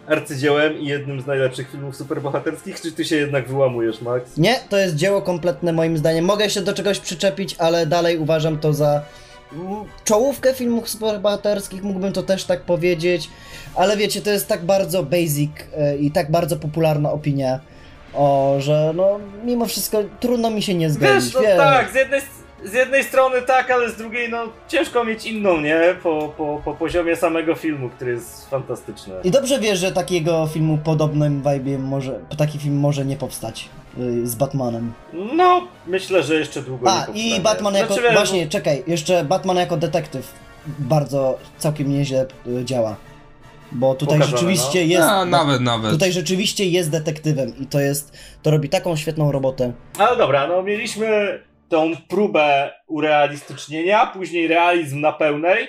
arcydziełem 0.07 0.79
i 0.79 0.85
jednym 0.85 1.21
z 1.21 1.25
najlepszych 1.25 1.71
filmów 1.71 1.95
superbohaterskich, 1.95 2.81
czy 2.81 2.91
ty 2.91 3.05
się 3.05 3.15
jednak 3.15 3.47
wyłamujesz, 3.47 4.01
Max? 4.01 4.37
Nie, 4.37 4.55
to 4.69 4.77
jest 4.77 4.95
dzieło 4.95 5.21
kompletne 5.21 5.73
moim 5.73 5.97
zdaniem. 5.97 6.25
Mogę 6.25 6.49
się 6.49 6.61
do 6.61 6.73
czegoś 6.73 6.99
przyczepić, 6.99 7.55
ale 7.59 7.85
dalej 7.85 8.17
uważam 8.17 8.59
to 8.59 8.73
za 8.73 9.01
mm, 9.53 9.83
czołówkę 10.03 10.53
filmów 10.53 10.89
superbohaterskich, 10.89 11.83
mógłbym 11.83 12.13
to 12.13 12.23
też 12.23 12.43
tak 12.43 12.61
powiedzieć, 12.61 13.29
ale 13.75 13.97
wiecie, 13.97 14.21
to 14.21 14.29
jest 14.29 14.47
tak 14.47 14.65
bardzo 14.65 15.03
basic 15.03 15.51
e, 15.77 15.97
i 15.97 16.11
tak 16.11 16.31
bardzo 16.31 16.57
popularna 16.57 17.11
opinia, 17.11 17.59
o, 18.13 18.55
że 18.59 18.91
no 18.95 19.19
mimo 19.45 19.65
wszystko 19.65 20.03
trudno 20.19 20.49
mi 20.49 20.61
się 20.61 20.73
nie 20.73 20.89
zgodzić. 20.89 21.25
Wiesz, 21.25 21.33
no 21.33 21.41
wiesz. 21.41 21.57
tak, 21.57 21.91
z 21.91 21.95
jednej, 21.95 22.21
z 22.63 22.73
jednej 22.73 23.03
strony 23.03 23.41
tak, 23.41 23.71
ale 23.71 23.89
z 23.89 23.95
drugiej 23.95 24.29
no 24.29 24.43
ciężko 24.67 25.03
mieć 25.03 25.25
inną, 25.25 25.61
nie? 25.61 25.95
Po, 26.03 26.33
po, 26.37 26.61
po 26.65 26.73
poziomie 26.73 27.15
samego 27.15 27.55
filmu, 27.55 27.89
który 27.89 28.11
jest 28.11 28.49
fantastyczny. 28.49 29.13
I 29.23 29.31
dobrze 29.31 29.59
wiesz, 29.59 29.79
że 29.79 29.91
takiego 29.91 30.47
filmu 30.47 30.77
podobnym 30.83 31.43
vibe 31.43 31.77
może, 31.77 32.19
taki 32.37 32.59
film 32.59 32.79
może 32.79 33.05
nie 33.05 33.15
powstać 33.15 33.69
y, 33.99 34.27
z 34.27 34.35
Batmanem. 34.35 34.93
No, 35.13 35.67
myślę, 35.87 36.23
że 36.23 36.35
jeszcze 36.35 36.61
długo 36.61 36.85
nie 36.85 36.91
A, 36.91 36.95
powstanie. 36.95 37.37
i 37.37 37.39
Batman 37.41 37.73
jako, 37.75 37.93
Znaczy, 37.93 38.13
właśnie, 38.13 38.47
czekaj, 38.47 38.83
jeszcze 38.87 39.23
Batman 39.25 39.57
jako 39.57 39.77
detektyw 39.77 40.33
bardzo 40.79 41.37
całkiem 41.57 41.89
nieźle 41.89 42.25
y, 42.47 42.65
działa. 42.65 42.95
Bo 43.71 43.95
tutaj 43.95 44.19
Pokazane, 44.19 44.37
rzeczywiście 44.37 44.79
no. 44.79 44.91
jest, 44.91 45.07
A, 45.07 45.25
nawet, 45.25 45.61
nawet. 45.61 45.91
tutaj 45.91 46.11
rzeczywiście 46.11 46.65
jest 46.65 46.89
detektywem 46.91 47.53
i 47.59 47.65
to 47.65 47.79
jest, 47.79 48.17
to 48.43 48.51
robi 48.51 48.69
taką 48.69 48.95
świetną 48.95 49.31
robotę. 49.31 49.73
Ale 49.99 50.17
dobra, 50.17 50.47
no 50.47 50.63
mieliśmy 50.63 51.39
tą 51.69 51.91
próbę 52.07 52.73
urealistycznienia, 52.87 54.05
później 54.05 54.47
realizm 54.47 55.01
na 55.01 55.11
pełnej. 55.11 55.67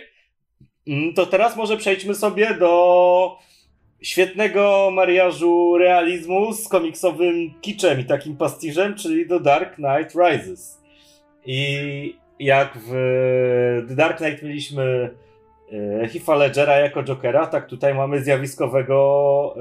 Mm, 0.89 1.15
To 1.15 1.27
teraz 1.27 1.57
może 1.57 1.77
przejdźmy 1.77 2.15
sobie 2.15 2.55
do 2.55 3.39
świetnego 4.03 4.91
mariażu 4.93 5.79
realizmu 5.79 6.53
z 6.53 6.69
komiksowym 6.69 7.55
kiczem 7.61 8.01
i 8.01 8.05
takim 8.05 8.37
pastiżem, 8.37 8.95
czyli 8.95 9.27
do 9.27 9.41
Dark 9.41 9.75
Knight 9.75 10.15
Rises. 10.15 10.83
I 11.47 12.17
jak 12.39 12.79
w 12.87 12.91
The 13.89 13.95
Dark 13.95 14.17
Knight 14.17 14.43
mieliśmy 14.43 15.11
e, 15.73 16.07
Heath'a 16.07 16.39
Ledgera 16.39 16.77
jako 16.77 17.03
Jokera, 17.03 17.47
tak 17.47 17.67
tutaj 17.67 17.95
mamy 17.95 18.25
zjawiskowego 18.25 19.55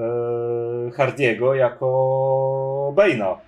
e, 0.87 0.91
Hardiego 0.91 1.55
jako 1.55 2.93
Bane'a. 2.95 3.46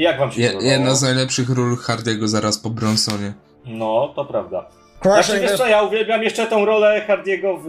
Jak 0.00 0.18
wam 0.18 0.32
się 0.32 0.40
Je, 0.42 0.46
podobało? 0.48 0.72
jedna 0.72 0.94
z 0.94 1.02
najlepszych 1.02 1.50
ról 1.50 1.76
Hardiego 1.76 2.28
zaraz 2.28 2.58
po 2.58 2.70
Bronsonie. 2.70 3.32
No, 3.66 4.12
to 4.16 4.24
prawda. 4.24 4.66
Znaczy, 5.02 5.40
wiesz 5.40 5.52
co, 5.56 5.66
ja 5.66 5.82
uwielbiam 5.82 6.22
jeszcze 6.22 6.46
tą 6.46 6.64
rolę 6.64 7.00
Hardiego 7.06 7.56
w 7.56 7.66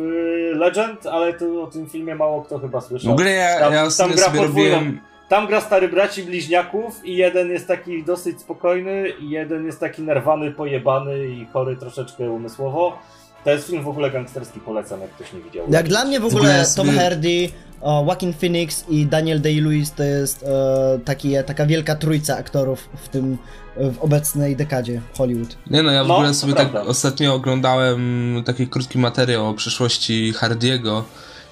Legend, 0.54 1.06
ale 1.06 1.34
to 1.34 1.64
o 1.64 1.68
tym 1.68 1.90
filmie 1.90 2.16
mało 2.16 2.42
kto 2.42 2.60
chyba 2.60 2.82
W 2.82 2.86
słyszał. 2.86 3.12
ogóle 3.12 3.32
ja, 3.32 3.60
Tam- 3.60 3.74
ja 3.74 3.88
tam 3.98 4.12
gra 4.12 4.26
sobie 4.26 4.42
robiłem... 4.42 5.00
Tam 5.30 5.48
gra 5.48 5.62
stary 5.62 5.88
braci 5.88 6.24
bliźniaków 6.24 7.06
i 7.06 7.16
jeden 7.16 7.50
jest 7.50 7.68
taki 7.68 8.04
dosyć 8.04 8.40
spokojny 8.42 9.10
i 9.20 9.30
jeden 9.30 9.66
jest 9.66 9.80
taki 9.80 10.02
nerwany, 10.02 10.52
pojebany 10.52 11.28
i 11.28 11.46
chory 11.54 11.76
troszeczkę 11.78 12.30
umysłowo. 12.32 12.98
To 13.44 13.50
jest 13.50 13.68
film 13.68 13.84
w 13.84 13.88
ogóle 13.88 14.12
gangsterski, 14.12 14.60
polecam, 14.60 15.02
jak 15.02 15.12
ktoś 15.12 15.34
nie 15.34 15.40
widział. 15.42 15.66
Jak 15.70 15.88
dla 15.88 16.06
mnie 16.06 16.20
w 16.20 16.26
ogóle 16.26 16.66
Tom 16.76 16.90
Hardy, 16.90 17.50
Joaquin 17.82 18.34
Phoenix 18.34 18.86
i 18.90 19.06
Daniel 19.06 19.42
Day-Lewis 19.42 19.92
to 19.96 20.04
jest 20.04 20.44
e, 20.44 21.00
taki, 21.06 21.34
taka 21.46 21.66
wielka 21.66 21.96
trójca 21.96 22.38
aktorów 22.38 22.90
w 23.04 23.10
tym, 23.10 23.38
w 23.78 24.00
obecnej 24.00 24.56
dekadzie 24.56 25.02
Hollywood. 25.18 25.58
Nie 25.70 25.84
no, 25.84 25.92
ja 25.92 26.04
w 26.04 26.08
No, 26.08 26.16
ogóle 26.16 26.34
sobie 26.34 26.54
tak 26.54 26.76
ostatnio 26.76 27.34
oglądałem 27.34 28.36
taki 28.46 28.68
krótki 28.68 28.98
materiał 29.00 29.50
o 29.50 29.54
przyszłości 29.54 30.34
Hardiego 30.34 31.04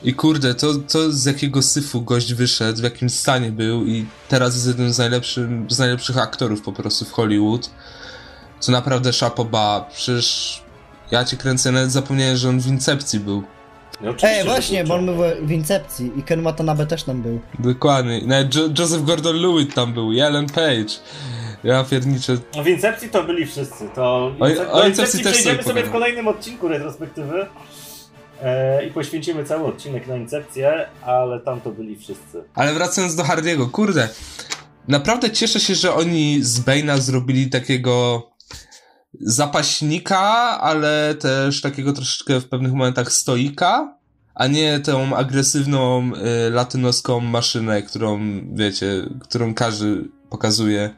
i 0.03 0.13
kurde, 0.13 0.55
to, 0.55 0.73
to 0.73 1.11
z 1.11 1.25
jakiego 1.25 1.61
syfu 1.61 2.01
gość 2.01 2.33
wyszedł, 2.33 2.79
w 2.79 2.83
jakim 2.83 3.09
stanie 3.09 3.51
był 3.51 3.85
i 3.85 4.05
teraz 4.29 4.55
jest 4.55 4.67
jednym 4.67 4.93
z, 4.93 4.97
najlepszych 4.97 5.47
z 5.69 5.79
najlepszych 5.79 6.17
aktorów 6.17 6.61
po 6.61 6.73
prostu 6.73 7.05
w 7.05 7.11
Hollywood. 7.11 7.69
Co 8.59 8.71
naprawdę 8.71 9.13
szapoba, 9.13 9.89
przecież 9.93 10.61
ja 11.11 11.25
cię 11.25 11.37
kręcę, 11.37 11.71
nawet 11.71 11.91
zapomniałem, 11.91 12.37
że 12.37 12.49
on 12.49 12.59
w 12.59 12.67
Incepcji 12.67 13.19
był. 13.19 13.43
No, 14.01 14.09
oczywiście, 14.09 14.27
Ej, 14.27 14.43
że 14.43 14.49
właśnie, 14.49 14.83
bo 14.83 14.95
on 14.95 15.05
był 15.05 15.15
w 15.41 15.51
Incepcji 15.51 16.11
i 16.15 16.23
Ken 16.23 16.43
Watanabe 16.43 16.85
też 16.85 17.03
tam 17.03 17.21
był. 17.21 17.39
Dokładnie, 17.59 18.19
I 18.19 18.27
nawet 18.27 18.55
jo 18.55 18.61
Joseph 18.79 19.03
Gordon-Lewitt 19.03 19.73
tam 19.73 19.93
był, 19.93 20.11
i 20.11 20.19
Ellen 20.19 20.45
Page. 20.47 20.93
Ja 21.63 21.83
pierniczę, 21.83 22.37
W 22.63 22.67
Incepcji 22.67 23.09
to 23.09 23.23
byli 23.23 23.45
wszyscy. 23.45 23.89
To 23.95 24.25
O- 24.39 24.45
Incep- 24.45 24.69
o 24.71 24.79
do 24.81 24.87
Incepcji 24.87 24.89
Incepcji 24.89 25.23
też 25.23 25.33
przejdziemy 25.33 25.63
sobie 25.63 25.73
sobie 25.75 25.83
w 25.89 25.91
kolejnym 25.91 26.27
odcinku 26.27 26.67
retrospektywy 26.67 27.45
e, 28.41 28.85
i 28.85 28.91
poświęcimy 28.91 29.43
cały 29.45 29.65
odcinek 29.65 30.07
na 30.07 30.15
Incepcję, 30.17 30.87
ale 31.05 31.39
tam 31.39 31.61
to 31.61 31.71
byli 31.71 31.95
wszyscy. 31.95 32.43
Ale 32.55 32.73
wracając 32.73 33.15
do 33.15 33.23
Hardiego, 33.23 33.67
kurde, 33.67 34.09
naprawdę 34.87 35.31
cieszę 35.31 35.59
się, 35.59 35.75
że 35.75 35.93
oni 35.93 36.43
z 36.43 36.59
Bane'a 36.61 36.97
zrobili 36.99 37.49
takiego 37.49 38.23
zapaśnika, 39.13 40.19
ale 40.61 41.15
też 41.15 41.61
takiego 41.61 41.93
troszeczkę 41.93 42.39
w 42.39 42.49
pewnych 42.49 42.71
momentach 42.71 43.11
stoika, 43.11 43.97
a 44.35 44.47
nie 44.47 44.79
tą 44.79 45.15
agresywną 45.15 46.11
y, 46.47 46.49
latynoską 46.49 47.19
maszynę, 47.19 47.81
którą, 47.81 48.19
wiecie, 48.53 49.09
którą 49.19 49.53
każdy 49.53 50.09
pokazuje. 50.29 50.95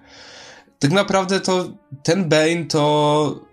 Tak 0.79 0.91
naprawdę 0.91 1.39
to 1.39 1.65
ten 2.03 2.29
Bane 2.29 2.65
to 2.69 3.51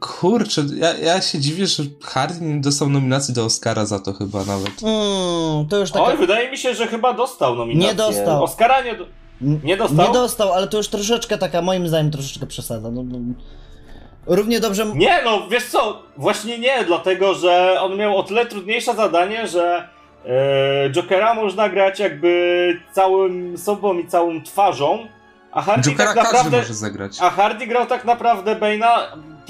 kurczę, 0.00 0.64
ja, 0.76 0.94
ja 0.98 1.20
się 1.20 1.38
dziwię, 1.38 1.66
że 1.66 1.82
Hardy 2.02 2.40
nie 2.40 2.60
dostał 2.60 2.88
nominacji 2.88 3.34
do 3.34 3.44
Oscara 3.44 3.86
za 3.86 3.98
to 3.98 4.12
chyba 4.12 4.44
nawet. 4.44 4.82
Mm, 4.82 5.68
to 5.68 5.78
już 5.78 5.90
taka... 5.90 6.04
Oj, 6.04 6.16
wydaje 6.16 6.50
mi 6.50 6.58
się, 6.58 6.74
że 6.74 6.86
chyba 6.86 7.12
dostał 7.12 7.54
nominację. 7.54 7.88
Nie 7.88 7.94
dostał. 7.94 8.44
Oscara 8.44 8.82
nie, 8.82 8.94
do... 8.94 9.06
Nie 9.40 9.76
dostał? 9.76 10.06
Nie 10.06 10.12
dostał, 10.12 10.52
ale 10.52 10.68
to 10.68 10.76
już 10.76 10.88
troszeczkę 10.88 11.38
taka, 11.38 11.62
moim 11.62 11.88
zdaniem, 11.88 12.10
troszeczkę 12.10 12.46
przesada. 12.46 12.90
No, 12.90 13.02
no, 13.02 13.18
równie 14.26 14.60
dobrze... 14.60 14.86
Nie, 14.94 15.20
no 15.24 15.48
wiesz 15.48 15.66
co, 15.66 16.02
właśnie 16.16 16.58
nie, 16.58 16.84
dlatego 16.84 17.34
że 17.34 17.76
on 17.80 17.96
miał 17.96 18.16
o 18.18 18.22
tyle 18.22 18.46
trudniejsze 18.46 18.94
zadanie, 18.94 19.46
że 19.46 19.88
e, 20.26 20.90
Jokera 20.90 21.34
można 21.34 21.68
grać 21.68 21.98
jakby 21.98 22.80
całym 22.92 23.58
sobą 23.58 23.98
i 23.98 24.06
całą 24.06 24.42
twarzą, 24.42 25.06
a 25.52 25.62
Hardy 25.62 25.90
Jokera 25.90 26.14
tak 26.14 26.22
każdy 26.22 26.36
naprawdę... 26.36 26.56
może 26.58 26.74
zagrać. 26.74 27.16
A 27.20 27.30
Hardy 27.30 27.66
grał 27.66 27.86
tak 27.86 28.04
naprawdę 28.04 28.56
Bane'a 28.56 28.98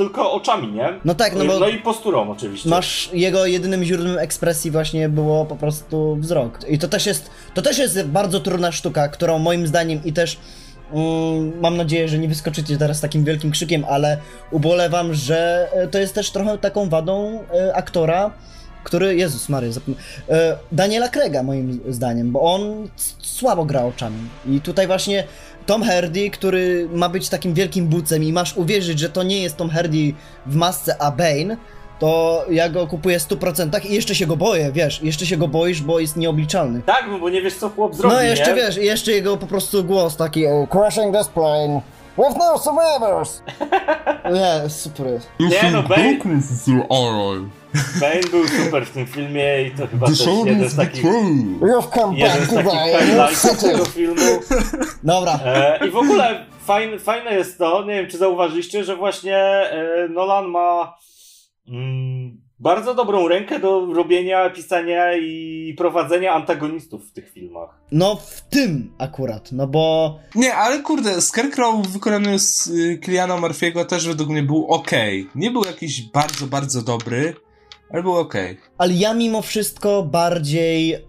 tylko 0.05 0.33
oczami, 0.33 0.73
nie? 0.73 0.89
No 1.05 1.15
tak, 1.15 1.35
no 1.37 1.45
bo 1.45 1.69
i 1.69 1.79
posturą 1.79 2.31
oczywiście. 2.31 2.69
masz 2.69 3.11
jego 3.13 3.47
jedynym 3.47 3.85
źródłem 3.85 4.19
ekspresji 4.19 4.71
właśnie 4.71 5.09
było 5.09 5.45
po 5.45 5.57
prostu 5.57 6.17
wzrok. 6.17 6.59
I 6.69 6.79
to 6.79 6.89
też 6.89 7.07
jest, 7.07 7.31
to 7.55 7.63
też 7.63 7.79
jest 7.79 8.03
bardzo 8.03 8.41
trudna 8.41 8.73
sztuka, 8.73 9.09
którą 9.09 9.39
moim 9.39 9.67
zdaniem 9.67 10.01
i 10.05 10.13
też 10.13 10.39
mm, 10.93 11.61
mam 11.61 11.77
nadzieję, 11.77 12.09
że 12.09 12.19
nie 12.19 12.29
wyskoczycie 12.29 12.79
teraz 12.79 13.01
takim 13.01 13.25
wielkim 13.25 13.51
krzykiem, 13.51 13.85
ale 13.89 14.19
ubolewam, 14.51 15.15
że 15.15 15.69
e, 15.73 15.89
to 15.89 15.99
jest 15.99 16.15
też 16.15 16.31
trochę 16.31 16.59
taką 16.59 16.89
wadą 16.89 17.45
e, 17.55 17.75
aktora, 17.75 18.31
który, 18.85 19.17
Jezus 19.17 19.49
Maria, 19.49 19.73
zapom... 19.73 19.95
e, 20.29 20.57
Daniela 20.73 21.09
Krega 21.09 21.43
moim 21.43 21.81
zdaniem, 21.89 22.33
bo 22.33 22.41
on 22.41 22.89
słabo 23.19 23.65
gra 23.65 23.85
oczami. 23.85 24.19
I 24.47 24.61
tutaj 24.61 24.87
właśnie 24.87 25.25
Tom 25.71 25.83
Hardy, 25.83 26.31
który 26.31 26.89
ma 26.93 27.09
być 27.09 27.29
takim 27.29 27.55
wielkim 27.55 27.87
bucem 27.87 28.25
i 28.25 28.33
masz 28.33 28.57
uwierzyć, 28.57 28.99
że 28.99 29.09
to 29.09 29.23
nie 29.23 29.43
jest 29.43 29.57
Tom 29.57 29.71
Hardy 29.71 30.13
w 30.47 30.57
masce, 30.57 31.03
a 31.03 31.11
Bane, 31.11 31.57
to 31.99 32.45
ja 32.51 32.69
go 32.69 32.87
kupuję 32.87 33.19
w 33.19 33.23
100% 33.29 33.87
i 33.87 33.95
jeszcze 33.95 34.15
się 34.15 34.27
go 34.27 34.37
boję, 34.37 34.71
wiesz, 34.73 35.03
jeszcze 35.03 35.27
się 35.27 35.37
go 35.37 35.49
boisz, 35.49 35.83
bo 35.83 36.01
jest 36.01 36.17
nieobliczalny. 36.17 36.83
Tak, 36.87 37.05
bo 37.21 37.29
nie 37.31 37.43
wiesz 37.43 37.55
co 37.55 37.69
chłop 37.69 37.95
zrobi, 37.95 38.15
No 38.15 38.23
jeszcze 38.23 38.55
nie? 38.55 38.63
wiesz, 38.63 38.79
i 38.79 38.85
jeszcze 38.85 39.13
jego 39.13 39.37
po 39.37 39.47
prostu 39.47 39.85
głos 39.85 40.17
taki 40.17 40.45
Crashing 40.71 41.17
this 41.17 41.29
plane 41.29 41.81
with 42.17 42.37
no 42.37 42.59
survivors. 42.59 43.43
Nie, 44.35 44.71
super 44.71 45.07
jest. 45.07 45.29
Nie, 45.41 45.71
no 45.71 45.83
Bane, 45.83 46.19
is 46.39 46.67
your 46.69 46.87
ally. 46.91 47.49
Bane 48.01 48.21
był 48.31 48.49
super 48.49 48.87
w 48.87 48.91
tym 48.91 49.07
filmie 49.07 49.63
i 49.63 49.71
to 49.71 49.87
chyba 49.87 50.07
też 50.07 50.27
jeden 50.27 50.69
z 50.69 50.77
takich, 50.77 51.05
You've 51.05 51.95
come 51.95 52.19
jeden 52.19 52.47
z 52.47 52.55
takich 52.55 52.73
highlightów 52.73 53.61
tego 53.61 53.85
filmu. 53.85 54.41
Dobra, 55.03 55.39
E, 55.45 55.87
I 55.87 55.91
w 55.91 55.97
ogóle 55.97 56.47
fajne, 56.65 56.99
fajne 56.99 57.35
jest 57.35 57.59
to, 57.59 57.85
nie 57.85 57.95
wiem 57.95 58.07
czy 58.11 58.19
zauważyliście, 58.19 58.85
że 58.85 58.97
właśnie 58.97 59.37
e, 59.37 60.09
Nolan 60.09 60.47
ma 60.47 60.97
mm, 61.69 62.41
bardzo 62.61 62.95
dobrą 62.95 63.29
rękę 63.29 63.59
do 63.59 63.87
robienia, 63.95 64.51
pisania 64.51 65.17
i 65.17 65.75
prowadzenia 65.79 66.33
antagonistów 66.33 67.09
w 67.09 67.13
tych 67.13 67.31
filmach. 67.31 67.81
no 67.93 68.17
w 68.17 68.41
tym 68.41 68.93
akurat, 68.99 69.53
no 69.53 69.67
bo 69.67 70.19
Nie, 70.35 70.55
ale 70.55 70.83
kurde, 70.83 71.21
Scarecrow 71.21 71.87
w 71.87 71.93
wykonaniu 71.93 72.39
z 72.39 72.67
y, 72.67 72.99
Kiliana 72.99 73.35
Murphy'ego 73.35 73.85
też 73.85 74.09
według 74.09 74.29
mnie 74.29 74.43
był 74.43 74.67
ok. 74.67 74.91
Nie 75.35 75.51
był 75.51 75.65
jakiś 75.65 76.03
bardzo, 76.03 76.47
bardzo 76.47 76.83
dobry, 76.83 77.35
ale 77.93 78.03
był 78.03 78.17
ok. 78.17 78.35
Ale 78.79 78.93
ja 78.93 79.15
mimo 79.15 79.43
wszystko 79.43 80.03
bardziej 80.03 80.95
e, 80.95 81.01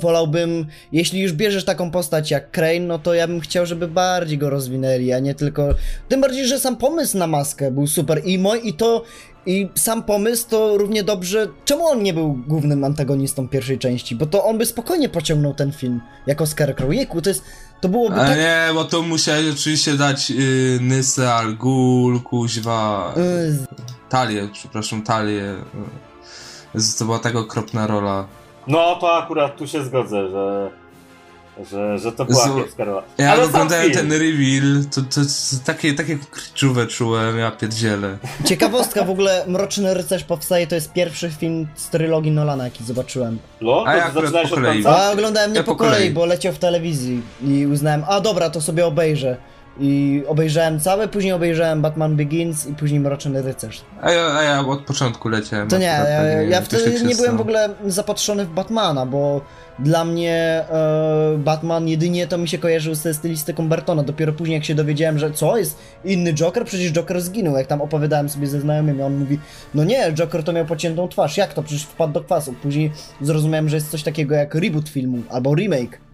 wolałbym, 0.00 0.66
jeśli 0.92 1.20
już 1.20 1.32
bierzesz 1.32 1.64
taką 1.64 1.90
postać 1.90 2.30
jak 2.30 2.50
Crane, 2.50 2.80
no 2.80 2.98
to 2.98 3.14
ja 3.14 3.26
bym 3.26 3.40
chciał, 3.40 3.66
żeby 3.66 3.88
bardziej 3.88 4.38
go 4.38 4.50
rozwinęli, 4.50 5.12
a 5.12 5.18
nie 5.18 5.34
tylko. 5.34 5.68
Tym 6.08 6.20
bardziej, 6.20 6.46
że 6.46 6.60
sam 6.60 6.76
pomysł 6.76 7.18
na 7.18 7.26
maskę 7.26 7.70
był 7.70 7.86
super 7.86 8.22
i, 8.24 8.38
moj, 8.38 8.60
i 8.64 8.74
to 8.74 9.04
I 9.46 9.68
sam 9.74 10.02
pomysł 10.02 10.48
to 10.50 10.78
równie 10.78 11.02
dobrze. 11.04 11.48
Czemu 11.64 11.86
on 11.86 12.02
nie 12.02 12.14
był 12.14 12.38
głównym 12.46 12.84
antagonistą 12.84 13.48
pierwszej 13.48 13.78
części? 13.78 14.16
Bo 14.16 14.26
to 14.26 14.44
on 14.44 14.58
by 14.58 14.66
spokojnie 14.66 15.08
pociągnął 15.08 15.54
ten 15.54 15.72
film 15.72 16.00
jako 16.26 16.46
Scarecrow. 16.46 16.92
Jejku, 16.94 17.22
to 17.22 17.30
jest. 17.30 17.44
To 17.80 17.88
byłoby 17.88 18.14
A 18.20 18.26
tak. 18.26 18.38
nie, 18.38 18.68
bo 18.74 18.84
to 18.84 19.02
musiałeś 19.02 19.46
oczywiście 19.52 19.94
dać 19.94 20.30
yy, 20.30 20.78
Nysę, 20.80 21.34
Al 21.34 21.56
Ghul, 21.56 22.20
kuźwa, 22.20 23.14
y, 23.16 23.66
Talię, 24.08 24.48
przepraszam, 24.52 25.02
Talię. 25.02 25.54
Jezu, 26.74 26.98
To 26.98 27.04
była 27.04 27.18
tak 27.18 27.36
okropna 27.36 27.86
rola. 27.86 28.26
No 28.66 28.96
to 29.00 29.16
akurat 29.16 29.56
tu 29.56 29.66
się 29.66 29.84
zgodzę, 29.84 30.28
że, 30.30 30.70
że, 31.70 31.98
że 31.98 32.12
to 32.12 32.24
była 32.24 32.48
kiepska 32.62 32.84
rola. 32.84 33.02
Ja 33.18 33.32
Ale 33.32 33.44
oglądałem 33.44 33.84
film. 33.84 33.96
ten 33.96 34.12
reveal, 34.12 34.84
to, 34.94 35.00
to, 35.02 35.20
to 35.20 35.56
takie, 35.64 35.94
takie 35.94 36.18
kryczówę 36.30 36.86
czułem, 36.86 37.38
ja 37.38 37.50
pierdzielę. 37.50 38.18
Ciekawostka 38.44 39.04
w 39.04 39.10
ogóle, 39.10 39.44
Mroczny 39.46 39.94
Rycerz 39.94 40.24
powstaje, 40.24 40.66
to 40.66 40.74
jest 40.74 40.92
pierwszy 40.92 41.30
film 41.30 41.68
z 41.74 41.88
trylogii 41.88 42.30
Nolana, 42.32 42.64
jaki 42.64 42.84
zobaczyłem. 42.84 43.38
No, 43.60 43.84
A 43.86 43.96
ja 43.96 44.10
zaczynałeś 44.10 44.50
po 44.50 44.56
od 44.56 44.62
końca? 44.62 44.96
A 44.96 45.12
oglądałem 45.12 45.52
nie 45.52 45.56
Ja 45.58 45.62
po 45.64 45.70
po 45.72 45.76
kolei, 45.76 45.92
kolei. 45.94 46.10
bo 46.10 46.26
leciał 46.26 46.52
w 46.52 46.58
telewizji 46.58 47.22
i 47.44 47.66
uznałem, 47.66 48.04
a 48.08 48.20
dobra, 48.20 48.50
to 48.50 48.60
sobie 48.60 48.86
obejrzę. 48.86 49.36
I 49.80 50.22
obejrzałem 50.26 50.80
całe, 50.80 51.08
później 51.08 51.32
obejrzałem 51.32 51.82
Batman 51.82 52.16
Begins 52.16 52.66
i 52.66 52.74
później 52.74 53.00
Mroczny 53.00 53.42
Rycerz. 53.42 53.80
A 54.02 54.10
ja, 54.10 54.34
a 54.34 54.42
ja 54.42 54.60
od 54.60 54.80
początku 54.80 55.28
leciałem. 55.28 55.68
To 55.68 55.78
nie, 55.78 55.84
ja, 55.84 56.42
ja 56.42 56.60
wtedy 56.60 56.84
tak 56.84 56.92
nie 56.92 56.98
byłem 56.98 57.16
stało. 57.16 57.38
w 57.38 57.40
ogóle 57.40 57.68
zapatrzony 57.86 58.44
w 58.44 58.50
Batmana, 58.50 59.06
bo 59.06 59.40
dla 59.78 60.04
mnie 60.04 60.64
e, 60.70 61.38
Batman 61.38 61.88
jedynie 61.88 62.26
to 62.26 62.38
mi 62.38 62.48
się 62.48 62.58
kojarzył 62.58 62.94
ze 62.94 63.14
stylistyką 63.14 63.68
Bartona. 63.68 64.02
Dopiero 64.02 64.32
później 64.32 64.54
jak 64.54 64.64
się 64.64 64.74
dowiedziałem, 64.74 65.18
że 65.18 65.30
co, 65.30 65.56
jest 65.56 65.78
inny 66.04 66.34
Joker? 66.34 66.64
Przecież 66.64 66.92
Joker 66.92 67.20
zginął. 67.20 67.56
Jak 67.56 67.66
tam 67.66 67.80
opowiadałem 67.80 68.28
sobie 68.28 68.46
ze 68.46 68.60
znajomymi, 68.60 69.02
on 69.02 69.16
mówi, 69.16 69.38
no 69.74 69.84
nie, 69.84 70.12
Joker 70.12 70.44
to 70.44 70.52
miał 70.52 70.64
pociętą 70.66 71.08
twarz. 71.08 71.36
Jak 71.36 71.54
to? 71.54 71.62
Przecież 71.62 71.84
wpadł 71.84 72.12
do 72.12 72.20
kwasu. 72.20 72.54
Później 72.62 72.92
zrozumiałem, 73.20 73.68
że 73.68 73.76
jest 73.76 73.90
coś 73.90 74.02
takiego 74.02 74.34
jak 74.34 74.54
reboot 74.54 74.88
filmu 74.88 75.18
albo 75.30 75.54
remake. 75.54 76.11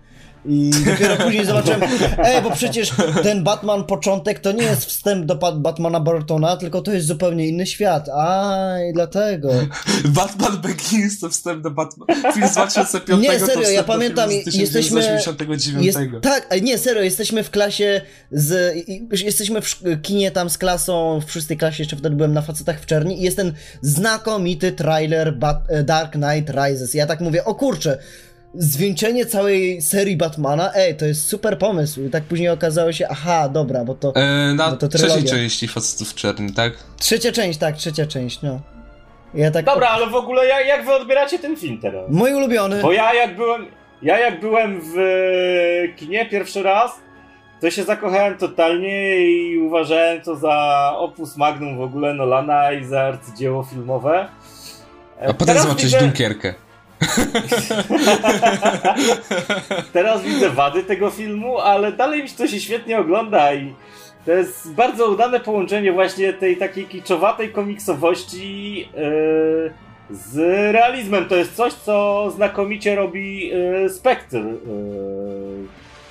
I 0.49 0.71
dopiero 0.87 1.17
później 1.17 1.47
zobaczyłem, 1.47 1.81
ej, 2.25 2.43
bo 2.43 2.51
przecież 2.51 2.93
ten 3.23 3.45
Batman 3.45 3.85
początek 3.85 4.39
to 4.41 4.53
nie 4.53 4.63
jest 4.63 4.85
wstęp 4.85 5.27
do 5.27 5.35
Bat- 5.35 5.59
Batmana 5.61 6.01
Bartona, 6.01 6.57
tylko 6.57 6.83
to 6.83 6.93
jest 6.93 7.07
zupełnie 7.07 7.49
inny 7.49 7.67
świat. 7.67 8.09
A 8.15 8.55
i 8.91 8.93
dlatego. 8.93 9.51
Batman 10.05 10.59
Begins 10.61 11.21
to 11.21 11.29
wstęp 11.29 11.63
do 11.63 11.71
Batman. 11.71 12.09
Film 12.35 12.49
z 12.49 12.53
2005 12.53 13.23
Nie, 13.23 13.39
serio, 13.41 13.69
ja 13.71 13.83
pamiętam, 13.85 14.31
jesteśmy- 14.31 14.67
1989. 14.67 15.87
Jest, 15.87 15.99
tak, 16.23 16.47
ale 16.51 16.61
nie, 16.61 16.79
serio, 16.79 17.03
jesteśmy 17.03 17.43
w 17.43 17.51
klasie 17.51 18.01
z. 18.31 18.75
Jesteśmy 19.25 19.61
w 19.63 19.75
kinie 20.03 20.31
tam 20.31 20.51
z 20.51 20.59
klasą, 20.59 21.21
w 21.27 21.33
szóstej 21.33 21.57
klasie 21.57 21.83
jeszcze 21.83 21.97
wtedy 21.97 22.17
byłem 22.17 22.33
na 22.33 22.43
facetach 22.43 22.81
w 22.81 22.87
czerni 22.87 23.21
i 23.21 23.23
jest 23.23 23.37
ten 23.37 23.53
znakomity 23.83 24.73
trailer 24.73 25.37
Bat, 25.39 25.59
Dark 25.85 26.13
Knight 26.13 26.51
Rises. 26.51 26.95
Ja 26.95 27.07
tak 27.07 27.21
mówię, 27.21 27.45
o 27.45 27.55
kurczę. 27.55 27.99
Zwieńczenie 28.61 29.27
całej 29.27 29.83
serii 29.83 30.17
Batmana, 30.17 30.73
ej, 30.75 30.97
to 30.97 31.05
jest 31.07 31.29
super 31.29 31.59
pomysł. 31.59 32.05
I 32.05 32.11
tak 32.11 32.25
później 32.25 32.49
okazało 32.49 32.93
się, 32.93 33.07
aha, 33.11 33.49
dobra, 33.49 33.85
bo 33.85 33.95
to. 33.95 34.13
E, 34.15 34.55
na 34.55 34.71
No 34.71 34.77
to 34.77 34.89
trzeciej 34.89 35.25
części 35.25 35.69
Facetów 35.69 36.15
Czerni, 36.15 36.53
tak? 36.53 36.73
Trzecia 36.99 37.33
część, 37.33 37.59
tak, 37.59 37.77
trzecia 37.77 38.07
część, 38.07 38.43
no. 38.43 38.61
Ja 39.35 39.51
tak. 39.51 39.65
Dobra, 39.65 39.89
ale 39.89 40.07
w 40.07 40.15
ogóle 40.15 40.47
jak, 40.47 40.67
jak 40.67 40.85
wy 40.87 40.95
odbieracie 40.95 41.39
ten 41.39 41.57
film 41.57 41.79
teraz? 41.83 42.05
Mój 42.11 42.35
ulubiony. 42.35 42.83
Bo 42.83 42.93
ja 42.93 43.15
jak 43.15 43.37
byłem, 43.37 43.67
ja 44.03 44.19
jak 44.19 44.41
byłem 44.41 44.81
w 44.81 44.99
e, 44.99 45.89
kinie 45.97 46.27
pierwszy 46.27 46.63
raz, 46.63 46.91
to 47.61 47.71
się 47.71 47.85
zakochałem 47.85 48.39
totalnie 48.39 49.21
i 49.31 49.59
uważałem 49.59 50.21
to 50.21 50.37
za 50.37 50.93
opus 50.97 51.37
magnum 51.37 51.79
w 51.79 51.81
ogóle 51.81 52.15
Nolana 52.15 52.73
i 52.73 52.85
za 52.85 53.01
arcydzieło 53.01 53.63
filmowe. 53.65 54.29
E, 55.21 55.29
A 55.29 55.33
potem 55.33 55.47
teraz 55.47 55.63
zobaczysz 55.63 55.85
widzę- 55.85 56.01
Dunkierkę. 56.01 56.55
Teraz 59.93 60.23
widzę 60.23 60.51
wady 60.51 60.83
tego 60.83 61.11
filmu, 61.11 61.59
ale 61.59 61.93
dalej 61.93 62.23
mi 62.23 62.29
się 62.29 62.37
to 62.37 62.47
się 62.47 62.61
świetnie 62.61 62.99
ogląda 62.99 63.55
i 63.55 63.75
to 64.27 64.33
jest 64.33 64.73
bardzo 64.73 65.07
udane 65.07 65.41
połączenie 65.41 65.93
właśnie 65.93 66.33
tej 66.33 66.57
takiej 66.57 66.85
kiczowatej 66.87 67.53
komiksowości 67.53 68.79
yy, 68.81 69.73
z 70.11 70.37
realizmem. 70.75 71.29
To 71.29 71.37
jest 71.37 71.57
coś, 71.57 71.73
co 71.73 72.27
znakomicie 72.37 72.95
robi 72.95 73.49
yy, 73.49 73.89
Spectre. 73.91 74.41
Yy, 74.41 74.59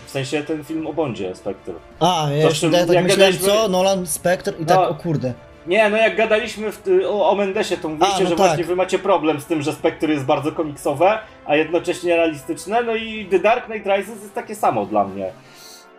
w 0.05 0.09
sensie 0.09 0.43
ten 0.43 0.63
film 0.63 0.87
o 0.87 0.93
Bondzie, 0.93 1.35
Spectre. 1.35 1.73
A, 1.99 2.27
ja, 2.37 2.47
To 2.47 2.53
czym- 2.53 2.71
tak 2.71 2.89
jak 2.89 3.03
myślałem, 3.03 3.37
co? 3.37 3.67
Nolan, 3.67 4.07
Spectre 4.07 4.53
i 4.59 4.65
tak, 4.65 4.77
No. 4.77 4.89
o 4.89 4.95
kurde. 4.95 5.33
Nie, 5.67 5.89
no 5.89 5.97
jak 5.97 6.15
gadaliśmy 6.15 6.71
w, 6.71 6.81
o, 7.07 7.29
o 7.29 7.35
Mendesie, 7.35 7.77
to 7.77 7.89
mówiliście, 7.89 8.19
A, 8.19 8.23
no 8.23 8.29
że 8.29 8.35
tak. 8.35 8.47
właśnie 8.47 8.63
wy 8.63 8.75
macie 8.75 8.99
problem 8.99 9.41
z 9.41 9.45
tym, 9.45 9.61
że 9.61 9.73
Spectre 9.73 10.13
jest 10.13 10.25
bardzo 10.25 10.51
komiksowe, 10.51 11.19
a 11.45 11.55
jednocześnie 11.55 12.15
realistyczne, 12.15 12.83
no 12.83 12.95
i 12.95 13.25
The 13.31 13.39
Dark 13.39 13.65
Knight 13.65 13.87
Rises 13.87 14.21
jest 14.21 14.33
takie 14.33 14.55
samo 14.55 14.85
dla 14.85 15.03
mnie. 15.03 15.31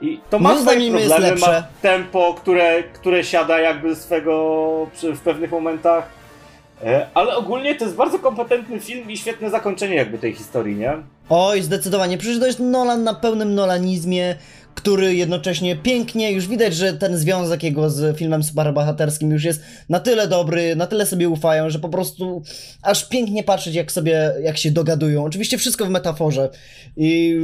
I 0.01 0.21
to 0.31 0.39
ma 0.39 0.49
Moim 0.49 0.62
swoje 0.62 0.91
problemy, 0.91 1.41
ma 1.41 1.62
tempo, 1.83 2.35
które, 2.35 2.83
które 2.83 3.25
siada 3.25 3.61
jakby 3.61 3.97
swego 3.97 4.87
przy, 4.95 5.12
w 5.12 5.21
pewnych 5.21 5.51
momentach, 5.51 6.09
e, 6.85 7.07
ale 7.14 7.37
ogólnie 7.37 7.75
to 7.75 7.85
jest 7.85 7.97
bardzo 7.97 8.19
kompetentny 8.19 8.81
film 8.81 9.11
i 9.11 9.16
świetne 9.16 9.51
zakończenie 9.51 9.95
jakby 9.95 10.19
tej 10.19 10.35
historii, 10.35 10.77
nie? 10.77 10.93
Oj, 11.29 11.62
zdecydowanie. 11.62 12.19
Przecież 12.19 12.41
to 12.41 12.47
jest 12.47 12.61
Nolan 12.61 13.05
na 13.05 13.14
pełnym 13.14 13.55
nolanizmie, 13.55 14.37
który 14.79 15.14
jednocześnie 15.14 15.76
pięknie, 15.76 16.33
już 16.33 16.49
widać, 16.49 16.74
że 16.74 16.93
ten 16.93 17.18
związek 17.18 17.62
jego 17.62 17.91
z 17.91 18.16
filmem 18.16 18.43
superbohaterskim 18.43 19.31
już 19.31 19.45
jest 19.45 19.62
na 19.89 20.01
tyle 20.01 20.29
dobry, 20.29 20.76
na 20.76 20.87
tyle 20.87 21.07
sobie 21.07 21.29
ufają, 21.29 21.70
że 21.70 21.79
po 21.79 21.89
prostu 21.89 22.43
aż 22.83 23.09
pięknie 23.09 23.45
patrzeć, 23.45 23.74
jak 23.74 23.93
sobie, 23.93 24.33
jak 24.43 24.59
się 24.59 24.70
dogadują. 24.70 25.24
Oczywiście 25.24 25.59
wszystko 25.59 25.87
w 25.87 25.91
metaforze. 25.91 26.51
I 26.97 27.37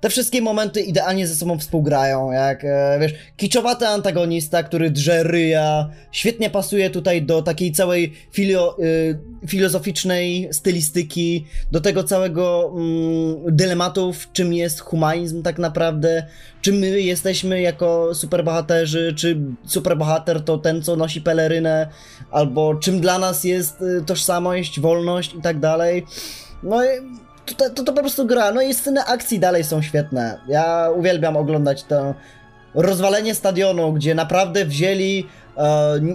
te 0.00 0.10
wszystkie 0.10 0.42
momenty 0.42 0.80
idealnie 0.80 1.26
ze 1.26 1.34
sobą 1.34 1.58
współgrają, 1.58 2.32
jak, 2.32 2.64
e, 2.64 2.98
wiesz, 3.00 3.14
kiczowaty 3.36 3.86
antagonista, 3.86 4.62
który 4.62 4.90
drze 4.90 5.22
ryja, 5.22 5.90
świetnie 6.12 6.50
pasuje 6.50 6.90
tutaj 6.90 7.22
do 7.22 7.42
takiej 7.42 7.72
całej 7.72 8.12
filio, 8.32 8.76
y, 8.78 9.18
filozoficznej 9.46 10.48
stylistyki, 10.52 11.46
do 11.72 11.80
tego 11.80 12.04
całego 12.04 12.72
mm, 12.76 13.56
dylematów, 13.56 14.28
czym 14.32 14.52
jest 14.52 14.80
humanizm 14.80 15.42
tak 15.42 15.58
naprawdę, 15.58 16.26
czym 16.66 16.76
my 16.76 17.00
jesteśmy 17.00 17.60
jako 17.60 18.14
superbohaterzy, 18.14 19.14
czy 19.16 19.38
superbohater 19.66 20.44
to 20.44 20.58
ten, 20.58 20.82
co 20.82 20.96
nosi 20.96 21.20
pelerynę, 21.20 21.88
albo 22.30 22.74
czym 22.74 23.00
dla 23.00 23.18
nas 23.18 23.44
jest 23.44 23.82
y, 23.82 24.02
tożsamość, 24.06 24.80
wolność 24.80 25.34
i 25.34 25.42
tak 25.42 25.60
dalej. 25.60 26.06
No 26.62 26.80
to, 27.56 27.70
to, 27.70 27.84
to 27.84 27.92
po 27.92 28.00
prostu 28.00 28.26
gra. 28.26 28.52
No 28.52 28.62
i 28.62 28.74
sceny 28.74 29.04
akcji 29.04 29.38
dalej 29.38 29.64
są 29.64 29.82
świetne. 29.82 30.40
Ja 30.48 30.90
uwielbiam 30.96 31.36
oglądać 31.36 31.84
to 31.84 32.14
rozwalenie 32.74 33.34
stadionu, 33.34 33.92
gdzie 33.92 34.14
naprawdę 34.14 34.64
wzięli 34.64 35.26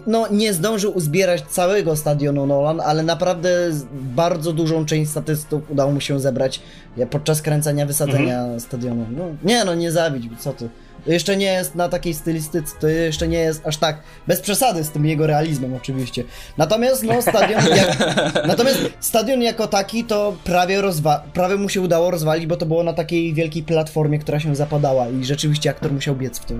no, 0.08 0.28
nie 0.32 0.54
zdążył 0.54 0.98
uzbierać 0.98 1.42
całego 1.42 1.96
stadionu 1.96 2.46
Nolan, 2.46 2.82
ale 2.82 3.04
naprawdę 3.04 3.50
bardzo 3.92 4.54
dużą 4.54 4.86
część 4.86 5.12
statystów 5.12 5.72
udało 5.72 5.92
mu 5.92 6.02
się 6.02 6.20
zebrać 6.20 6.62
ja, 6.98 7.08
podczas 7.08 7.42
kręcenia 7.42 7.86
wysadzenia 7.86 8.60
stadionu. 8.60 9.06
No, 9.18 9.26
nie 9.44 9.66
no, 9.66 9.76
nie 9.76 9.92
zabić, 9.92 10.24
co 10.40 10.54
ty. 10.54 10.70
To 11.06 11.12
jeszcze 11.12 11.38
nie 11.38 11.46
jest 11.46 11.76
na 11.76 11.90
takiej 11.90 12.14
stylistyce, 12.14 12.76
to 12.80 12.88
jeszcze 12.88 13.28
nie 13.28 13.38
jest 13.38 13.68
aż 13.68 13.78
tak, 13.78 14.02
bez 14.28 14.42
przesady 14.42 14.84
z 14.84 14.90
tym 14.90 15.06
jego 15.06 15.28
realizmem 15.28 15.74
oczywiście. 15.74 16.24
Natomiast 16.58 17.04
no, 17.04 17.22
stadion, 17.22 17.62
jak, 17.68 17.98
natomiast 18.48 18.80
stadion 19.00 19.42
jako 19.42 19.68
taki 19.68 20.04
to 20.04 20.36
prawie, 20.44 20.82
rozwa- 20.82 21.20
prawie 21.34 21.56
mu 21.56 21.70
się 21.70 21.82
udało 21.82 22.12
rozwalić, 22.12 22.46
bo 22.48 22.58
to 22.58 22.66
było 22.66 22.84
na 22.84 22.94
takiej 22.94 23.34
wielkiej 23.34 23.64
platformie, 23.64 24.20
która 24.20 24.40
się 24.40 24.56
zapadała 24.56 25.08
i 25.10 25.26
rzeczywiście 25.26 25.70
aktor 25.70 25.92
musiał 25.92 26.16
biec 26.16 26.40
w 26.40 26.46
to. 26.46 26.54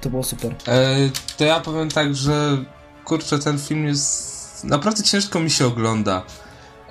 To 0.00 0.10
było 0.10 0.22
super. 0.22 0.54
E, 0.68 0.96
to 1.36 1.44
ja 1.44 1.60
powiem 1.60 1.90
tak, 1.90 2.14
że 2.14 2.64
kurczę, 3.04 3.38
ten 3.38 3.58
film 3.58 3.86
jest. 3.86 4.64
Naprawdę 4.64 5.02
ciężko 5.02 5.40
mi 5.40 5.50
się 5.50 5.66
ogląda. 5.66 6.22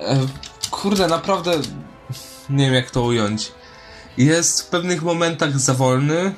E, 0.00 0.16
kurde, 0.70 1.06
naprawdę. 1.06 1.52
Nie 2.50 2.64
wiem 2.64 2.74
jak 2.74 2.90
to 2.90 3.02
ująć. 3.02 3.52
Jest 4.18 4.62
w 4.62 4.66
pewnych 4.66 5.02
momentach 5.02 5.58
za 5.58 5.74
wolny. 5.74 6.34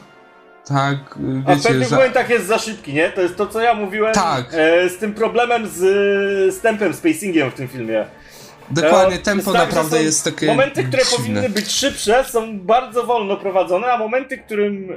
Tak, 0.69 0.97
e, 0.97 1.43
A 1.47 1.55
w 1.55 1.57
wiecie, 1.57 1.69
pewnych 1.69 1.89
że. 1.89 1.97
momentach 1.97 2.31
jest 2.31 2.47
za 2.47 2.59
szybki, 2.59 2.93
nie? 2.95 3.11
To 3.11 3.21
jest 3.21 3.37
to, 3.37 3.47
co 3.47 3.61
ja 3.61 3.75
mówiłem 3.75 4.15
Tak. 4.15 4.45
e, 4.53 4.89
z 4.89 4.99
tym 4.99 5.15
problemem 5.15 5.67
z, 5.69 5.75
z 6.55 6.61
tempem, 6.61 6.95
z 6.95 7.01
pacingiem 7.01 7.51
w 7.51 7.55
tym 7.55 7.69
filmie. 7.69 8.07
Dokładnie, 8.71 9.17
E, 9.17 9.19
tempo 9.19 9.53
tak, 9.53 9.63
naprawdę 9.67 10.03
jest 10.03 10.25
takie. 10.25 10.47
Momenty, 10.47 10.85
które 10.85 11.03
dziwne. 11.03 11.17
powinny 11.19 11.49
być 11.49 11.71
szybsze, 11.71 12.25
są 12.25 12.61
bardzo 12.61 13.05
wolno 13.07 13.37
prowadzone, 13.37 13.87
a 13.93 13.99
momenty, 13.99 14.39
którym, 14.39 14.91
e, 14.91 14.95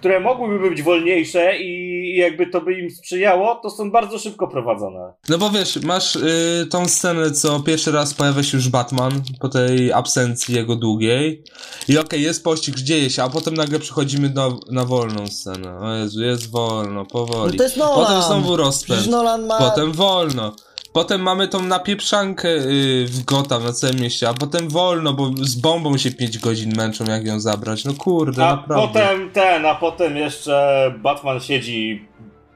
które 0.00 0.20
mogłyby 0.20 0.70
być 0.70 0.82
wolniejsze 0.82 1.58
i 1.58 2.16
jakby 2.16 2.46
to 2.46 2.60
by 2.60 2.74
im 2.74 2.90
sprzyjało, 2.90 3.60
to 3.62 3.70
są 3.70 3.90
bardzo 3.90 4.18
szybko 4.18 4.48
prowadzone. 4.48 5.12
No 5.28 5.38
bo 5.38 5.50
wiesz, 5.50 5.82
masz 5.82 6.16
y, 6.16 6.66
tą 6.70 6.88
scenę, 6.88 7.30
co 7.30 7.60
pierwszy 7.60 7.92
raz 7.92 8.14
pojawia 8.14 8.42
się 8.42 8.56
już 8.56 8.68
Batman 8.68 9.12
po 9.40 9.48
tej 9.48 9.92
absencji 9.92 10.54
jego 10.54 10.76
długiej. 10.76 11.42
I 11.88 11.98
okej, 11.98 12.22
jest 12.22 12.44
pościg, 12.44 12.76
dzieje 12.76 13.10
się, 13.10 13.22
a 13.22 13.28
potem 13.28 13.54
nagle 13.54 13.78
przechodzimy 13.78 14.28
do, 14.28 14.60
na 14.70 14.84
wolną 14.84 15.26
scenę. 15.26 15.78
O 15.78 15.94
Jezu, 15.94 16.22
jest 16.22 16.50
wolno, 16.50 17.06
powoli. 17.06 17.52
No 17.52 17.58
to 17.58 17.62
jest 17.62 17.76
Nolan. 17.76 18.06
Potem 18.06 18.22
znowu 18.22 18.56
rozpęd. 18.56 19.06
Nolan 19.06 19.46
ma... 19.46 19.58
Potem 19.58 19.92
wolno. 19.92 20.52
Potem 20.92 21.20
mamy 21.22 21.48
tą 21.48 21.62
napieprzankę 21.62 22.48
yy, 22.48 23.06
w 23.06 23.24
Gotham 23.24 23.64
na 23.64 23.72
całym 23.72 23.96
mieście, 24.00 24.28
a 24.28 24.34
potem 24.34 24.68
wolno, 24.68 25.12
bo 25.12 25.30
z 25.40 25.54
bombą 25.54 25.98
się 25.98 26.10
5 26.10 26.38
godzin 26.38 26.72
męczą, 26.76 27.04
jak 27.04 27.26
ją 27.26 27.40
zabrać. 27.40 27.84
No 27.84 27.94
kurde, 27.94 28.46
A 28.46 28.56
naprawdę. 28.56 28.88
potem 28.88 29.30
ten, 29.30 29.66
a 29.66 29.74
potem 29.74 30.16
jeszcze 30.16 30.94
Batman 30.98 31.40
siedzi 31.40 32.08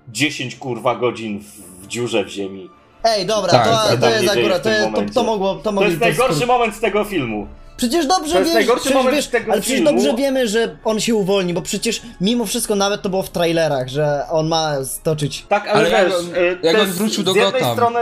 10 0.09 0.57
kurwa 0.57 0.95
godzin 0.95 1.41
w, 1.41 1.82
w 1.85 1.87
dziurze 1.87 2.24
w 2.24 2.28
ziemi. 2.28 2.70
Ej, 3.05 3.26
dobra, 3.26 3.51
Tak, 3.53 3.64
to, 3.64 3.70
co 3.89 3.95
to 3.97 4.01
tam 4.01 4.11
jest 4.12 4.28
akurat, 4.37 4.62
to, 4.62 4.70
to, 4.95 5.03
to 5.14 5.22
mogło, 5.24 5.55
to 5.55 5.72
To 5.72 5.85
jest 5.85 6.01
najgorszy 6.01 6.47
moment 6.47 6.74
z 6.74 6.80
tego 6.80 7.05
filmu. 7.05 7.47
Przecież 7.76 8.07
dobrze 8.07 8.45
wiesz, 8.45 8.66
przecież 8.80 9.07
wiesz, 9.12 9.26
tego 9.28 9.53
ale 9.53 9.61
przecież 9.61 9.78
filmu. 9.80 9.93
dobrze 9.93 10.14
wiemy, 10.16 10.49
że 10.49 10.76
on 10.85 11.01
się 11.01 11.14
uwolni, 11.14 11.55
bo 11.55 11.62
przecież 11.62 12.03
mimo 12.20 12.47
wszystko 12.47 12.74
nawet 12.74 13.03
to 13.03 13.09
było 13.09 13.22
w 13.22 13.30
trailerach, 13.30 13.89
że 13.89 14.26
on 14.30 14.49
ma 14.49 14.85
stoczyć. 14.85 15.47
Tak, 15.49 15.66
ale, 15.68 15.72
Ale 15.72 15.91
jak 15.91 16.07
wiesz, 16.09 16.14
on- 16.18 16.35
y, 16.35 16.59
jak 16.62 16.74
on 16.76 16.80
jest 16.87 16.99
wrócił 16.99 17.24
do 17.24 17.32
z 17.32 17.37
jednej 17.37 17.53
Gotham. 17.53 17.72
strony, 17.76 17.99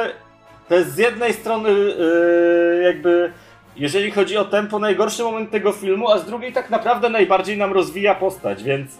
to 0.72 0.76
jest 0.76 0.94
z 0.94 0.98
jednej 0.98 1.34
strony 1.34 1.68
y, 1.70 2.82
jakby 2.82 3.32
jeżeli 3.76 4.10
chodzi 4.10 4.36
o 4.36 4.44
tempo, 4.44 4.78
najgorszy 4.78 5.22
moment 5.22 5.50
tego 5.50 5.72
filmu, 5.72 6.10
a 6.10 6.18
z 6.18 6.26
drugiej 6.26 6.52
tak 6.52 6.70
naprawdę 6.70 7.08
najbardziej 7.10 7.58
nam 7.58 7.72
rozwija 7.72 8.14
postać, 8.14 8.62
więc 8.62 8.90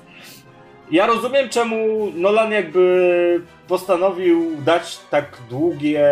ja 0.91 1.07
rozumiem 1.07 1.49
czemu 1.49 2.09
Nolan 2.14 2.53
jakby 2.53 3.41
postanowił 3.68 4.57
dać 4.64 4.99
tak 5.11 5.39
długie 5.51 6.09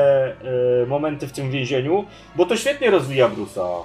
y, 0.83 0.87
momenty 0.87 1.27
w 1.27 1.33
tym 1.33 1.51
więzieniu, 1.51 2.05
bo 2.37 2.47
to 2.47 2.57
świetnie 2.57 2.91
rozwija 2.91 3.29
Bruce'a. 3.29 3.83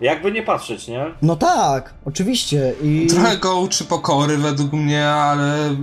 Jakby 0.00 0.32
nie 0.32 0.42
patrzeć, 0.42 0.88
nie? 0.88 1.04
No 1.22 1.36
tak, 1.36 1.94
oczywiście 2.04 2.72
i 2.82 3.06
Trochę 3.10 3.36
go 3.36 3.60
uczy 3.60 3.84
pokory 3.84 4.36
według 4.36 4.72
mnie, 4.72 5.06
ale 5.06 5.76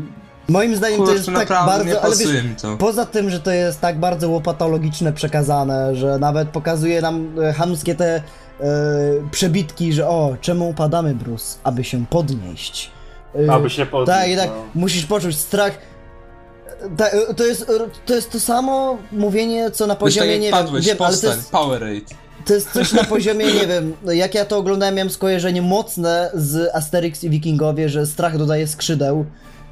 moim 0.50 0.76
zdaniem 0.76 0.98
to 0.98 1.04
kurczę, 1.04 1.18
jest 1.18 1.28
tak 1.28 1.50
nie 1.50 1.56
bardzo, 1.56 2.02
ale 2.02 2.16
wiesz, 2.16 2.44
mi 2.44 2.56
to. 2.62 2.78
Poza 2.78 3.06
tym, 3.06 3.30
że 3.30 3.40
to 3.40 3.52
jest 3.52 3.82
tak 3.82 4.00
bardzo 4.00 4.30
łopatologiczne 4.30 5.14
przekazane, 5.14 5.96
że 5.96 6.20
nawet 6.20 6.50
pokazuje 6.50 7.02
nam 7.02 7.40
e, 7.40 7.54
chamskie 7.54 7.96
te 7.96 8.16
e, 8.16 8.22
przebitki, 9.32 9.94
że 9.94 10.08
o, 10.08 10.36
czemu 10.42 10.70
upadamy, 10.70 11.16
Bruce? 11.16 11.58
Aby 11.64 11.84
się 11.84 12.06
podnieść. 12.10 12.92
E, 13.48 13.52
Aby 13.52 13.70
się 13.70 13.86
podnieść. 13.86 14.20
Tak, 14.20 14.30
i 14.30 14.36
tak, 14.36 14.50
no. 14.50 14.64
musisz 14.76 15.06
poczuć 15.06 15.38
strach. 15.38 15.78
Ta, 16.98 17.06
to, 17.38 17.46
jest, 17.46 17.72
to 18.06 18.16
jest 18.16 18.32
to 18.32 18.40
samo 18.40 18.98
mówienie, 19.12 19.72
co 19.72 19.88
na 19.88 19.94
tak 19.94 20.00
poziomie, 20.00 20.40
nie 20.40 20.52
padłeś, 20.52 20.86
wiem, 20.86 20.98
ale 21.00 21.18
to 21.18 21.28
jest, 21.28 21.52
Powerade. 21.52 22.02
to 22.46 22.54
jest 22.54 22.72
coś 22.72 22.94
na 22.94 23.04
poziomie, 23.16 23.46
nie 23.46 23.68
wiem, 23.68 23.94
jak 24.14 24.36
ja 24.36 24.46
to 24.46 24.58
oglądałem, 24.58 24.96
miałem 24.96 25.10
skojarzenie 25.10 25.62
mocne 25.62 26.32
z 26.34 26.76
Asterix 26.76 27.24
i 27.24 27.30
Wikingowie, 27.30 27.90
że 27.90 28.06
strach 28.06 28.38
dodaje 28.38 28.68
skrzydeł, 28.68 29.26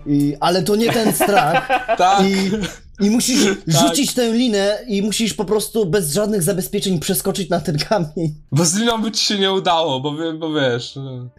i, 0.07 0.35
ale 0.39 0.63
to 0.63 0.75
nie 0.75 0.91
ten 0.93 1.13
strach. 1.13 1.69
Tak, 1.97 2.23
I, 2.25 2.51
I 3.05 3.09
musisz 3.09 3.45
Tak. 3.45 3.57
rzucić 3.67 4.13
tę 4.13 4.31
linę 4.31 4.79
i 4.87 5.01
musisz 5.01 5.33
po 5.33 5.45
prostu 5.45 5.85
bez 5.85 6.13
żadnych 6.13 6.43
zabezpieczeń 6.43 6.99
przeskoczyć 6.99 7.49
na 7.49 7.59
ten 7.59 7.77
kamień. 7.77 8.35
bo 8.51 8.65
z 8.65 8.75
liną 8.75 9.01
by 9.01 9.11
ci 9.11 9.25
się 9.25 9.39
nie 9.39 9.51
udało, 9.51 9.99
bo, 9.99 10.11
bo 10.39 10.53
wiesz... 10.53 10.95
no. 10.95 11.11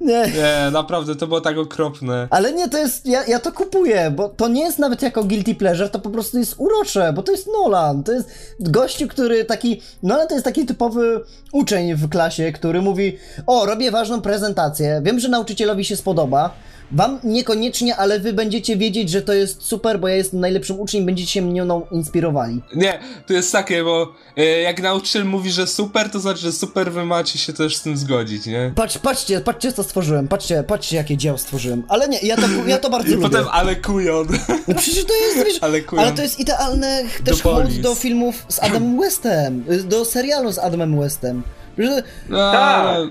Nie. 0.00 0.32
Nie, 0.32 0.70
naprawdę, 0.72 1.16
to 1.16 1.26
było 1.26 1.40
tak 1.40 1.58
okropne. 1.58 2.28
Ale 2.30 2.52
nie, 2.52 2.68
to 2.68 2.78
jest, 2.78 3.06
ja, 3.06 3.24
ja 3.26 3.38
to 3.40 3.52
kupuję, 3.52 4.12
bo 4.16 4.28
to 4.28 4.48
nie 4.48 4.62
jest 4.64 4.78
nawet 4.78 5.02
jako 5.02 5.24
guilty 5.24 5.54
pleasure, 5.54 5.88
to 5.88 5.98
po 5.98 6.10
prostu 6.10 6.38
jest 6.38 6.54
urocze, 6.58 7.12
bo 7.12 7.22
to 7.22 7.32
jest 7.32 7.48
Nolan, 7.62 8.02
to 8.02 8.12
jest 8.12 8.28
gościu, 8.60 9.08
który 9.08 9.44
taki, 9.44 9.80
Nolan 10.02 10.28
to 10.28 10.34
jest 10.34 10.44
taki 10.44 10.66
typowy 10.66 11.20
uczeń 11.52 11.94
w 11.94 12.08
klasie, 12.08 12.52
który 12.52 12.82
mówi, 12.82 13.16
o, 13.46 13.66
robię 13.66 13.90
ważną 13.90 14.20
prezentację, 14.20 15.00
wiem, 15.04 15.20
że 15.20 15.28
nauczycielowi 15.28 15.84
się 15.84 15.96
spodoba, 15.96 16.50
wam 16.92 17.18
niekoniecznie, 17.24 17.96
ale 17.96 18.20
wy 18.20 18.32
będziecie 18.32 18.76
wiedzieć, 18.76 19.10
że 19.10 19.22
to 19.22 19.32
jest 19.32 19.62
super, 19.62 20.00
bo 20.00 20.08
ja 20.08 20.14
jestem 20.16 20.40
najlepszym 20.40 20.80
uczniem, 20.80 21.06
będziecie 21.06 21.30
się 21.32 21.42
mną 21.42 21.86
inspirowali. 21.90 22.62
Nie, 22.74 22.98
to 23.26 23.32
jest 23.32 23.52
takie, 23.52 23.84
bo 23.84 24.12
e, 24.36 24.44
jak 24.44 24.82
nauczyciel 24.82 25.24
mówi, 25.24 25.50
że 25.50 25.66
super, 25.66 26.10
to 26.10 26.20
znaczy, 26.20 26.40
że 26.40 26.52
super 26.52 26.92
wy 26.92 27.04
macie 27.04 27.38
się 27.38 27.52
też 27.52 27.76
z 27.76 27.82
tym 27.82 27.96
zgodzić, 27.96 28.46
nie? 28.46 28.72
Patrz, 28.74 28.98
patrzcie, 28.98 29.40
patrzcie 29.40 29.72
co 29.72 29.82
stworzyłem, 29.82 30.28
patrzcie, 30.28 30.62
patrzcie 30.62 30.96
jakie 30.96 31.16
dzieło 31.16 31.38
stworzyłem, 31.38 31.82
ale 31.88 32.08
nie, 32.08 32.18
ja 32.22 32.36
to, 32.36 32.42
ja 32.66 32.78
to 32.78 32.90
bardzo 32.90 33.08
I 33.08 33.14
lubię. 33.14 33.28
potem 33.28 33.46
ale 33.52 33.76
kujon. 33.76 34.26
No 34.68 34.74
przecież 34.74 35.04
to 35.04 35.14
jest, 35.14 35.36
wiesz, 35.46 35.58
Ale 35.60 35.80
kujon. 35.80 36.04
ale 36.04 36.14
to 36.14 36.22
jest 36.22 36.40
idealne 36.40 37.02
też 37.24 37.42
Do 37.42 37.50
hołd 37.50 37.80
do 37.80 37.94
filmów 37.94 38.44
z 38.48 38.58
Adamem 38.62 39.00
Westem, 39.00 39.64
y, 39.70 39.82
do 39.82 40.04
serialu 40.04 40.52
z 40.52 40.58
Adamem 40.58 41.00
Westem. 41.00 41.42
Że, 41.78 42.02
No, 42.28 42.52
Tak. 42.52 43.08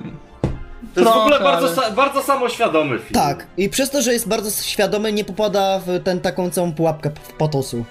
To 0.95 1.01
jest 1.01 1.13
w 1.13 1.17
ogóle 1.17 1.39
bardzo, 1.39 1.67
ale- 1.67 1.75
sa- 1.75 1.91
bardzo 1.95 2.23
samoświadomy 2.23 2.99
film. 2.99 3.13
tak, 3.13 3.47
i 3.57 3.69
przez 3.69 3.89
to, 3.89 4.01
że 4.01 4.13
jest 4.13 4.27
bardzo 4.27 4.63
świadomy, 4.63 5.13
nie 5.13 5.23
popada 5.25 5.79
w 5.85 6.03
ten 6.03 6.19
taką 6.19 6.49
całą 6.49 6.71
pułapkę 6.73 7.11
potosu. 7.37 7.85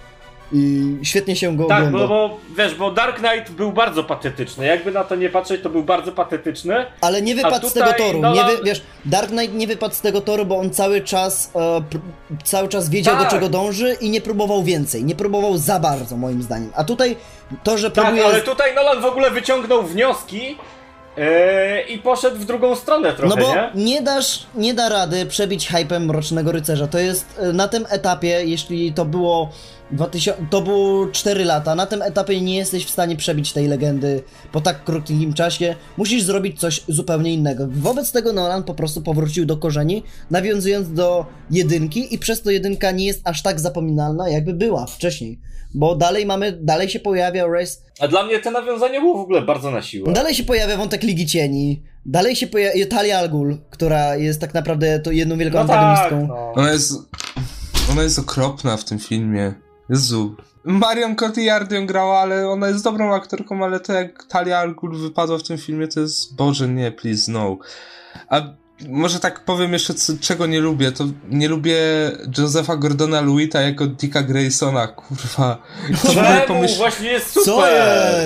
I 0.53 0.83
świetnie 1.03 1.37
się 1.37 1.57
go 1.57 1.65
Tak, 1.65 1.79
ogląda. 1.85 1.99
bo, 2.09 2.29
bo 2.29 2.37
wiesz, 2.57 2.75
bo 2.75 2.91
Dark 2.91 3.17
Knight 3.19 3.51
był 3.53 3.73
bardzo 3.73 4.05
patetyczny. 4.05 4.67
Jakby 4.67 4.93
na 4.93 5.05
to 5.05 5.15
nie 5.17 5.29
patrzeć, 5.29 5.63
to 5.63 5.71
był 5.71 5.83
bardzo 5.83 6.13
patetyczny. 6.13 6.87
Ale 7.01 7.23
nie 7.23 7.35
wypadł 7.35 7.69
z 7.69 7.73
tego 7.73 7.93
toru. 7.93 8.21
Nolan- 8.21 8.35
Nie 8.35 8.57
wy, 8.57 8.63
wiesz, 8.65 8.83
Dark 9.05 9.29
Knight 9.29 9.55
nie 9.55 9.67
wypadł 9.67 9.95
z 9.95 10.01
tego 10.01 10.21
toru, 10.21 10.47
bo 10.47 10.59
on 10.59 10.71
cały 10.71 11.01
czas 11.01 11.51
e, 11.57 11.83
cały 12.45 12.69
czas 12.69 12.89
wiedział, 12.89 13.15
Tak. 13.17 13.25
do 13.25 13.31
czego 13.31 13.49
dąży 13.49 13.97
i 14.01 14.11
nie 14.11 14.21
próbował 14.21 14.63
więcej. 14.63 15.05
Nie 15.05 15.15
próbował 15.15 15.59
za 15.59 15.81
bardzo, 15.81 16.17
moim 16.17 16.43
zdaniem. 16.43 16.71
A 16.77 16.85
tutaj 16.85 17.17
to, 17.63 17.79
że 17.79 17.91
Tak, 17.91 18.05
próbuje. 18.05 18.27
ale 18.27 18.41
tutaj 18.41 18.75
Nolan 18.75 19.01
w 19.01 19.05
ogóle 19.05 19.31
wyciągnął 19.31 19.83
wnioski 19.83 20.57
yy, 21.17 21.25
i 21.95 21.99
poszedł 21.99 22.37
w 22.37 22.45
drugą 22.45 22.77
stronę 22.77 23.13
trochę, 23.13 23.37
No 23.37 23.47
bo 23.47 23.55
nie? 23.55 23.71
nie 23.85 24.03
dasz, 24.03 24.47
nie 24.55 24.75
da 24.75 24.89
rady 24.89 25.27
przebić 25.27 25.69
hypem 25.69 26.05
Mrocznego 26.07 26.53
Rycerza. 26.53 26.87
To 26.87 26.99
jest 26.99 27.27
e, 27.39 27.53
na 27.53 27.69
tym 27.69 27.85
etapie, 27.89 28.45
jeśli 28.45 28.93
to 28.93 29.05
było 29.05 29.51
2000, 29.91 30.47
to 30.51 30.63
było 30.63 31.07
4 31.07 31.45
lata, 31.45 31.75
na 31.75 31.87
tym 31.87 32.03
etapie 32.03 32.41
nie 32.41 32.57
jesteś 32.57 32.87
w 32.87 32.91
stanie 32.91 33.17
przebić 33.17 33.53
tej 33.53 33.69
legendy 33.69 34.23
po 34.53 34.61
tak 34.61 34.85
krótkim 34.85 35.35
czasie. 35.35 35.77
Musisz 35.97 36.23
zrobić 36.23 36.61
coś 36.61 36.81
zupełnie 36.89 37.33
innego. 37.35 37.67
Wobec 37.71 38.13
tego 38.13 38.33
Nolan 38.33 38.63
po 38.65 38.75
prostu 38.75 39.03
powrócił 39.03 39.47
do 39.47 39.57
korzeni, 39.57 40.03
nawiązując 40.31 40.93
do 40.93 41.27
jedynki 41.51 42.15
i 42.15 42.19
przez 42.19 42.43
to 42.43 42.51
jedynka 42.51 42.91
nie 42.91 43.07
jest 43.07 43.21
aż 43.25 43.43
tak 43.43 43.61
zapominalna, 43.61 44.29
jakby 44.29 44.55
była 44.55 44.87
wcześniej. 44.87 45.39
Bo 45.75 45.95
dalej 45.97 46.27
mamy, 46.27 46.53
dalej 46.53 46.89
się 46.89 47.01
pojawia 47.01 47.47
Race 47.47 47.77
A 48.01 48.09
dla 48.09 48.27
mnie 48.27 48.39
to 48.39 48.51
nawiązanie 48.51 49.01
było 49.01 49.19
w 49.19 49.21
ogóle 49.21 49.43
bardzo 49.43 49.71
na 49.71 49.83
siłę. 49.83 50.13
Dalej 50.13 50.35
się 50.35 50.45
pojawia 50.45 50.77
wątek 50.77 51.03
Ligi 51.03 51.27
Cieni. 51.27 51.83
Dalej 52.07 52.37
się 52.37 52.47
pojawia 52.47 52.87
Talia 52.87 53.19
Al 53.19 53.31
Ghul, 53.31 53.57
która 53.71 54.17
jest 54.17 54.41
tak 54.41 54.55
naprawdę 54.55 55.01
to 55.01 55.11
jedną 55.11 55.37
wielką 55.37 55.59
No 55.59 55.65
tak, 55.67 55.77
antagonistką. 55.79 56.27
no. 56.37 56.53
Ona 56.53 56.73
jest... 56.73 56.93
Ona 57.93 58.03
jest 58.03 58.19
okropna 58.19 58.77
w 58.77 58.85
tym 58.85 58.99
filmie. 58.99 59.55
Jezu. 59.91 60.37
Marion 60.65 61.17
Cotillard 61.17 61.73
ją 61.73 61.87
grała, 61.87 62.19
ale 62.19 62.49
ona 62.49 62.69
jest 62.69 62.85
dobrą 62.85 63.15
aktorką, 63.15 63.65
ale 63.65 63.81
to 63.81 63.93
jak 63.93 64.25
Talia 64.25 64.59
Al 64.59 64.75
Ghul 64.75 64.99
wypadła 64.99 65.39
w 65.39 65.43
tym 65.43 65.59
filmie, 65.59 65.89
to 65.89 66.01
jest... 66.01 66.37
Boże, 66.37 66.69
nie, 66.69 66.93
please, 66.93 67.33
no. 67.33 67.59
A 68.29 68.41
może 68.89 69.21
tak 69.21 69.45
powiem 69.45 69.73
jeszcze, 69.73 69.95
co, 69.95 70.13
czego 70.21 70.47
nie 70.47 70.61
lubię, 70.61 70.93
to 70.93 71.05
nie 71.29 71.49
lubię 71.49 71.77
Josepha 72.39 72.77
Gordona-Lewita 72.77 73.61
jako 73.61 73.87
Dicka 73.87 74.23
Graysona, 74.23 74.87
kurwa. 74.87 75.63
Czemu? 76.15 76.47
pomyśl- 76.47 76.77
Właśnie 76.77 77.11
jest 77.11 77.31
super! 77.33 77.45
Co 77.55 77.67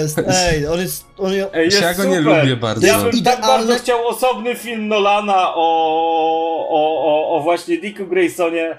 jest? 0.00 0.18
Ej, 0.28 0.66
on 0.66 0.80
jest... 0.80 1.04
On 1.18 1.32
jest... 1.32 1.50
Ej, 1.54 1.64
jest 1.64 1.80
Ja 1.80 1.94
go 1.94 2.04
nie 2.04 2.18
super. 2.18 2.40
lubię 2.40 2.56
bardzo. 2.56 2.86
Ja 2.86 2.98
bym 2.98 3.22
tak 3.22 3.40
bardzo 3.40 3.74
chciał 3.74 4.06
osobny 4.06 4.54
film 4.54 4.88
Nolana 4.88 5.54
o, 5.54 6.66
o, 6.68 7.04
o, 7.04 7.36
o 7.36 7.40
właśnie 7.42 7.78
Dicku 7.78 8.06
Graysonie. 8.06 8.78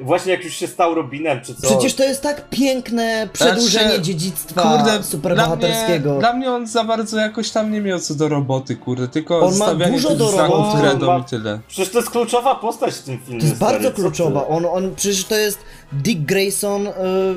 Właśnie 0.00 0.32
jak 0.32 0.44
już 0.44 0.54
się 0.54 0.66
stał 0.66 0.94
Robinem, 0.94 1.40
czy 1.40 1.54
co. 1.54 1.68
Przecież 1.68 1.94
to 1.94 2.04
jest 2.04 2.22
tak 2.22 2.48
piękne 2.50 3.28
przedłużenie 3.32 3.88
Znaczy, 3.88 4.02
dziedzictwa 4.02 4.62
Kurde, 4.62 5.02
superbohaterskiego. 5.02 6.02
Dla 6.02 6.12
mnie, 6.12 6.20
dla 6.20 6.32
mnie 6.32 6.50
on 6.52 6.66
za 6.66 6.84
bardzo 6.84 7.18
jakoś 7.18 7.50
tam 7.50 7.72
nie 7.72 7.80
miał 7.80 7.98
co 7.98 8.14
do 8.14 8.28
roboty, 8.28 8.76
kurde, 8.76 9.08
tylko 9.08 9.40
On 9.40 9.56
ma 9.56 9.74
dużo 9.74 10.08
tych 10.08 10.18
do 10.18 10.28
znaków 10.28 10.56
roboty. 10.56 10.80
kredą 10.80 11.06
Ma- 11.06 11.18
i 11.18 11.24
tyle. 11.24 11.58
Przecież 11.68 11.92
to 11.92 11.98
jest 11.98 12.10
kluczowa 12.10 12.54
postać 12.54 12.94
w 12.94 13.02
tym 13.02 13.18
filmie. 13.18 13.40
To 13.40 13.46
jest 13.46 13.56
stary, 13.56 13.72
bardzo 13.72 13.92
kluczowa. 13.92 14.48
On, 14.48 14.66
on, 14.66 14.94
przecież 14.94 15.24
to 15.24 15.36
jest 15.36 15.58
Dick 15.92 16.20
Grayson 16.20 16.86
y, 16.86 16.92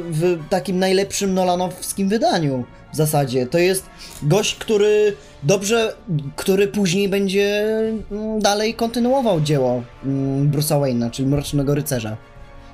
w 0.09 0.39
takim 0.49 0.79
najlepszym 0.79 1.33
Nolanowskim 1.33 2.09
wydaniu 2.09 2.63
w 2.93 2.95
zasadzie. 2.95 3.47
To 3.47 3.57
jest 3.57 3.85
gość, 4.23 4.55
który 4.55 5.15
dobrze, 5.43 5.93
który 6.35 6.67
później 6.67 7.09
będzie 7.09 7.65
mm, 8.11 8.39
dalej 8.39 8.73
kontynuował 8.73 9.41
dzieło 9.41 9.83
mm, 10.05 10.51
Bruce'a 10.51 10.81
Wayne'a, 10.81 11.11
czyli 11.11 11.27
Mrocznego 11.27 11.75
Rycerza. 11.75 12.17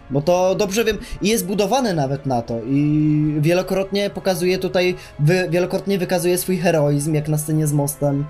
Bo 0.10 0.22
to 0.22 0.56
dobrze 0.56 0.84
wiem, 0.86 0.98
i 1.22 1.30
jest 1.30 1.46
budowany 1.48 1.94
nawet 1.94 2.26
na 2.26 2.42
to 2.42 2.60
i 2.70 3.36
wielokrotnie 3.40 4.10
pokazuje 4.10 4.58
tutaj, 4.58 4.96
wy, 5.20 5.48
wielokrotnie 5.50 5.98
wykazuje 5.98 6.38
swój 6.38 6.58
heroizm, 6.58 7.14
jak 7.14 7.28
na 7.28 7.38
scenie 7.38 7.68
z 7.68 7.74
mostem. 7.74 8.26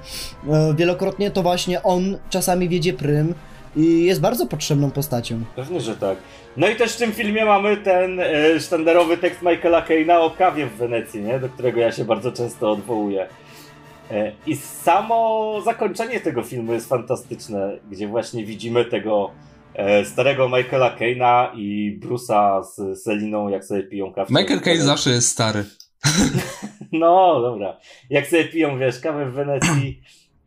E, 0.50 0.74
Wielokrotnie 0.78 1.32
to 1.32 1.44
właśnie 1.44 1.84
on 1.84 2.18
czasami 2.30 2.70
wiedzie 2.70 2.94
prym 2.94 3.34
i 3.76 4.04
jest 4.04 4.22
bardzo 4.22 4.46
potrzebną 4.48 4.92
postacią. 4.92 5.40
Pewnie, 5.56 5.82
że 5.82 5.96
tak. 5.98 6.18
No 6.58 6.70
i 6.70 6.76
też 6.76 6.94
w 6.94 6.98
tym 6.98 7.12
filmie 7.12 7.46
mamy 7.46 7.78
ten 7.78 8.20
e, 8.20 8.60
sztandarowy 8.60 9.18
tekst 9.18 9.42
Michaela 9.42 9.82
Caina 9.82 10.20
o 10.22 10.30
kawie 10.32 10.66
w 10.66 10.74
Wenecji, 10.76 11.22
nie? 11.22 11.40
do 11.40 11.50
którego 11.50 11.80
ja 11.80 11.92
się 11.92 12.06
bardzo 12.06 12.32
często 12.32 12.72
odwołuję. 12.72 13.28
E, 14.12 14.32
I 14.48 14.56
samo 14.56 15.62
zakończenie 15.66 16.20
tego 16.20 16.44
filmu 16.44 16.74
jest 16.74 16.90
fantastyczne, 16.90 17.72
gdzie 17.92 18.08
właśnie 18.08 18.46
widzimy 18.46 18.86
tego 18.86 19.32
starego 20.06 20.50
Michaela 20.50 20.96
Kane'a 21.00 21.48
i 21.56 22.00
Bruce'a 22.04 22.64
z 22.64 23.02
Seliną, 23.04 23.50
jak 23.50 23.66
sobie 23.66 23.84
piją 23.84 24.14
kawę. 24.14 24.28
Michael 24.42 24.62
Caine 24.62 24.82
zawsze 24.84 25.10
jest 25.10 25.28
stary. 25.28 25.66
No, 26.92 27.42
dobra. 27.42 27.78
Jak 28.10 28.28
sobie 28.28 28.46
piją, 28.46 28.80
wiesz, 28.80 29.00
kawę 29.00 29.32
w 29.32 29.34
Wenecji 29.34 30.02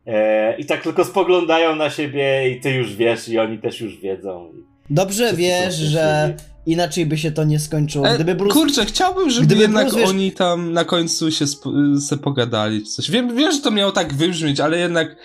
e, 0.07 0.59
i 0.59 0.67
tak 0.67 0.83
tylko 0.83 1.05
spoglądają 1.05 1.77
na 1.77 1.91
siebie 1.91 2.51
i 2.51 2.61
ty 2.61 2.71
już 2.71 2.97
wiesz 2.97 3.29
i 3.29 3.39
oni 3.39 3.59
też 3.59 3.81
już 3.81 3.97
wiedzą. 4.01 4.53
Dobrze 4.91 5.33
wiesz, 5.35 5.75
że 5.75 6.35
inaczej 6.67 7.07
by 7.07 7.19
się 7.19 7.33
to 7.33 7.45
nie 7.45 7.59
skończyło. 7.59 8.09
E, 8.09 8.15
Gdyby 8.15 8.35
Bruce... 8.35 8.55
Kurczę, 8.55 8.85
chciałbym, 8.87 9.31
żeby 9.31 9.47
Gdyby 9.47 9.63
jednak 9.63 9.85
Bruce, 9.87 10.01
wiesz- 10.01 10.09
oni 10.11 10.33
tam 10.33 10.73
na 10.73 10.85
końcu 10.85 11.31
się 11.31 11.45
sp- 11.55 11.73
se 12.09 12.17
pogadali. 12.19 12.81
czy 12.83 12.87
Coś. 12.93 13.11
Wiem, 13.11 13.37
wiem, 13.37 13.53
że 13.53 13.59
to 13.61 13.71
miało 13.71 13.93
tak 13.93 14.15
wybrzmieć, 14.15 14.61
ale 14.61 14.79
jednak 14.79 15.17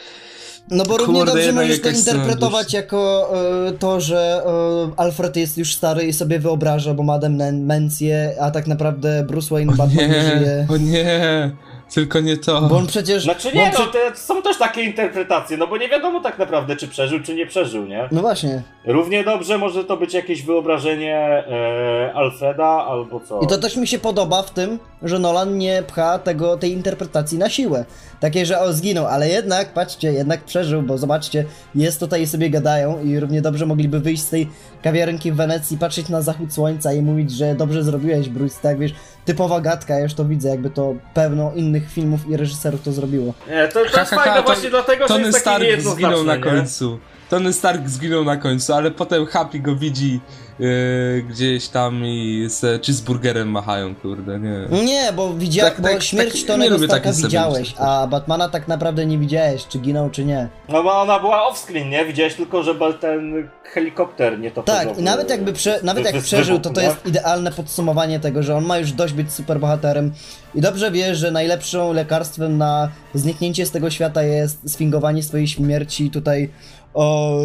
No 0.71 0.83
bo 0.83 0.97
równie 0.97 1.19
Kurde, 1.19 1.33
dobrze 1.33 1.51
możesz 1.51 1.81
to 1.81 1.89
interpretować 1.89 2.73
jako 2.73 3.31
e, 3.67 3.71
to, 3.71 4.01
że 4.01 4.43
e, 4.45 4.91
Alfred 4.97 5.35
jest 5.35 5.57
już 5.57 5.75
stary 5.75 6.03
i 6.03 6.13
sobie 6.13 6.39
wyobraża, 6.39 6.93
bo 6.93 7.03
ma 7.03 7.19
demencję, 7.19 8.35
a 8.41 8.51
tak 8.51 8.67
naprawdę 8.67 9.23
Bruce 9.27 9.55
Wayne 9.55 9.75
Batman 9.75 9.97
nie 9.97 10.07
nie, 10.07 10.21
żyje. 10.21 10.67
o 10.69 10.77
nie, 10.77 11.51
tylko 11.93 12.19
nie 12.19 12.37
to. 12.37 12.61
Bo 12.61 12.77
on 12.77 12.87
przecież... 12.87 13.23
Znaczy 13.23 13.51
nie, 13.53 13.71
no 13.79 13.85
prze- 13.85 14.15
są 14.15 14.41
też 14.41 14.57
takie 14.57 14.81
interpretacje, 14.83 15.57
no 15.57 15.67
bo 15.67 15.77
nie 15.77 15.89
wiadomo 15.89 16.19
tak 16.19 16.39
naprawdę, 16.39 16.75
czy 16.75 16.87
przeżył, 16.87 17.19
czy 17.19 17.35
nie 17.35 17.45
przeżył, 17.45 17.85
nie? 17.85 18.09
No 18.11 18.21
właśnie. 18.21 18.61
Równie 18.85 19.23
dobrze 19.23 19.57
może 19.57 19.83
to 19.83 19.97
być 19.97 20.13
jakieś 20.13 20.43
wyobrażenie 20.43 21.15
e, 21.15 22.13
Alfreda 22.15 22.65
albo 22.65 23.19
co. 23.19 23.39
I 23.39 23.47
to 23.47 23.57
też 23.57 23.77
mi 23.77 23.87
się 23.87 23.99
podoba 23.99 24.43
w 24.43 24.51
tym, 24.51 24.79
że 25.03 25.19
Nolan 25.19 25.57
nie 25.57 25.83
pcha 25.87 26.19
tego, 26.19 26.57
tej 26.57 26.71
interpretacji 26.71 27.37
na 27.37 27.49
siłę. 27.49 27.85
Takie, 28.25 28.45
że 28.45 28.59
o, 28.59 28.73
zginął, 28.73 29.05
ale 29.05 29.29
jednak, 29.29 29.73
patrzcie, 29.73 30.13
jednak 30.13 30.43
przeżył, 30.43 30.81
bo 30.81 30.97
zobaczcie, 30.97 31.45
jest 31.75 31.99
tutaj 31.99 32.21
i 32.21 32.27
sobie 32.27 32.49
gadają 32.49 33.03
i 33.03 33.19
równie 33.19 33.41
dobrze 33.41 33.65
mogliby 33.65 33.99
wyjść 33.99 34.23
z 34.23 34.29
tej 34.29 34.49
kawiarenki 34.83 35.31
w 35.31 35.35
Wenecji, 35.35 35.77
patrzeć 35.77 36.09
na 36.09 36.21
zachód 36.21 36.53
słońca 36.53 36.93
i 36.93 37.01
mówić, 37.01 37.31
że 37.31 37.55
dobrze 37.55 37.83
zrobiłeś, 37.83 38.29
Bruce, 38.29 38.55
tak, 38.61 38.79
wiesz, 38.79 38.93
typowa 39.25 39.61
gadka, 39.61 39.93
ja 39.93 39.99
już 39.99 40.13
to 40.13 40.25
widzę, 40.25 40.49
jakby 40.49 40.69
to 40.69 40.95
pełno 41.13 41.51
innych 41.55 41.91
filmów 41.91 42.29
i 42.29 42.37
reżyserów 42.37 42.81
to 42.81 42.91
zrobiło. 42.91 43.33
Nie, 43.49 43.67
to, 43.67 43.73
to 43.73 43.79
jest 43.79 43.95
Ha, 43.95 44.05
ha, 44.05 44.15
ha, 44.15 44.23
fajne 44.23 44.37
to- 44.37 44.43
właśnie 44.45 44.69
dlatego, 44.69 45.03
że 45.03 45.13
Tony 45.13 45.25
jest 45.25 45.39
Stark 45.39 45.63
zginął 45.81 46.23
na 46.23 46.35
nie? 46.35 46.41
końcu. 46.41 46.99
Tony 47.29 47.53
Stark 47.53 47.89
zginął 47.89 48.23
na 48.23 48.37
końcu, 48.37 48.73
ale 48.73 48.91
potem 48.91 49.25
Happy 49.25 49.59
go 49.59 49.75
widzi 49.75 50.19
yy, 50.59 51.23
gdzieś 51.29 51.67
tam 51.67 52.05
i 52.05 52.45
z 52.47 52.85
cheeseburgerem 52.85 53.51
machają, 53.51 53.95
kurde, 53.95 54.39
nie. 54.39 54.83
Nie, 54.85 55.13
bo 55.13 55.33
widział, 55.33 55.69
Tak, 55.69 55.81
bo 55.81 55.87
tak, 55.87 56.03
śmierć 56.03 56.31
tak, 56.31 56.41
nie 56.41 56.47
Tonego 56.47 56.73
lubię 56.75 56.87
Starka 56.87 57.11
widziałeś, 57.11 57.73
a 57.77 58.07
Batmana 58.07 58.49
tak 58.49 58.67
naprawdę 58.67 59.05
nie 59.05 59.17
widziałeś, 59.17 59.67
czy 59.67 59.79
ginął, 59.79 60.09
czy 60.09 60.25
nie. 60.25 60.47
No 60.69 60.83
bo 60.83 61.01
ona 61.01 61.19
była 61.19 61.51
off-screen, 61.51 61.89
nie? 61.89 62.05
Widziałeś 62.05 62.35
tylko, 62.35 62.63
że 62.63 62.73
był 62.73 62.93
ten 62.93 63.47
helikopter 63.63 64.39
nie 64.39 64.51
to 64.51 64.63
Tak, 64.63 64.97
i 64.97 65.01
nawet 65.01 65.29
jakby 65.29 65.53
prze, 65.53 65.79
nawet 65.83 66.05
jak 66.05 66.23
przeżył, 66.23 66.59
to 66.59 66.69
to 66.69 66.81
jest 66.81 67.05
idealne 67.05 67.51
podsumowanie 67.51 68.19
tego, 68.19 68.43
że 68.43 68.55
on 68.55 68.65
ma 68.65 68.77
już 68.77 68.91
dość 68.91 69.13
być 69.13 69.33
superbohaterem 69.33 70.13
i 70.55 70.61
dobrze 70.61 70.91
wie, 70.91 71.15
że 71.15 71.31
najlepszą 71.31 71.93
lekarstwem 71.93 72.57
na 72.57 72.89
zniknięcie 73.13 73.65
z 73.65 73.71
tego 73.71 73.89
świata 73.89 74.23
jest 74.23 74.73
sfingowanie 74.73 75.23
swojej 75.23 75.47
śmierci. 75.47 76.11
Tutaj 76.11 76.49
o, 76.95 77.39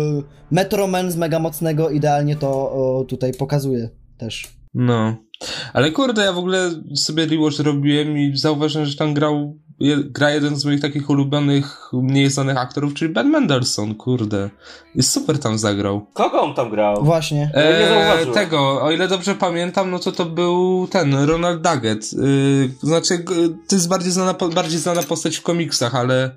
Metroman 0.50 1.10
z 1.10 1.16
Mega 1.16 1.38
Mocnego 1.38 1.90
idealnie 1.90 2.36
to 2.36 2.48
o, 2.50 3.04
tutaj 3.08 3.32
pokazuje 3.34 3.88
też. 4.18 4.48
No. 4.74 5.16
Ale 5.72 5.90
kurde, 5.90 6.24
ja 6.24 6.32
w 6.32 6.38
ogóle 6.38 6.70
sobie 6.94 7.26
rewatch 7.26 7.58
robiłem 7.60 8.18
i 8.18 8.36
zauważyłem, 8.36 8.86
że 8.86 8.96
tam 8.96 9.14
grał, 9.14 9.58
je, 9.80 9.96
gra 10.04 10.30
jeden 10.30 10.56
z 10.56 10.64
moich 10.64 10.80
takich 10.80 11.10
ulubionych, 11.10 11.88
mniej 11.92 12.30
znanych 12.30 12.56
aktorów, 12.56 12.94
czyli 12.94 13.12
Ben 13.14 13.30
Mendelsohn, 13.30 13.94
kurde. 13.94 14.50
I 14.94 15.02
super 15.02 15.38
tam 15.38 15.58
zagrał. 15.58 16.06
Kogo 16.12 16.40
on 16.42 16.54
tam 16.54 16.70
grał? 16.70 17.04
Właśnie. 17.04 17.50
Ja 17.54 17.62
nie 17.62 17.68
Eee, 17.68 17.88
zauważyłem. 17.88 18.34
tego, 18.34 18.82
o 18.82 18.90
ile 18.90 19.08
dobrze 19.08 19.34
pamiętam, 19.34 19.90
no 19.90 19.98
to 19.98 20.12
to 20.12 20.26
był 20.26 20.86
ten, 20.90 21.14
Ronald 21.14 21.62
Duggett. 21.62 22.12
Yy, 22.12 22.70
znaczy, 22.82 23.24
to 23.68 23.74
jest 23.76 23.88
bardziej 23.88 24.12
znana, 24.12 24.34
bardziej 24.54 24.78
znana 24.78 25.02
postać 25.02 25.36
w 25.36 25.42
komiksach, 25.42 25.94
ale 25.94 26.24
e, 26.24 26.30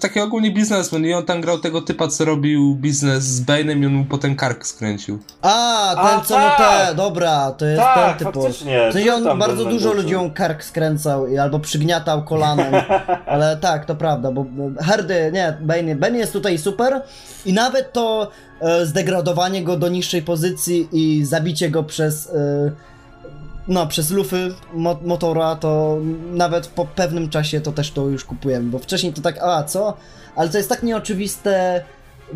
taki 0.00 0.20
ogólnie 0.20 0.50
biznesmen 0.50 1.04
i 1.04 1.14
on 1.14 1.24
tam 1.24 1.40
grał 1.40 1.58
tego 1.58 1.80
typa, 1.82 2.08
co 2.08 2.24
robił 2.24 2.74
biznes 2.74 3.24
z 3.24 3.44
Bane'em 3.44 3.82
i 3.82 3.86
on 3.86 3.92
mu 3.92 4.04
potem 4.04 4.36
kark 4.36 4.66
skręcił. 4.66 5.18
A, 5.42 5.94
ten 5.96 6.18
A, 6.18 6.20
co 6.20 6.38
mu 6.38 6.44
tak! 6.58 6.88
te, 6.88 6.94
dobra, 6.94 7.50
to 7.52 7.66
jest 7.66 7.82
Tak, 7.82 8.18
ten 8.18 8.26
typu. 8.26 8.42
faktycznie. 8.42 8.92
Sensie 8.92 9.12
Był 9.20 9.30
on 9.30 9.38
bardzo 9.38 9.64
dużo 9.64 9.92
ludziom 9.92 10.30
kark 10.30 10.64
skręcał 10.64 11.26
i- 11.28 11.38
albo 11.38 11.58
przygniatał 11.58 12.24
kolanem, 12.24 12.74
ale 13.26 13.56
tak, 13.56 13.84
to 13.84 13.94
prawda, 13.94 14.30
bo 14.32 14.44
Hardy, 14.80 15.30
nie, 15.34 15.56
Bane, 15.60 15.94
Bane 15.96 16.18
jest 16.18 16.32
tutaj 16.32 16.58
super 16.58 17.02
i 17.46 17.52
nawet 17.52 17.92
to 17.92 18.30
e, 18.60 18.86
zdegradowanie 18.86 19.64
go 19.64 19.76
do 19.76 19.88
niższej 19.88 20.22
pozycji 20.22 20.88
i 20.92 21.24
zabicie 21.24 21.70
go 21.70 21.82
przez 21.84 22.26
e, 22.26 22.72
no, 23.68 23.86
przez 23.86 24.10
lufy 24.10 24.54
mo 24.74 24.98
motora, 25.04 25.56
to 25.56 25.98
nawet 26.32 26.66
po 26.66 26.84
pewnym 26.84 27.28
czasie 27.28 27.60
to 27.60 27.72
też 27.72 27.90
to 27.90 28.08
już 28.08 28.24
kupujemy, 28.24 28.70
bo 28.70 28.78
wcześniej 28.78 29.12
to 29.12 29.22
tak, 29.22 29.38
a 29.42 29.64
co? 29.64 29.94
Ale 30.36 30.48
to 30.48 30.56
jest 30.58 30.68
tak 30.68 30.82
nieoczywiste 30.82 31.84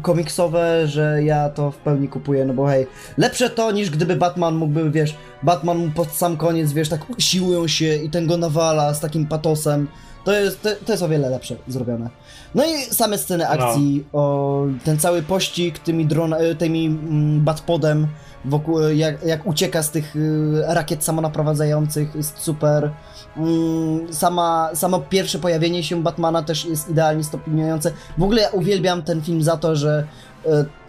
komiksowe, 0.03 0.89
że 0.89 1.23
ja 1.23 1.49
to 1.49 1.71
w 1.71 1.77
pełni 1.77 2.09
kupuję, 2.09 2.45
no 2.45 2.55
bo 2.55 2.67
hej, 2.67 2.87
lepsze 3.19 3.51
to 3.51 3.73
niż 3.73 3.91
gdyby 3.91 4.17
Batman 4.17 4.55
mógłby, 4.55 4.91
wiesz, 4.91 5.17
Batman 5.43 5.79
mu 5.79 5.91
pod 5.91 6.11
sam 6.13 6.37
koniec, 6.37 6.73
wiesz, 6.73 6.89
tak 6.89 7.01
siłują 7.19 7.69
się 7.69 7.95
i 7.95 8.11
ten 8.11 8.27
go 8.27 8.37
nawala 8.37 8.95
z 8.95 9.01
takim 9.01 9.27
patosem. 9.27 9.89
To 10.25 10.33
jest, 10.33 10.63
to, 10.63 10.69
to 10.87 10.93
jest 10.93 11.03
o 11.03 11.09
wiele 11.09 11.31
lepsze 11.31 11.57
zrobione. 11.69 12.11
No 12.55 12.65
i 12.65 12.95
same 12.95 13.19
sceny 13.19 13.49
akcji, 13.49 14.05
o, 14.13 14.67
ten 14.85 14.99
cały 14.99 15.23
pościg 15.23 15.79
tymi 15.79 16.07
dron, 16.07 16.35
e, 16.35 16.55
tymi 16.55 16.87
mm, 16.87 17.41
Batpodem 17.41 18.07
wokół, 18.45 18.81
jak, 18.81 19.27
jak 19.27 19.47
ucieka 19.47 19.83
z 19.83 19.91
tych 19.91 20.17
y, 20.17 20.63
rakiet 20.67 21.05
samonaprowadzających, 21.05 22.15
jest 22.15 22.39
super. 22.39 22.91
Mm, 23.37 24.15
sama, 24.15 24.71
samo 24.75 24.99
pierwsze 24.99 25.39
pojawienie 25.39 25.83
się 25.83 26.03
Batmana 26.03 26.43
też 26.43 26.65
jest 26.65 26.89
idealnie 26.89 27.25
stopniujące. 27.25 27.93
W 28.19 28.23
ogóle 28.23 28.43
ja 28.43 28.49
uwielbiam 28.49 29.03
ten 29.03 29.23
film 29.23 29.43
za 29.43 29.57
to, 29.57 29.77
że 29.77 30.07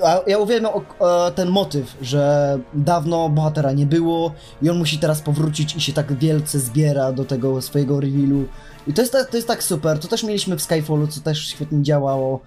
a 0.04 0.20
ja 0.28 0.38
uwielbiam 0.38 0.72
e, 0.76 1.32
ten 1.32 1.50
motyw, 1.50 1.98
że 2.02 2.60
dawno 2.74 3.30
bohatera 3.30 3.72
nie 3.72 3.86
było 3.86 4.34
i 4.62 4.70
on 4.70 4.78
musi 4.78 5.00
teraz 5.00 5.22
powrócić 5.22 5.76
i 5.76 5.82
się 5.82 5.94
tak 5.94 6.14
wielce 6.14 6.60
zbiera 6.60 7.12
do 7.12 7.26
tego 7.26 7.62
swojego 7.62 8.00
revealu. 8.00 8.46
I 8.88 8.94
to 8.94 9.02
jest, 9.02 9.14
tak- 9.14 9.30
to 9.30 9.38
jest 9.38 9.48
tak 9.48 9.64
super. 9.64 10.00
To 10.00 10.08
też 10.08 10.24
mieliśmy 10.24 10.58
w 10.58 10.62
Skyfallu, 10.62 11.08
co 11.08 11.22
też 11.22 11.48
świetnie 11.48 11.84
działało. 11.84 12.40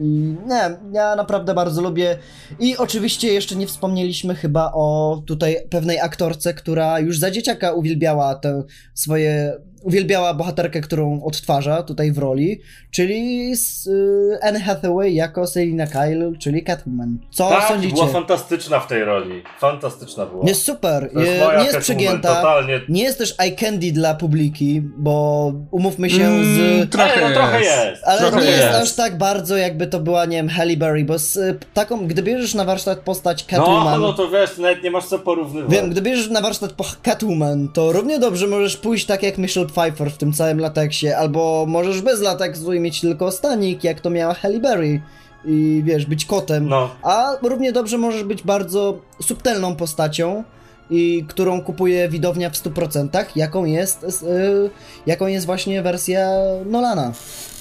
I 0.00 0.36
nie, 0.46 0.76
ja 0.92 1.16
naprawdę 1.16 1.54
bardzo 1.54 1.82
lubię. 1.82 2.18
I 2.58 2.76
oczywiście 2.76 3.32
jeszcze 3.32 3.56
nie 3.56 3.66
wspomnieliśmy 3.66 4.34
chyba 4.34 4.72
o 4.74 5.22
tutaj 5.26 5.56
pewnej 5.70 6.00
aktorce, 6.00 6.54
która 6.54 6.98
już 6.98 7.18
za 7.18 7.30
dzieciaka 7.30 7.72
uwielbiała 7.72 8.34
te 8.34 8.62
swoje. 8.94 9.56
Uwielbiała 9.90 10.34
bohaterkę, 10.34 10.80
którą 10.80 11.22
odtwarza 11.24 11.82
tutaj 11.82 12.12
w 12.12 12.18
roli, 12.18 12.60
czyli 12.90 13.56
z, 13.56 13.86
y, 13.86 14.38
Anne 14.42 14.60
Hathaway 14.60 15.14
jako 15.14 15.46
Selina 15.46 15.86
Kyle, 15.86 16.32
czyli 16.38 16.62
Catwoman. 16.64 17.18
Co 17.30 17.48
tak, 17.48 17.68
sądzicie? 17.68 17.94
była 17.94 18.06
fantastyczna 18.06 18.80
w 18.80 18.86
tej 18.86 19.04
roli. 19.04 19.42
Fantastyczna 19.60 20.26
była. 20.26 20.48
Jest 20.48 20.62
super, 20.62 21.10
To 21.14 21.20
jest 21.20 21.32
je- 21.32 21.44
moja 21.44 21.58
nie 21.60 21.64
jest 21.66 21.78
przegięta, 21.78 22.34
Totalnie. 22.34 22.80
nie 22.88 23.02
jest 23.02 23.18
też 23.18 23.34
eye 23.38 23.52
candy 23.52 23.92
dla 23.92 24.14
publiki, 24.14 24.82
bo 24.96 25.52
umówmy 25.70 26.10
się 26.10 26.24
Mm, 26.24 26.44
z... 26.84 26.90
trochę, 26.90 27.12
Ale 27.12 27.28
no, 27.28 27.34
trochę 27.34 27.60
jest. 27.62 28.02
Ale 28.04 28.18
trochę 28.18 28.36
nie 28.44 28.50
jest 28.50 28.62
jest. 28.64 28.74
aż 28.82 28.92
tak 28.92 29.18
bardzo, 29.18 29.56
jakby 29.56 29.86
to 29.86 30.00
była, 30.00 30.24
nie 30.24 30.36
wiem, 30.36 30.48
Halle 30.48 30.76
Berry, 30.76 31.04
bo 31.04 31.18
z, 31.18 31.36
y, 31.36 31.58
taką, 31.74 32.06
gdy 32.06 32.22
bierzesz 32.22 32.54
na 32.54 32.64
warsztat 32.64 32.98
postać 32.98 33.44
No, 33.52 33.58
Catwoman... 33.58 34.00
no 34.00 34.12
to 34.12 34.28
wiesz, 34.30 34.58
nawet 34.58 34.82
nie 34.82 34.90
masz 34.90 35.04
co 35.06 35.18
porównywać. 35.18 35.70
Wiem, 35.72 35.90
gdy 35.90 36.02
bierzesz 36.02 36.30
na 36.30 36.40
warsztat 36.40 36.72
po 36.72 36.84
Catwoman, 37.02 37.68
to 37.68 37.92
równie 37.92 38.18
dobrze 38.18 38.46
możesz 38.46 38.76
pójść 38.76 39.06
tak 39.06 39.22
jak 39.22 39.38
Michelle 39.38 39.66
Pfeiffer 39.76 40.10
w 40.10 40.16
tym 40.16 40.32
całym 40.32 40.60
lateksie, 40.60 41.08
albo 41.08 41.64
możesz 41.68 42.02
bez 42.02 42.20
lateksu 42.20 42.72
i 42.72 42.80
mieć 42.80 43.00
tylko 43.00 43.30
stanik, 43.30 43.84
jak 43.84 44.00
to 44.00 44.10
miała 44.10 44.34
Halle 44.34 44.60
Berry 44.60 45.00
i 45.44 45.82
wiesz, 45.84 46.06
być 46.06 46.24
kotem. 46.24 46.68
No. 46.68 46.90
A 47.02 47.32
równie 47.42 47.72
dobrze 47.72 47.98
możesz 47.98 48.24
być 48.24 48.42
bardzo 48.42 48.98
subtelną 49.22 49.76
postacią, 49.76 50.44
i 50.90 51.24
którą 51.28 51.62
kupuje 51.62 52.08
widownia 52.08 52.50
w 52.50 52.54
100%, 52.54 53.24
jaką 53.36 53.64
jest, 53.64 54.02
y, 54.04 54.70
jaką 55.06 55.26
jest 55.26 55.46
właśnie 55.46 55.82
wersja 55.82 56.28
Nolana. 56.66 57.12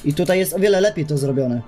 I 0.06 0.14
tutaj 0.14 0.40
jest 0.40 0.54
o 0.54 0.60
wiele 0.60 0.82
lepiej 0.82 1.06
to 1.06 1.18
zrobione, 1.18 1.62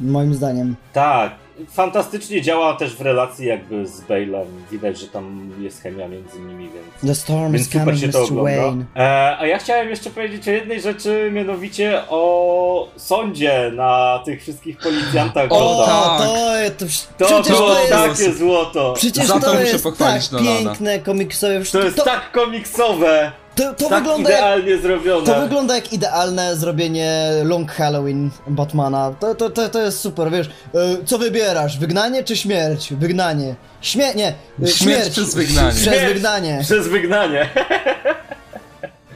moim 0.00 0.34
zdaniem. 0.34 0.76
Tak. 0.92 1.43
Fantastycznie 1.70 2.42
działa 2.42 2.74
też 2.74 2.96
w 2.96 3.00
relacji 3.00 3.46
jakby 3.46 3.86
z 3.86 4.00
Bale'em. 4.02 4.44
Widać, 4.70 4.98
że 5.00 5.06
tam 5.08 5.50
jest 5.60 5.82
chemia 5.82 6.08
między 6.08 6.40
nimi, 6.40 6.64
więc... 6.74 6.86
The 7.06 7.14
storm 7.14 7.52
Więc 7.52 7.66
is 7.66 7.72
super 7.72 7.84
coming, 7.84 8.00
się 8.00 8.08
to 8.08 8.18
Mr. 8.18 8.30
ogląda. 8.30 8.60
Wayne. 8.62 8.84
E, 8.96 9.36
a 9.38 9.46
ja 9.46 9.58
chciałem 9.58 9.88
jeszcze 9.90 10.10
powiedzieć 10.10 10.48
o 10.48 10.50
jednej 10.50 10.80
rzeczy, 10.80 11.30
mianowicie 11.32 12.02
o 12.08 12.88
sądzie 12.96 13.72
na 13.74 14.20
tych 14.24 14.42
wszystkich 14.42 14.78
policjantach. 14.78 15.46
O, 15.50 15.84
tak. 15.86 16.28
to, 16.78 16.86
to, 17.26 17.42
To 17.42 17.50
było 17.50 17.74
to 17.74 17.80
jest, 17.80 17.92
takie 18.20 18.32
złoto. 18.32 18.92
przecież 18.96 19.26
Za 19.26 19.34
to 19.34 19.40
to 19.40 19.52
muszę 19.54 19.66
jest 19.66 19.84
pochwalić 19.84 20.28
tak 20.28 20.40
Nolana. 20.40 20.60
piękne 20.60 20.98
komiksowe. 20.98 21.60
To 21.72 21.82
jest 21.82 22.04
tak 22.04 22.32
komiksowe. 22.32 23.32
To, 23.56 23.74
to 23.74 23.88
tak 23.88 23.98
wygląda 23.98 24.30
jak, 24.30 24.38
idealnie 24.40 24.78
zrobione. 24.78 25.26
to 25.26 25.40
wygląda 25.40 25.74
jak 25.74 25.92
idealne 25.92 26.56
zrobienie 26.56 27.30
Long 27.44 27.72
Halloween 27.72 28.30
Batmana. 28.46 29.14
To, 29.20 29.34
to, 29.34 29.50
to, 29.50 29.68
to 29.68 29.82
jest 29.82 30.00
super, 30.00 30.30
wiesz. 30.30 30.46
E, 30.74 31.04
Co 31.04 31.18
wybierasz? 31.18 31.78
Wygnanie 31.78 32.24
czy 32.24 32.36
śmierć? 32.36 32.92
Wygnanie. 32.94 33.54
Śmie... 33.80 34.14
nie. 34.14 34.34
e, 34.62 34.66
Śmierć 34.68 35.10
przez 35.10 35.34
wygnanie. 35.34 35.70
Przez 35.72 35.84
Śmierć. 35.84 36.12
wygnanie. 36.14 36.58
Przez 36.62 36.88
wygnanie. 36.88 37.48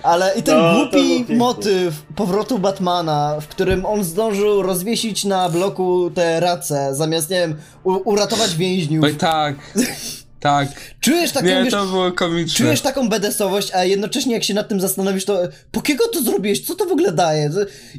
Ale 0.02 0.32
i 0.36 0.42
ten 0.42 0.58
No, 0.58 0.74
głupi 0.74 1.26
motyw 1.36 2.02
powrotu 2.16 2.58
Batmana, 2.58 3.36
w 3.40 3.48
którym 3.48 3.86
on 3.86 4.04
zdążył 4.04 4.62
rozwiesić 4.62 5.24
na 5.24 5.48
bloku 5.48 6.10
te 6.14 6.40
race, 6.40 6.94
zamiast, 6.94 7.30
nie 7.30 7.36
wiem, 7.40 7.56
uratować 7.84 8.54
więźniów. 8.56 9.04
Oj, 9.04 9.14
tak, 9.14 9.54
tak. 10.40 10.68
Czujesz 11.00 11.32
taką, 11.32 11.46
Nie, 11.46 11.62
wiesz, 11.64 11.72
to 11.72 11.86
było 11.86 12.12
komiczne. 12.12 12.56
czujesz 12.56 12.80
taką 12.80 13.08
bedesowość, 13.08 13.70
a 13.74 13.84
jednocześnie 13.84 14.34
jak 14.34 14.44
się 14.44 14.54
nad 14.54 14.68
tym 14.68 14.80
zastanowisz, 14.80 15.24
to 15.24 15.38
po 15.72 15.80
kiego 15.80 16.08
to 16.08 16.22
zrobiłeś? 16.22 16.66
Co 16.66 16.74
to 16.74 16.84
w 16.84 16.92
ogóle 16.92 17.12
daje? 17.12 17.50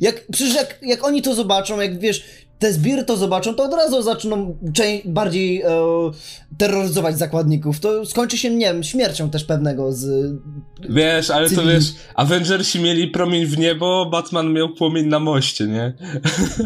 Jak, 0.02 0.28
przecież 0.32 0.56
jak, 0.56 0.78
jak 0.82 1.04
oni 1.04 1.22
to 1.22 1.36
zobaczą, 1.36 1.80
jak 1.80 2.00
wiesz, 2.00 2.24
te 2.60 2.74
zbiry 2.74 3.04
to 3.04 3.18
zobaczą, 3.18 3.56
to 3.56 3.64
od 3.64 3.74
razu 3.74 4.02
zaczną 4.02 4.58
bardziej 5.06 5.62
e, 5.62 5.68
terroryzować 6.58 7.18
zakładników. 7.18 7.80
To 7.80 8.06
skończy 8.06 8.38
się, 8.38 8.50
nie 8.50 8.66
wiem, 8.66 8.84
śmiercią 8.84 9.30
też 9.30 9.44
pewnego 9.44 9.92
z... 9.92 10.34
Wiesz, 10.90 11.30
ale 11.30 11.50
to 11.50 11.56
Cywili. 11.56 11.74
wiesz, 11.74 11.94
Avengersi 12.16 12.82
mieli 12.82 13.08
promień 13.08 13.46
w 13.46 13.58
niebo, 13.58 14.06
Batman 14.06 14.54
miał 14.54 14.70
płomień 14.70 15.08
na 15.08 15.20
moście, 15.20 15.68
nie? 15.68 15.94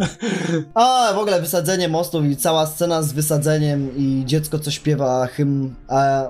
A, 0.74 1.14
w 1.16 1.18
ogóle 1.18 1.42
wysadzenie 1.42 1.88
mostów 1.88 2.26
i 2.26 2.36
cała 2.36 2.68
scena 2.68 3.04
z 3.04 3.14
wysadzeniem 3.14 3.98
i 3.98 4.24
dziecko, 4.26 4.60
co 4.60 4.72
śpiewa 4.72 5.28
hymn 5.28 5.74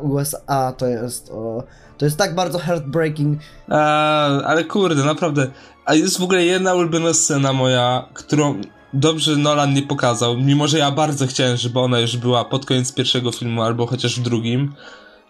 USA, 0.01 0.73
to 0.77 0.87
jest... 0.87 1.29
O, 1.31 1.63
to 1.97 2.05
jest 2.05 2.17
tak 2.17 2.35
bardzo 2.35 2.59
heartbreaking. 2.59 3.39
A, 3.69 4.25
ale 4.41 4.63
kurde, 4.63 5.03
naprawdę. 5.03 5.47
A 5.85 5.93
jest 5.95 6.19
w 6.19 6.23
ogóle 6.23 6.45
jedna 6.45 6.73
ulubiona 6.73 7.13
scena 7.13 7.53
moja, 7.53 8.09
którą 8.13 8.61
dobrze 8.93 9.35
Nolan 9.35 9.73
nie 9.73 9.81
pokazał, 9.81 10.37
mimo 10.37 10.67
że 10.67 10.77
ja 10.79 10.91
bardzo 10.91 11.27
chciałem, 11.27 11.57
żeby 11.57 11.79
ona 11.79 11.99
już 11.99 12.17
była 12.17 12.45
pod 12.45 12.65
koniec 12.65 12.93
pierwszego 12.93 13.31
filmu, 13.31 13.61
albo 13.63 13.85
chociaż 13.87 14.19
w 14.19 14.23
drugim. 14.23 14.73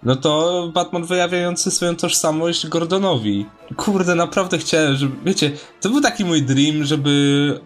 No 0.04 0.16
to 0.16 0.64
Batman 0.74 1.04
wyjawiający 1.06 1.72
swoją 1.72 1.96
tożsamość 1.96 2.68
Gordonowi. 2.68 3.46
Kurde, 3.78 4.16
naprawdę 4.16 4.58
chciałem, 4.58 4.96
żeby. 4.96 5.16
Wiecie, 5.26 5.52
to 5.82 5.90
był 5.90 6.02
taki 6.02 6.26
mój 6.26 6.42
dream, 6.42 6.84
żeby 6.84 7.60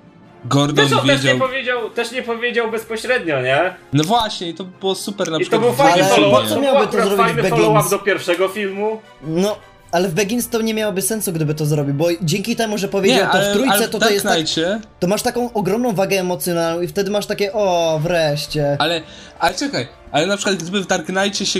Gordon 0.45 0.75
Też 0.75 0.93
on 0.93 1.07
też 1.07 1.23
nie, 1.23 1.29
wiedział. 1.33 1.47
powiedział, 1.47 1.89
też 1.89 2.11
nie 2.11 2.23
powiedział 2.23 2.71
bezpośrednio, 2.71 3.41
nie? 3.41 3.75
No 3.93 4.03
właśnie, 4.03 4.49
i 4.49 4.53
to 4.53 4.63
było 4.63 4.95
super 4.95 5.31
na 5.31 5.37
I 5.37 5.39
to 5.39 5.41
przykład. 5.41 5.61
był 5.61 5.71
w 5.71 5.75
fajny 5.77 6.03
follow-up. 6.03 6.41
po 6.41 6.43
co 6.43 6.49
To 6.49 6.55
był 6.55 6.63
miałby 6.63 6.85
to 6.87 6.91
zrobić 6.91 7.17
fajny 7.17 7.49
follow-up 7.49 7.89
do 7.89 7.99
pierwszego 7.99 8.47
filmu. 8.47 9.01
No, 9.23 9.55
ale 9.91 10.09
w 10.09 10.13
Begins 10.13 10.49
to 10.49 10.61
nie 10.61 10.73
miałoby 10.73 11.01
sensu, 11.01 11.33
gdyby 11.33 11.55
to 11.55 11.65
zrobił, 11.65 11.93
bo 11.93 12.07
dzięki 12.21 12.55
temu, 12.55 12.77
że 12.77 12.87
powiedział 12.87 13.19
Nie, 13.19 13.25
to 13.25 13.31
ale, 13.31 13.51
w 13.51 13.53
trójce, 13.53 13.73
ale 13.73 13.89
to 13.89 13.99
to 13.99 14.09
jest 14.09 14.25
tak, 14.25 14.37
to 14.99 15.07
masz 15.07 15.21
taką 15.21 15.53
ogromną 15.53 15.93
wagę 15.93 16.19
emocjonalną 16.19 16.81
i 16.81 16.87
wtedy 16.87 17.11
masz 17.11 17.25
takie, 17.25 17.53
o, 17.53 17.99
wreszcie. 18.03 18.77
Ale, 18.79 19.01
ale 19.39 19.55
czekaj, 19.55 19.87
ale 20.11 20.27
na 20.27 20.37
przykład 20.37 20.55
gdyby 20.55 20.83
w 20.83 20.87
Dark 20.87 21.05
Knightie 21.05 21.45
się 21.45 21.59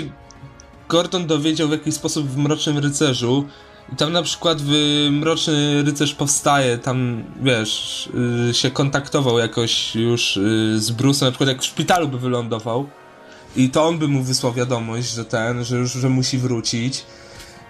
Gordon 0.88 1.26
dowiedział 1.26 1.68
w 1.68 1.72
jakiś 1.72 1.94
sposób 1.94 2.28
w 2.28 2.36
Mrocznym 2.36 2.78
Rycerzu 2.78 3.44
i 3.92 3.96
tam 3.96 4.12
na 4.12 4.22
przykład 4.22 4.58
w 4.62 4.72
Mroczny 5.10 5.82
Rycerz 5.82 6.14
powstaje, 6.14 6.78
tam 6.78 7.24
wiesz, 7.42 8.08
y, 8.50 8.54
się 8.54 8.70
kontaktował 8.70 9.38
jakoś 9.38 9.94
już 9.94 10.36
y, 10.36 10.80
z 10.80 10.92
Bruce'em, 10.92 11.24
na 11.24 11.30
przykład 11.30 11.48
jak 11.48 11.62
w 11.62 11.64
szpitalu 11.64 12.08
by 12.08 12.18
wylądował 12.18 12.86
i 13.56 13.70
to 13.70 13.86
on 13.86 13.98
by 13.98 14.08
mu 14.08 14.22
wysłał 14.22 14.52
wiadomość, 14.52 15.10
że 15.10 15.24
ten, 15.24 15.64
że 15.64 15.76
już, 15.76 15.92
że 15.92 16.08
musi 16.08 16.38
wrócić. 16.38 17.04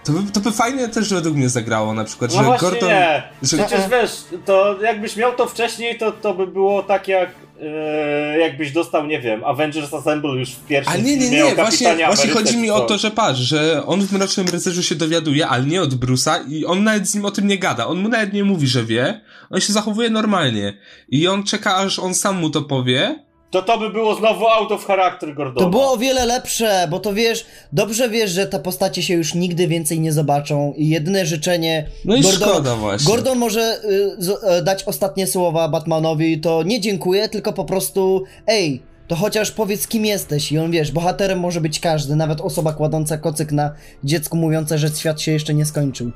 To 0.05 0.13
by, 0.13 0.33
to 0.33 0.41
by 0.41 0.53
fajnie 0.53 0.89
też 0.89 1.15
według 1.15 1.37
mnie 1.37 1.49
zagrało 1.49 1.95
na 1.95 2.05
przykład, 2.05 2.31
No 2.31 2.39
że 2.39 2.45
właśnie 2.45 2.71
Gordon... 2.71 2.89
nie. 2.89 3.23
że- 3.43 3.57
Przecież 3.57 3.81
wiesz, 3.91 4.11
to 4.45 4.83
jakbyś 4.83 5.17
miał 5.17 5.33
to 5.35 5.47
wcześniej, 5.47 5.99
to, 5.99 6.13
to 6.13 6.35
by 6.35 6.47
było 6.47 6.83
tak 6.83 7.09
jak 7.09 7.31
e, 7.63 8.39
jakbyś 8.39 8.73
dostał, 8.73 9.07
nie 9.07 9.21
wiem, 9.21 9.45
Avengers 9.45 9.95
Assemble 9.95 10.31
już 10.31 10.51
w 10.51 10.67
pierwszym 10.67 10.95
A 10.95 10.97
nie, 10.97 11.17
nie, 11.17 11.31
nie, 11.31 11.55
właśnie, 11.55 11.97
właśnie 12.07 12.31
chodzi 12.31 12.57
mi 12.57 12.71
o 12.71 12.81
to, 12.81 12.99
że 12.99 13.11
patrz, 13.11 13.41
że 13.41 13.83
on 13.87 14.01
w 14.01 14.13
Mrocznym 14.13 14.47
Rycerzu 14.49 14.83
się 14.83 14.95
dowiaduje, 14.95 15.49
ale 15.49 15.65
nie 15.65 15.83
od 15.83 15.95
Bruce'a 15.95 16.39
i 16.49 16.67
on 16.67 16.85
nawet 16.85 17.09
z 17.09 17.15
nim 17.15 17.25
o 17.25 17.31
tym 17.31 17.47
nie 17.47 17.59
gada. 17.59 17.87
On 17.87 17.99
mu 17.99 18.09
nawet 18.09 18.33
nie 18.33 18.45
mówi, 18.45 18.67
że 18.67 18.85
wie. 18.85 19.21
On 19.51 19.61
się 19.61 19.73
zachowuje 19.73 20.11
normalnie. 20.11 20.79
I 21.09 21.29
on 21.29 21.45
czeka, 21.45 21.77
aż 21.77 21.99
on 21.99 22.15
sam 22.15 22.37
mu 22.41 22.51
to 22.51 22.63
powie. 22.63 23.25
To 23.51 23.63
to 23.63 23.79
by 23.79 23.91
było 23.91 24.15
znowu 24.15 24.47
out 24.49 24.73
of 24.73 24.87
character 24.87 25.35
Gordona. 25.35 25.65
To 25.67 25.71
było 25.71 25.93
o 25.93 25.97
wiele 25.97 26.27
lepsze, 26.27 26.87
bo 26.91 27.01
to 27.01 27.15
wiesz, 27.15 27.47
dobrze 27.73 28.09
wiesz, 28.09 28.31
że 28.31 28.47
te 28.47 28.59
postacie 28.61 29.03
się 29.03 29.15
już 29.15 29.35
nigdy 29.35 29.69
więcej 29.69 30.01
nie 30.01 30.13
zobaczą 30.13 30.73
i 30.77 30.89
jedyne 30.89 31.27
życzenie 31.27 31.87
No 32.05 32.17
i 32.17 32.21
Gordona- 32.23 32.47
szkoda 32.51 32.77
właśnie. 32.77 33.13
Gordon 33.15 33.39
może 33.39 33.81
y, 33.85 34.59
y, 34.59 34.63
dać 34.63 34.85
ostatnie 34.85 35.27
słowa 35.27 35.69
Batmanowi, 35.69 36.41
to 36.41 36.63
nie 36.63 36.81
dziękuję, 36.81 37.29
tylko 37.29 37.53
po 37.53 37.65
prostu 37.65 38.25
ej, 38.47 38.83
to 39.09 39.17
chociaż 39.17 39.51
powiedz 39.51 39.87
kim 39.87 40.05
jesteś 40.07 40.53
i 40.53 40.59
on 40.59 40.71
wiesz, 40.71 40.93
bohaterem 40.93 41.39
może 41.41 41.61
być 41.61 41.81
każdy, 41.81 42.17
nawet 42.17 42.41
osoba 42.41 42.73
kładąca 42.73 43.19
kocyk 43.19 43.53
na 43.53 43.73
dziecku 44.05 44.37
mówiące, 44.37 44.79
że 44.79 44.89
świat 44.89 45.21
się 45.21 45.33
jeszcze 45.33 45.55
nie 45.55 45.65
skończył. 45.67 46.11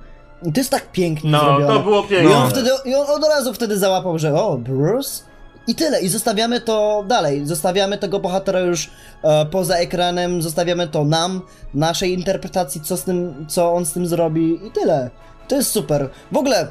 I 0.46 0.52
to 0.52 0.60
jest 0.60 0.70
tak 0.70 0.92
pięknie 0.92 1.30
No, 1.30 1.38
zrobione. 1.40 1.66
to 1.66 1.80
było 1.80 2.02
I 2.02 2.08
piękne. 2.08 2.36
on 2.36 2.50
wtedy, 2.50 2.70
i 2.84 2.94
on 2.94 3.06
od 3.10 3.24
razu 3.28 3.54
wtedy 3.54 3.78
załapał, 3.78 4.18
że 4.18 4.34
o, 4.42 4.58
Bruce? 4.58 5.22
I 5.66 5.74
tyle, 5.74 6.00
i 6.00 6.08
zostawiamy 6.08 6.60
to 6.60 7.04
dalej. 7.08 7.46
Zostawiamy 7.46 7.98
tego 7.98 8.20
bohatera 8.20 8.60
już 8.60 8.90
e, 9.22 9.46
poza 9.46 9.76
ekranem, 9.76 10.42
zostawiamy 10.42 10.88
to 10.88 11.04
nam, 11.04 11.42
naszej 11.74 12.12
interpretacji, 12.12 12.80
co, 12.80 12.96
z 12.96 13.04
tym, 13.04 13.46
co 13.48 13.72
on 13.72 13.86
z 13.86 13.92
tym 13.92 14.06
zrobi, 14.06 14.58
i 14.66 14.70
tyle. 14.70 15.10
To 15.48 15.56
jest 15.56 15.70
super. 15.70 16.08
W 16.32 16.36
ogóle 16.36 16.68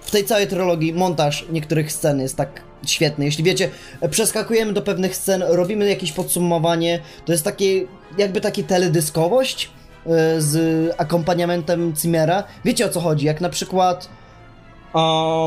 w 0.00 0.10
tej 0.10 0.24
całej 0.24 0.46
trylogii 0.46 0.94
montaż 0.94 1.46
niektórych 1.50 1.92
scen 1.92 2.20
jest 2.20 2.36
tak 2.36 2.62
świetny. 2.86 3.24
Jeśli 3.24 3.44
wiecie, 3.44 3.70
przeskakujemy 4.10 4.72
do 4.72 4.82
pewnych 4.82 5.16
scen, 5.16 5.44
robimy 5.48 5.88
jakieś 5.88 6.12
podsumowanie, 6.12 7.00
to 7.24 7.32
jest 7.32 7.44
takie, 7.44 7.86
jakby 8.18 8.40
takie 8.40 8.64
teledyskowość 8.64 9.70
e, 10.06 10.40
z 10.40 10.94
akompaniamentem 10.98 11.92
Cimera. 11.96 12.44
Wiecie 12.64 12.86
o 12.86 12.88
co 12.88 13.00
chodzi? 13.00 13.26
Jak 13.26 13.40
na 13.40 13.48
przykład 13.48 14.08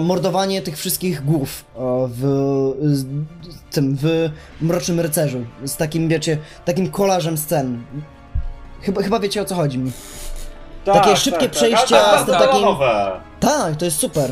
mordowanie 0.04 0.62
tych 0.62 0.78
wszystkich 0.78 1.26
głów 1.26 1.66
w, 2.08 2.22
z, 2.84 3.06
tym, 3.72 3.98
w 4.02 4.30
Mrocznym 4.62 5.00
Rycerzu. 5.00 5.46
Z 5.66 5.78
takim, 5.78 6.08
wiecie, 6.08 6.38
takim 6.66 6.92
kolażem 6.92 7.38
scen. 7.38 7.84
Chyba, 8.82 9.02
chyba 9.02 9.20
wiecie 9.20 9.42
o 9.42 9.46
co 9.46 9.56
chodzi 9.56 9.78
mi. 9.80 9.92
Tak, 10.86 10.96
takie 10.96 11.18
szybkie 11.18 11.50
przejścia 11.50 12.06
Ale 12.06 12.18
to 12.18 12.24
z 12.24 12.26
tym 12.26 12.32
bardzo 12.34 12.46
takim- 12.46 12.62
Nolanowe. 12.62 13.12
Tak, 13.40 13.76
to 13.76 13.86
jest 13.86 13.98
super. 13.98 14.32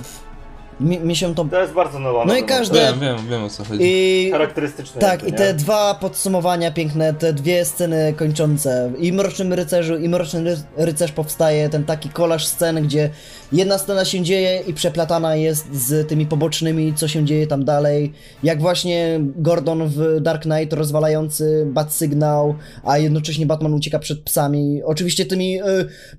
Mi, 0.79 0.99
mi 0.99 1.15
się 1.15 1.35
to... 1.35 1.45
To 1.45 1.61
jest 1.61 1.73
bardzo 1.73 1.99
Nolanowe. 1.99 2.25
No 2.25 2.35
i 2.39 2.43
każdy- 2.43 2.79
Wiem, 2.79 2.99
wiem, 2.99 3.17
wiem 3.29 3.43
o 3.43 3.49
co 3.49 3.63
chodzi. 3.63 3.79
I... 3.83 4.29
Charakterystyczne. 4.31 5.01
Tak, 5.01 5.11
jakby, 5.11 5.27
i 5.27 5.31
nie? 5.31 5.37
te 5.37 5.53
dwa 5.53 5.93
podsumowania 5.93 6.71
piękne, 6.71 7.13
te 7.13 7.33
dwie 7.33 7.65
sceny 7.65 8.13
kończące. 8.17 8.91
I 8.99 9.13
Mrocznym 9.13 9.53
Rycerzu, 9.53 9.97
i 9.97 10.09
Mroczny 10.09 10.39
Ry- 10.43 10.63
Rycerz 10.77 11.11
powstaje, 11.11 11.69
ten 11.69 11.85
taki 11.85 12.09
kolaż 12.09 12.45
scen, 12.47 12.83
gdzie 12.83 13.09
jedna 13.53 13.77
scena 13.77 14.05
się 14.05 14.21
dzieje 14.21 14.63
i 14.67 14.73
przeplatana 14.73 15.35
jest 15.35 15.87
z 15.87 16.07
tymi 16.07 16.25
pobocznymi, 16.25 16.93
co 16.93 17.07
się 17.07 17.25
dzieje 17.25 17.47
tam 17.47 17.65
dalej. 17.65 18.13
Jak 18.43 18.61
właśnie 18.61 19.19
Gordon 19.35 19.87
w 19.87 20.21
Dark 20.21 20.41
Knight 20.41 20.73
rozwalający 20.73 21.67
Bat 21.67 21.93
Sygnał, 21.93 22.55
a 22.83 22.97
jednocześnie 22.97 23.45
Batman 23.45 23.73
ucieka 23.73 23.99
przed 23.99 24.19
psami. 24.19 24.83
Oczywiście 24.83 25.25
tymi 25.25 25.61
y, 25.61 25.63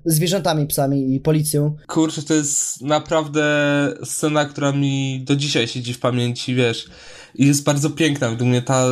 zwierzętami, 0.05 0.67
psami 0.67 1.15
i 1.15 1.19
policją. 1.19 1.75
Kurczę, 1.87 2.21
to 2.21 2.33
jest 2.33 2.81
naprawdę 2.81 3.43
scena, 4.03 4.45
która 4.45 4.71
mi 4.71 5.23
do 5.25 5.35
dzisiaj 5.35 5.67
siedzi 5.67 5.93
w 5.93 5.99
pamięci, 5.99 6.55
wiesz. 6.55 6.89
I 7.37 7.47
jest 7.47 7.63
bardzo 7.63 7.89
piękna. 7.89 8.29
Według 8.29 8.49
mnie 8.49 8.61
ta, 8.61 8.85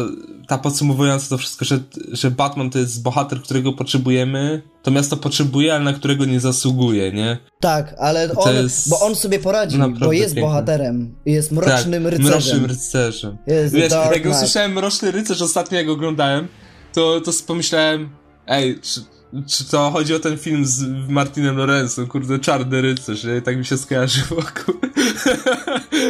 ta 0.48 0.58
podsumowująca 0.58 1.30
to 1.30 1.38
wszystko, 1.38 1.66
że, 1.66 1.80
że 2.12 2.32
Batman 2.32 2.70
to 2.70 2.80
jest 2.80 3.02
bohater, 3.02 3.42
którego 3.42 3.74
potrzebujemy. 3.74 4.62
To 4.84 4.92
miasto 4.92 5.18
potrzebuje, 5.18 5.74
ale 5.74 5.84
na 5.84 5.94
którego 5.94 6.26
nie 6.26 6.40
zasługuje, 6.40 7.12
nie? 7.12 7.38
Tak, 7.60 7.96
ale 8.00 8.30
To 8.30 8.40
on, 8.42 8.56
jest 8.56 8.90
bo 8.90 9.00
on 9.00 9.16
sobie 9.16 9.40
poradzi, 9.40 9.78
naprawdę 9.78 10.06
bo 10.06 10.14
jest 10.14 10.36
piękne. 10.36 10.42
bohaterem, 10.42 11.16
jest 11.26 11.52
mrocznym 11.52 12.04
tak, 12.04 12.12
rycerzem. 12.12 12.32
Mrocznym 12.32 12.66
rycerzem. 12.66 13.38
Jest 13.48 13.74
Wiesz, 13.74 13.92
jak 13.92 14.26
usłyszałem 14.26 14.72
Mroczny 14.72 15.12
Rycerz 15.12 15.42
ostatnio, 15.42 15.78
jak 15.78 15.90
oglądałem, 15.90 16.48
to, 16.94 17.22
to 17.22 17.32
pomyślałem, 17.48 18.10
ej, 18.48 18.80
czy, 18.82 19.02
czy 19.48 19.66
to 19.66 19.92
chodzi 19.92 20.16
o 20.16 20.20
ten 20.20 20.38
film 20.38 20.66
z 20.66 20.84
Martinem 21.10 21.58
Lorenzem, 21.58 22.08
kurde, 22.08 22.40
Czarny 22.40 22.82
Rycerz, 22.82 23.24
nie? 23.24 23.42
Tak 23.42 23.58
mi 23.58 23.66
się 23.66 23.78
skojarzyło. 23.78 24.42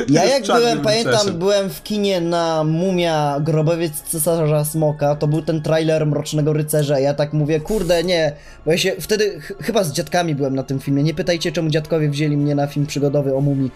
Ja 0.10 0.26
jak 0.34 0.44
byłem, 0.46 0.82
pamiętam, 0.82 1.14
rycerzem. 1.14 1.40
byłem 1.40 1.70
w 1.70 1.84
kinie 1.84 2.22
na 2.22 2.64
Mumia 2.64 3.40
Grobowiec 3.40 4.02
Cesarza 4.02 4.66
Smoka, 4.66 5.16
to 5.16 5.28
był 5.28 5.42
ten 5.42 5.62
trailer 5.62 6.08
Mrocznego 6.08 6.54
Rycerza, 6.54 7.00
ja 7.00 7.14
tak 7.14 7.34
mówię, 7.34 7.60
kurde, 7.60 8.04
nie, 8.04 8.34
bo 8.66 8.72
ja 8.72 8.78
się 8.78 8.96
wtedy, 9.00 9.40
ch 9.40 9.54
chyba 9.62 9.84
z 9.84 9.94
dziadkami 9.94 10.36
byłem 10.36 10.56
na 10.56 10.64
tym 10.64 10.80
filmie, 10.80 11.04
nie 11.04 11.14
pytajcie 11.14 11.52
czemu 11.52 11.70
dziadkowie 11.70 12.10
wzięli 12.10 12.38
mnie 12.38 12.56
na 12.56 12.68
film 12.68 12.86
przygodowy 12.86 13.36
o 13.36 13.42
Mumii, 13.42 13.72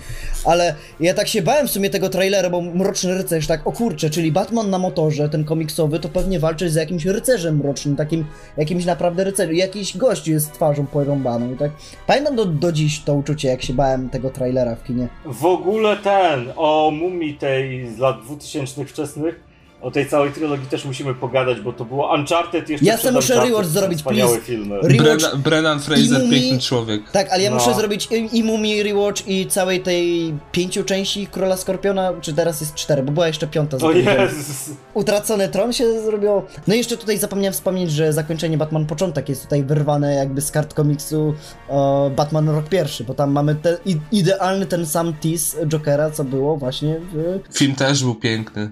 ale 0.45 0.75
ja 0.99 1.13
tak 1.13 1.27
się 1.27 1.41
bałem 1.41 1.67
w 1.67 1.71
sumie 1.71 1.89
tego 1.89 2.09
trailera, 2.09 2.49
bo 2.49 2.61
Mroczny 2.61 3.17
Rycerz, 3.17 3.47
tak, 3.47 3.67
o 3.67 3.71
kurczę, 3.71 4.09
czyli 4.09 4.31
Batman 4.31 4.69
na 4.69 4.79
motorze, 4.79 5.29
ten 5.29 5.43
komiksowy, 5.43 5.99
to 5.99 6.09
pewnie 6.09 6.39
walczy 6.39 6.69
z 6.69 6.75
jakimś 6.75 7.05
rycerzem 7.05 7.57
mrocznym, 7.57 7.95
takim, 7.95 8.25
jakimś 8.57 8.85
naprawdę 8.85 9.23
rycerzem 9.23 9.36
rycerzy, 9.37 9.55
jakiś 9.55 9.97
gościu 9.97 10.31
jest 10.31 10.53
twarzą 10.53 10.87
porąbaną 10.87 11.53
i 11.53 11.57
tak. 11.57 11.71
Pamiętam 12.07 12.35
do, 12.35 12.45
do 12.45 12.71
dziś 12.71 12.99
to 12.99 13.13
uczucie, 13.13 13.47
jak 13.47 13.61
się 13.61 13.73
bałem 13.73 14.09
tego 14.09 14.29
trailera 14.29 14.75
w 14.75 14.83
kinie. 14.83 15.07
W 15.25 15.45
ogóle 15.45 15.97
ten, 15.97 16.53
o 16.55 16.91
mumii 16.91 17.33
tej 17.33 17.87
z 17.87 17.97
lat 17.97 18.21
2000 18.25 18.85
wczesnych, 18.85 19.46
o 19.81 19.91
tej 19.91 20.09
całej 20.09 20.31
trylogii 20.31 20.67
też 20.67 20.85
musimy 20.85 21.13
pogadać, 21.15 21.61
bo 21.61 21.73
to 21.73 21.85
było 21.85 22.13
Uncharted 22.15 22.69
jeszcze 22.69 22.85
Ja 22.85 22.97
se 22.97 23.11
muszę 23.11 23.33
Uncharted, 23.33 23.49
rewatch 23.53 23.69
zrobić, 23.69 24.03
please. 24.03 24.39
filmy. 24.41 24.75
Rewatch 24.81 24.97
Brennan, 25.03 25.41
Brennan 25.41 25.79
Fraser, 25.79 26.21
Mumii- 26.21 26.29
piękny 26.31 26.59
człowiek. 26.59 27.11
Tak, 27.11 27.29
ale 27.31 27.43
ja 27.43 27.49
No. 27.49 27.55
muszę 27.55 27.73
zrobić 27.73 28.07
i, 28.11 28.37
i 28.37 28.43
Mumii 28.43 28.83
Rewatch 28.83 29.27
i 29.27 29.47
całej 29.47 29.79
tej 29.81 30.33
pięciu 30.51 30.83
części 30.83 31.27
Króla 31.27 31.57
Skorpiona, 31.57 32.13
czy 32.21 32.33
teraz 32.33 32.61
jest 32.61 32.75
cztery, 32.75 33.03
bo 33.03 33.11
była 33.11 33.27
jeszcze 33.27 33.47
piąta. 33.47 33.77
O. 33.77 33.91
Jezus. 33.91 34.69
Utracony 34.93 35.47
tron 35.49 35.73
się 35.73 36.01
zrobiło. 36.01 36.45
No 36.67 36.73
i 36.73 36.77
jeszcze 36.77 36.97
tutaj 36.97 37.17
zapomniałem 37.17 37.53
wspomnieć, 37.53 37.91
że 37.91 38.13
zakończenie 38.13 38.57
Batman 38.57 38.85
Początek 38.85 39.29
jest 39.29 39.43
tutaj 39.43 39.63
wyrwane 39.63 40.13
jakby 40.15 40.41
z 40.41 40.51
kart 40.51 40.73
komiksu 40.73 41.33
e, 41.69 42.11
Batman 42.15 42.49
Rok 42.49 42.69
Pierwszy, 42.69 43.03
bo 43.03 43.13
tam 43.13 43.31
mamy 43.31 43.55
te, 43.55 43.77
idealny 44.11 44.65
ten 44.65 44.85
sam 44.85 45.13
tease 45.13 45.65
Jokera, 45.67 46.11
co 46.11 46.23
było 46.23 46.57
właśnie 46.57 46.99
w... 47.13 47.39
Film 47.57 47.75
też 47.75 48.03
był 48.03 48.15
piękny. 48.15 48.71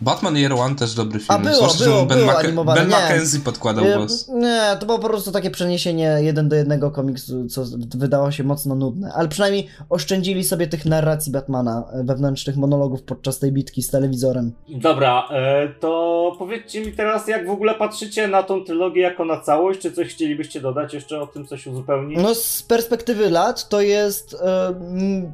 Batman 0.00 0.36
Year 0.36 0.52
One 0.52 0.74
też 0.74 0.94
dobry 0.94 1.18
film. 1.18 1.28
A 1.28 1.38
było, 1.38 1.54
Zwłaszcza, 1.54 1.78
że 1.78 1.90
było, 1.90 2.00
mu 2.02 2.06
Ben, 2.06 2.18
było 2.18 2.64
Mac- 2.64 2.74
ben 2.74 2.88
nie. 2.88 2.94
Mackenzie 2.94 3.38
podkładał 3.38 3.84
E, 3.84 3.96
głos. 3.96 4.28
Nie, 4.28 4.62
to 4.80 4.86
było 4.86 4.98
po 4.98 5.08
prostu 5.08 5.32
takie 5.32 5.50
przeniesienie 5.50 6.16
jeden 6.20 6.48
do 6.48 6.56
jednego 6.56 6.90
komiksu, 6.90 7.46
co 7.46 7.64
wydało 7.96 8.30
się 8.30 8.44
mocno 8.44 8.74
nudne, 8.74 9.12
ale 9.14 9.28
przynajmniej 9.28 9.66
oszczędzili 9.90 10.44
sobie 10.44 10.66
tych 10.66 10.86
narracji 10.86 11.32
Batmana, 11.32 11.84
e, 11.92 12.04
wewnętrznych 12.04 12.56
monologów 12.56 13.02
podczas 13.02 13.38
tej 13.38 13.52
bitki 13.52 13.82
z 13.82 13.90
telewizorem. 13.90 14.52
Dobra, 14.68 15.28
e, 15.30 15.68
to 15.80 16.32
powiedzcie 16.38 16.80
mi 16.86 16.92
teraz, 16.92 17.28
jak 17.28 17.46
w 17.46 17.50
ogóle 17.50 17.74
patrzycie 17.74 18.28
na 18.28 18.42
tą 18.42 18.64
trylogię 18.64 19.00
jako 19.02 19.24
na 19.24 19.40
całość, 19.40 19.80
czy 19.80 19.92
coś 19.92 20.08
chcielibyście 20.08 20.60
dodać 20.60 20.94
jeszcze 20.94 21.20
o 21.20 21.26
tym, 21.26 21.46
coś 21.46 21.66
uzupełnić? 21.66 22.18
No 22.22 22.34
z 22.34 22.62
perspektywy 22.62 23.30
lat 23.30 23.68
to 23.68 23.80
jest... 23.80 24.36
Mm, 24.80 25.32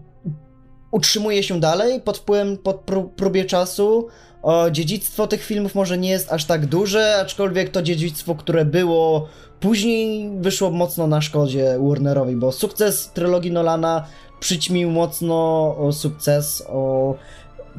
utrzymuje 0.90 1.42
się 1.42 1.60
dalej 1.60 2.00
pod 2.00 2.18
wpływem, 2.18 2.58
pod 2.58 2.76
pró- 2.86 3.08
próbie 3.16 3.44
czasu. 3.44 4.06
O, 4.46 4.70
dziedzictwo 4.70 5.26
tych 5.26 5.44
filmów 5.44 5.74
może 5.74 5.98
nie 5.98 6.10
jest 6.10 6.32
aż 6.32 6.44
tak 6.44 6.66
duże, 6.66 7.18
aczkolwiek 7.20 7.70
to 7.70 7.82
dziedzictwo, 7.82 8.34
które 8.34 8.64
było 8.64 9.28
później, 9.60 10.30
wyszło 10.40 10.70
mocno 10.70 11.06
na 11.06 11.20
szkodzie 11.20 11.78
Warnerowi, 11.80 12.36
bo 12.36 12.52
sukces 12.52 13.10
trylogii 13.14 13.52
Nolana 13.52 14.06
przyćmił 14.40 14.90
mocno 14.90 15.74
sukces, 15.92 16.62
o, 16.68 17.14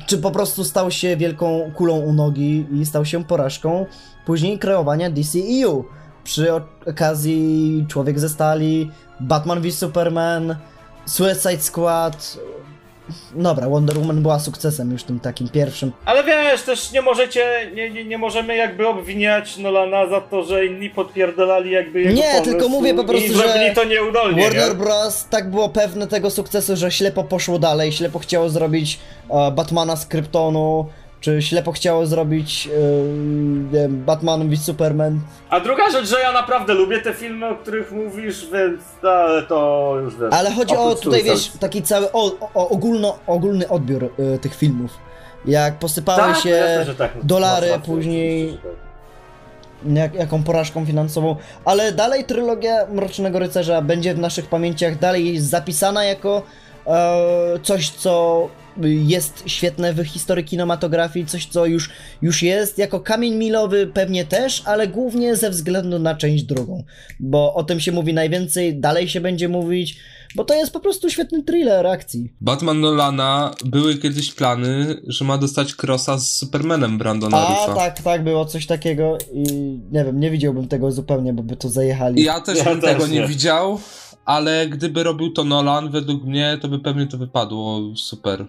czy 0.08 0.18
po 0.18 0.32
prostu 0.32 0.64
stał 0.64 0.92
się 0.92 1.18
wielką 1.18 1.72
kulą 1.76 2.00
u 2.00 2.14
nogi 2.14 2.66
i 2.82 2.86
stał 2.86 3.06
się 3.06 3.24
porażką 3.24 3.86
później 4.26 4.60
kreowania 4.60 5.10
DCEU. 5.10 5.86
Przy 6.24 6.48
okazji 6.88 7.86
Człowiek 7.88 8.20
ze 8.20 8.30
Stali, 8.30 8.92
Batman 9.20 9.62
v 9.62 9.72
Superman, 9.72 10.56
Suicide 11.06 11.60
Squad. 11.60 12.38
Dobra, 13.36 13.70
Wonder 13.70 13.98
Woman 14.00 14.22
była 14.22 14.40
sukcesem 14.40 14.92
już 14.92 15.04
tym 15.04 15.20
takim 15.20 15.50
pierwszym. 15.50 15.92
Ale 16.06 16.24
wiesz, 16.24 16.62
też 16.62 16.92
nie 16.92 17.02
możecie, 17.02 17.72
nie, 17.76 17.90
nie, 17.90 18.06
nie 18.06 18.18
możemy 18.18 18.56
jakby 18.56 18.88
obwiniać 18.88 19.58
Nolana 19.58 20.08
za 20.08 20.22
to, 20.22 20.44
że 20.44 20.66
inni 20.66 20.90
podpierdolali 20.90 21.72
jakby 21.72 22.02
jego 22.02 22.16
Nie, 22.16 22.42
tylko 22.42 22.70
mówię 22.70 22.94
po 22.94 23.04
prostu, 23.04 23.32
i 23.32 23.34
że 23.34 23.72
to 23.76 23.84
nieudolnie, 23.84 24.44
Warner 24.44 24.70
nie? 24.70 24.76
Bros. 24.76 25.26
tak 25.30 25.52
było 25.52 25.70
pewne 25.70 26.08
tego 26.08 26.30
sukcesu, 26.30 26.76
że 26.76 26.92
ślepo 26.92 27.24
poszło 27.24 27.60
dalej, 27.60 27.92
ślepo 27.92 28.20
chciało 28.20 28.50
zrobić 28.50 29.00
e, 29.30 29.52
Batmana 29.52 29.96
z 29.96 30.06
Kryptonu, 30.06 30.86
czy 31.22 31.42
ślepo 31.42 31.72
chciało 31.72 32.06
zrobić 32.06 32.70
wiem, 33.72 34.04
Batman 34.06 34.50
v 34.50 34.58
Superman. 34.58 35.20
A 35.50 35.60
druga 35.60 35.90
rzecz, 35.92 36.08
że 36.10 36.20
ja 36.20 36.32
naprawdę 36.32 36.74
lubię 36.74 37.02
te 37.02 37.14
filmy, 37.14 37.46
o 37.46 37.56
których 37.56 37.92
mówisz, 37.92 38.48
więc 38.54 38.82
ale 39.04 39.44
to 39.44 39.94
już 40.04 40.16
wiesz. 40.16 40.34
Ale 40.34 40.52
chodzi 40.52 40.76
o 40.76 40.84
oprócz 40.84 41.04
tutaj, 41.04 41.24
wiesz, 41.24 41.52
taki 41.60 41.82
cały 41.84 42.12
o, 42.12 42.32
o, 42.54 42.70
ogólno, 42.70 43.20
ogólny 43.28 43.68
odbiór 43.70 44.04
e, 44.36 44.38
tych 44.38 44.56
filmów. 44.56 44.92
Jak 45.46 45.80
posypały 45.80 46.20
Tak, 46.34 46.38
się 46.38 46.50
jasne, 46.50 46.86
że 46.86 46.96
tak. 46.96 47.12
dolary, 47.24 47.68
Masz 47.72 47.86
później- 47.86 48.58
jak, 49.86 50.14
jaką 50.14 50.44
porażką 50.44 50.86
finansową, 50.86 51.36
ale 51.66 51.92
dalej 51.92 52.24
trylogia 52.26 52.86
Mrocznego 52.92 53.40
Rycerza 53.40 53.82
będzie 53.82 54.14
w 54.14 54.20
naszych 54.20 54.46
pamięciach 54.50 55.00
dalej 55.00 55.40
zapisana 55.40 56.04
jako 56.04 56.42
e, 56.88 57.20
coś, 57.64 57.90
co 57.90 58.48
jest 58.84 59.44
świetne 59.46 59.94
w 59.94 60.04
historii 60.06 60.46
kinematografii, 60.46 61.26
coś, 61.26 61.46
co 61.46 61.66
już, 61.66 61.90
już 62.22 62.44
jest, 62.44 62.78
jako 62.78 63.00
kamień 63.00 63.36
milowy 63.36 63.88
pewnie 63.88 64.26
też, 64.26 64.62
ale 64.66 64.88
głównie 64.88 65.36
ze 65.36 65.50
względu 65.50 66.00
na 66.00 66.16
część 66.16 66.44
drugą, 66.44 66.84
bo 67.20 67.54
o 67.54 67.64
tym 67.64 67.80
się 67.80 67.92
mówi 67.92 68.14
najwięcej, 68.14 68.80
dalej 68.80 69.10
się 69.10 69.22
będzie 69.22 69.50
mówić, 69.50 69.98
bo 70.36 70.44
to 70.46 70.54
jest 70.54 70.74
po 70.74 70.80
prostu 70.80 71.10
świetny 71.10 71.44
thriller 71.44 71.88
akcji. 71.88 72.34
Batman 72.42 72.80
Nolana 72.80 73.52
były 73.66 73.98
kiedyś 73.98 74.34
plany, 74.34 75.02
że 75.08 75.26
ma 75.26 75.38
dostać 75.38 75.74
crossa 75.84 76.18
z 76.18 76.34
Supermanem 76.36 76.98
Brandona 76.98 77.38
A 77.48 77.76
tak, 77.76 78.02
tak, 78.02 78.24
było 78.24 78.46
coś 78.46 78.66
takiego 78.66 79.18
i 79.34 79.44
nie 79.92 80.06
wiem, 80.06 80.20
nie 80.20 80.32
widziałbym 80.32 80.68
tego 80.68 80.92
zupełnie, 80.92 81.34
bo 81.34 81.44
by 81.44 81.56
to 81.56 81.70
zajechali. 81.70 82.24
Ja 82.24 82.42
też 82.42 82.58
Ja 82.58 82.64
bym 82.64 82.82
też 82.82 82.94
tego 82.94 83.08
nie. 83.08 83.20
nie. 83.20 83.28
widział, 83.28 83.80
ale 84.26 84.68
gdyby 84.68 85.04
robił 85.04 85.32
to 85.34 85.44
Nolan, 85.44 85.90
według 85.92 86.24
mnie, 86.24 86.58
to 86.62 86.68
by 86.68 86.80
pewnie 86.80 87.08
to 87.08 87.18
wypadło 87.18 87.82
super. 87.96 88.46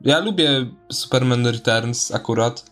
Ja 0.00 0.18
lubię 0.20 0.66
Superman 0.92 1.46
Returns 1.46 2.14
akurat, 2.14 2.64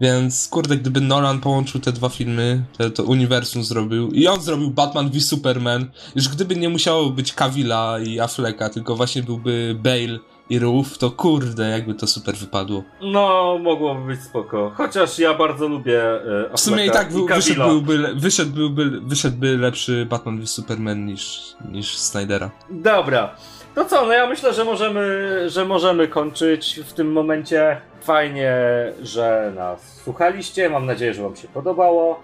więc 0.00 0.48
kurde, 0.48 0.76
gdyby 0.76 1.00
Nolan 1.00 1.40
połączył 1.40 1.80
te 1.80 1.92
dwa 1.92 2.08
filmy, 2.08 2.62
te, 2.78 2.90
to 2.90 3.02
uniwersum 3.04 3.64
zrobił 3.64 4.08
i 4.08 4.26
on 4.26 4.40
zrobił 4.40 4.70
Batman 4.70 5.10
v 5.10 5.20
Superman, 5.20 5.90
już 6.16 6.28
gdyby 6.28 6.56
nie 6.56 6.68
musiało 6.68 7.10
być 7.10 7.34
Cavilla 7.34 7.98
i 8.06 8.20
Afflecka, 8.20 8.68
tylko 8.70 8.96
właśnie 8.96 9.22
byłby 9.22 9.76
Bale 9.82 10.18
i 10.50 10.58
Roof, 10.58 10.98
to 10.98 11.10
kurde, 11.10 11.68
jakby 11.70 11.94
to 11.94 12.06
super 12.06 12.34
wypadło. 12.36 12.82
No, 13.02 13.58
mogłoby 13.62 14.06
być 14.06 14.20
spoko. 14.22 14.72
Chociaż 14.76 15.18
ja 15.18 15.34
bardzo 15.34 15.68
lubię 15.68 16.02
e, 16.02 16.56
W 16.56 16.60
sumie 16.60 16.86
i 16.86 16.90
tak 16.90 17.12
był, 17.12 17.26
wyszedł, 17.26 17.44
Cavilla. 17.48 17.66
byłby, 17.66 17.98
le- 17.98 18.14
wyszedł, 18.14 18.50
byłby, 18.52 19.00
wyszedłby 19.00 19.58
lepszy 19.58 20.06
Batman 20.10 20.40
v 20.40 20.46
Superman 20.46 21.06
niż, 21.06 21.40
niż 21.70 21.96
Snydera. 21.98 22.50
Dobra. 22.70 23.36
To 23.74 23.84
co, 23.84 24.06
no 24.06 24.12
ja 24.12 24.26
myślę, 24.26 24.52
że 24.52 24.64
możemy, 24.64 25.28
że 25.50 25.64
możemy 25.64 26.08
kończyć 26.08 26.80
w 26.86 26.92
tym 26.92 27.12
momencie. 27.12 27.80
Fajnie, 28.00 28.54
że 29.02 29.52
nas 29.54 30.00
słuchaliście. 30.04 30.70
Mam 30.70 30.86
nadzieję, 30.86 31.14
że 31.14 31.22
Wam 31.22 31.36
się 31.36 31.48
podobało. 31.48 32.20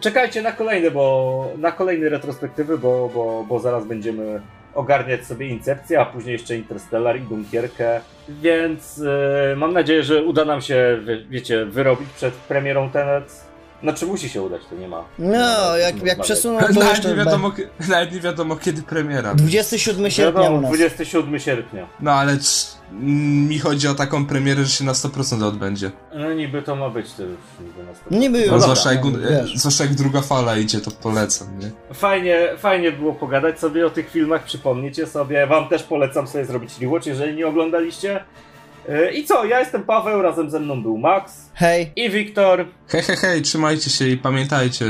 Czekajcie 0.00 0.42
na 0.42 0.52
kolejne, 0.52 0.90
bo 0.90 1.48
na 1.58 1.72
kolejne 1.72 2.08
retrospektywy, 2.08 2.78
bo, 2.78 3.10
bo, 3.14 3.44
bo 3.48 3.58
zaraz 3.58 3.86
będziemy 3.86 4.40
ogarniać 4.74 5.24
sobie 5.24 5.48
Incepcję, 5.48 6.00
a 6.00 6.06
później 6.06 6.32
jeszcze 6.32 6.56
Interstellar 6.56 7.16
i 7.16 7.20
Dunkierkę. 7.20 8.00
Więc 8.28 8.96
yy, 8.96 9.56
mam 9.56 9.72
nadzieję, 9.72 10.02
że 10.02 10.24
uda 10.24 10.44
nam 10.44 10.60
się, 10.60 10.98
wie, 11.04 11.24
wiecie, 11.30 11.64
wyrobić 11.64 12.08
przed 12.16 12.34
premierą 12.34 12.90
Tenet. 12.90 13.44
Znaczy 13.82 14.06
musi 14.06 14.28
się 14.28 14.42
udać, 14.42 14.62
to 14.70 14.76
nie 14.76 14.88
ma. 14.88 15.04
nie 15.18 15.28
ma 15.28 15.36
No, 15.38 15.76
jak, 15.76 16.02
jak 16.06 16.20
przesuną 16.20 16.58
to 16.60 16.72
Nawet 16.72 17.04
nie, 17.04 17.14
wiadomo, 17.14 17.52
nawet 17.88 18.12
nie 18.12 18.20
wiadomo 18.20 18.56
kiedy 18.56 18.82
premiera. 18.82 19.34
27 19.34 20.10
sierpnia 20.10 20.40
u 20.40 20.44
Wiadomo, 20.44 20.60
nas. 20.60 20.70
27 20.70 21.38
sierpnia. 21.40 21.86
No 22.00 22.12
ale 22.12 22.38
c- 22.38 22.74
mi 23.48 23.58
chodzi 23.58 23.88
o 23.88 23.94
taką 23.94 24.26
premierę, 24.26 24.64
że 24.64 24.70
się 24.70 24.84
na 24.84 24.92
100% 24.92 25.44
odbędzie. 25.44 25.90
No 26.14 26.32
niby 26.32 26.62
to 26.62 26.76
ma 26.76 26.90
być 26.90 27.12
to 27.12 27.22
już 27.22 27.36
niby 27.60 27.84
na 27.84 27.92
100%. 27.92 27.96
Niby 28.20 28.46
No, 28.50 28.60
zwłaszcza, 28.60 28.92
jak, 28.92 29.04
no, 29.04 29.10
wiesz. 29.30 29.56
zwłaszcza 29.58 29.84
jak 29.84 29.94
druga 29.94 30.20
fala 30.20 30.56
idzie, 30.56 30.80
to 30.80 30.90
polecam, 30.90 31.58
nie? 31.58 31.94
Fajnie, 31.94 32.38
fajnie 32.58 32.92
było 32.92 33.12
pogadać 33.14 33.60
sobie 33.60 33.86
o 33.86 33.90
tych 33.90 34.10
filmach, 34.10 34.44
przypomnieć 34.44 34.98
je 34.98 35.06
sobie. 35.06 35.46
Wam 35.46 35.68
też 35.68 35.82
polecam 35.82 36.26
sobie 36.26 36.44
zrobić 36.44 36.78
rewatch, 36.80 37.06
jeżeli 37.06 37.36
nie 37.36 37.46
oglądaliście. 37.46 38.24
Yy, 38.88 39.12
I 39.12 39.24
co, 39.24 39.44
ja 39.44 39.60
jestem 39.60 39.82
Paweł, 39.82 40.22
razem 40.22 40.50
ze 40.50 40.60
mną 40.60 40.82
był 40.82 40.98
Max 40.98 41.50
Hej. 41.54 41.92
i 41.96 42.10
Wiktor. 42.10 42.66
Hej, 42.88 43.02
hej, 43.02 43.16
hej, 43.16 43.42
trzymajcie 43.42 43.90
się 43.90 44.08
i 44.08 44.16
pamiętajcie, 44.16 44.84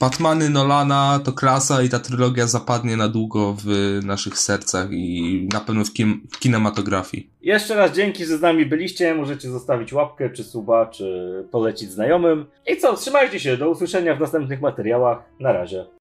Batmany 0.00 0.50
Nolana 0.50 1.20
to 1.24 1.32
klasa 1.32 1.82
i 1.82 1.88
ta 1.88 1.98
trylogia 1.98 2.46
zapadnie 2.46 2.96
na 2.96 3.08
długo 3.08 3.56
w 3.64 3.98
naszych 4.04 4.38
sercach 4.38 4.88
i 4.92 5.48
na 5.52 5.60
pewno 5.60 5.84
w, 5.84 5.88
kin- 5.92 6.18
w 6.32 6.38
kinematografii. 6.38 7.30
Jeszcze 7.42 7.74
raz 7.74 7.92
dzięki, 7.92 8.24
że 8.24 8.38
z 8.38 8.40
nami 8.40 8.66
byliście. 8.66 9.14
Możecie 9.14 9.50
zostawić 9.50 9.92
łapkę, 9.92 10.30
czy 10.30 10.44
suba, 10.44 10.86
czy 10.86 11.44
polecić 11.50 11.90
znajomym. 11.90 12.46
I 12.66 12.76
co, 12.76 12.96
trzymajcie 12.96 13.40
się, 13.40 13.56
do 13.56 13.70
usłyszenia 13.70 14.14
w 14.14 14.20
następnych 14.20 14.60
materiałach. 14.60 15.18
Na 15.40 15.52
razie. 15.52 15.86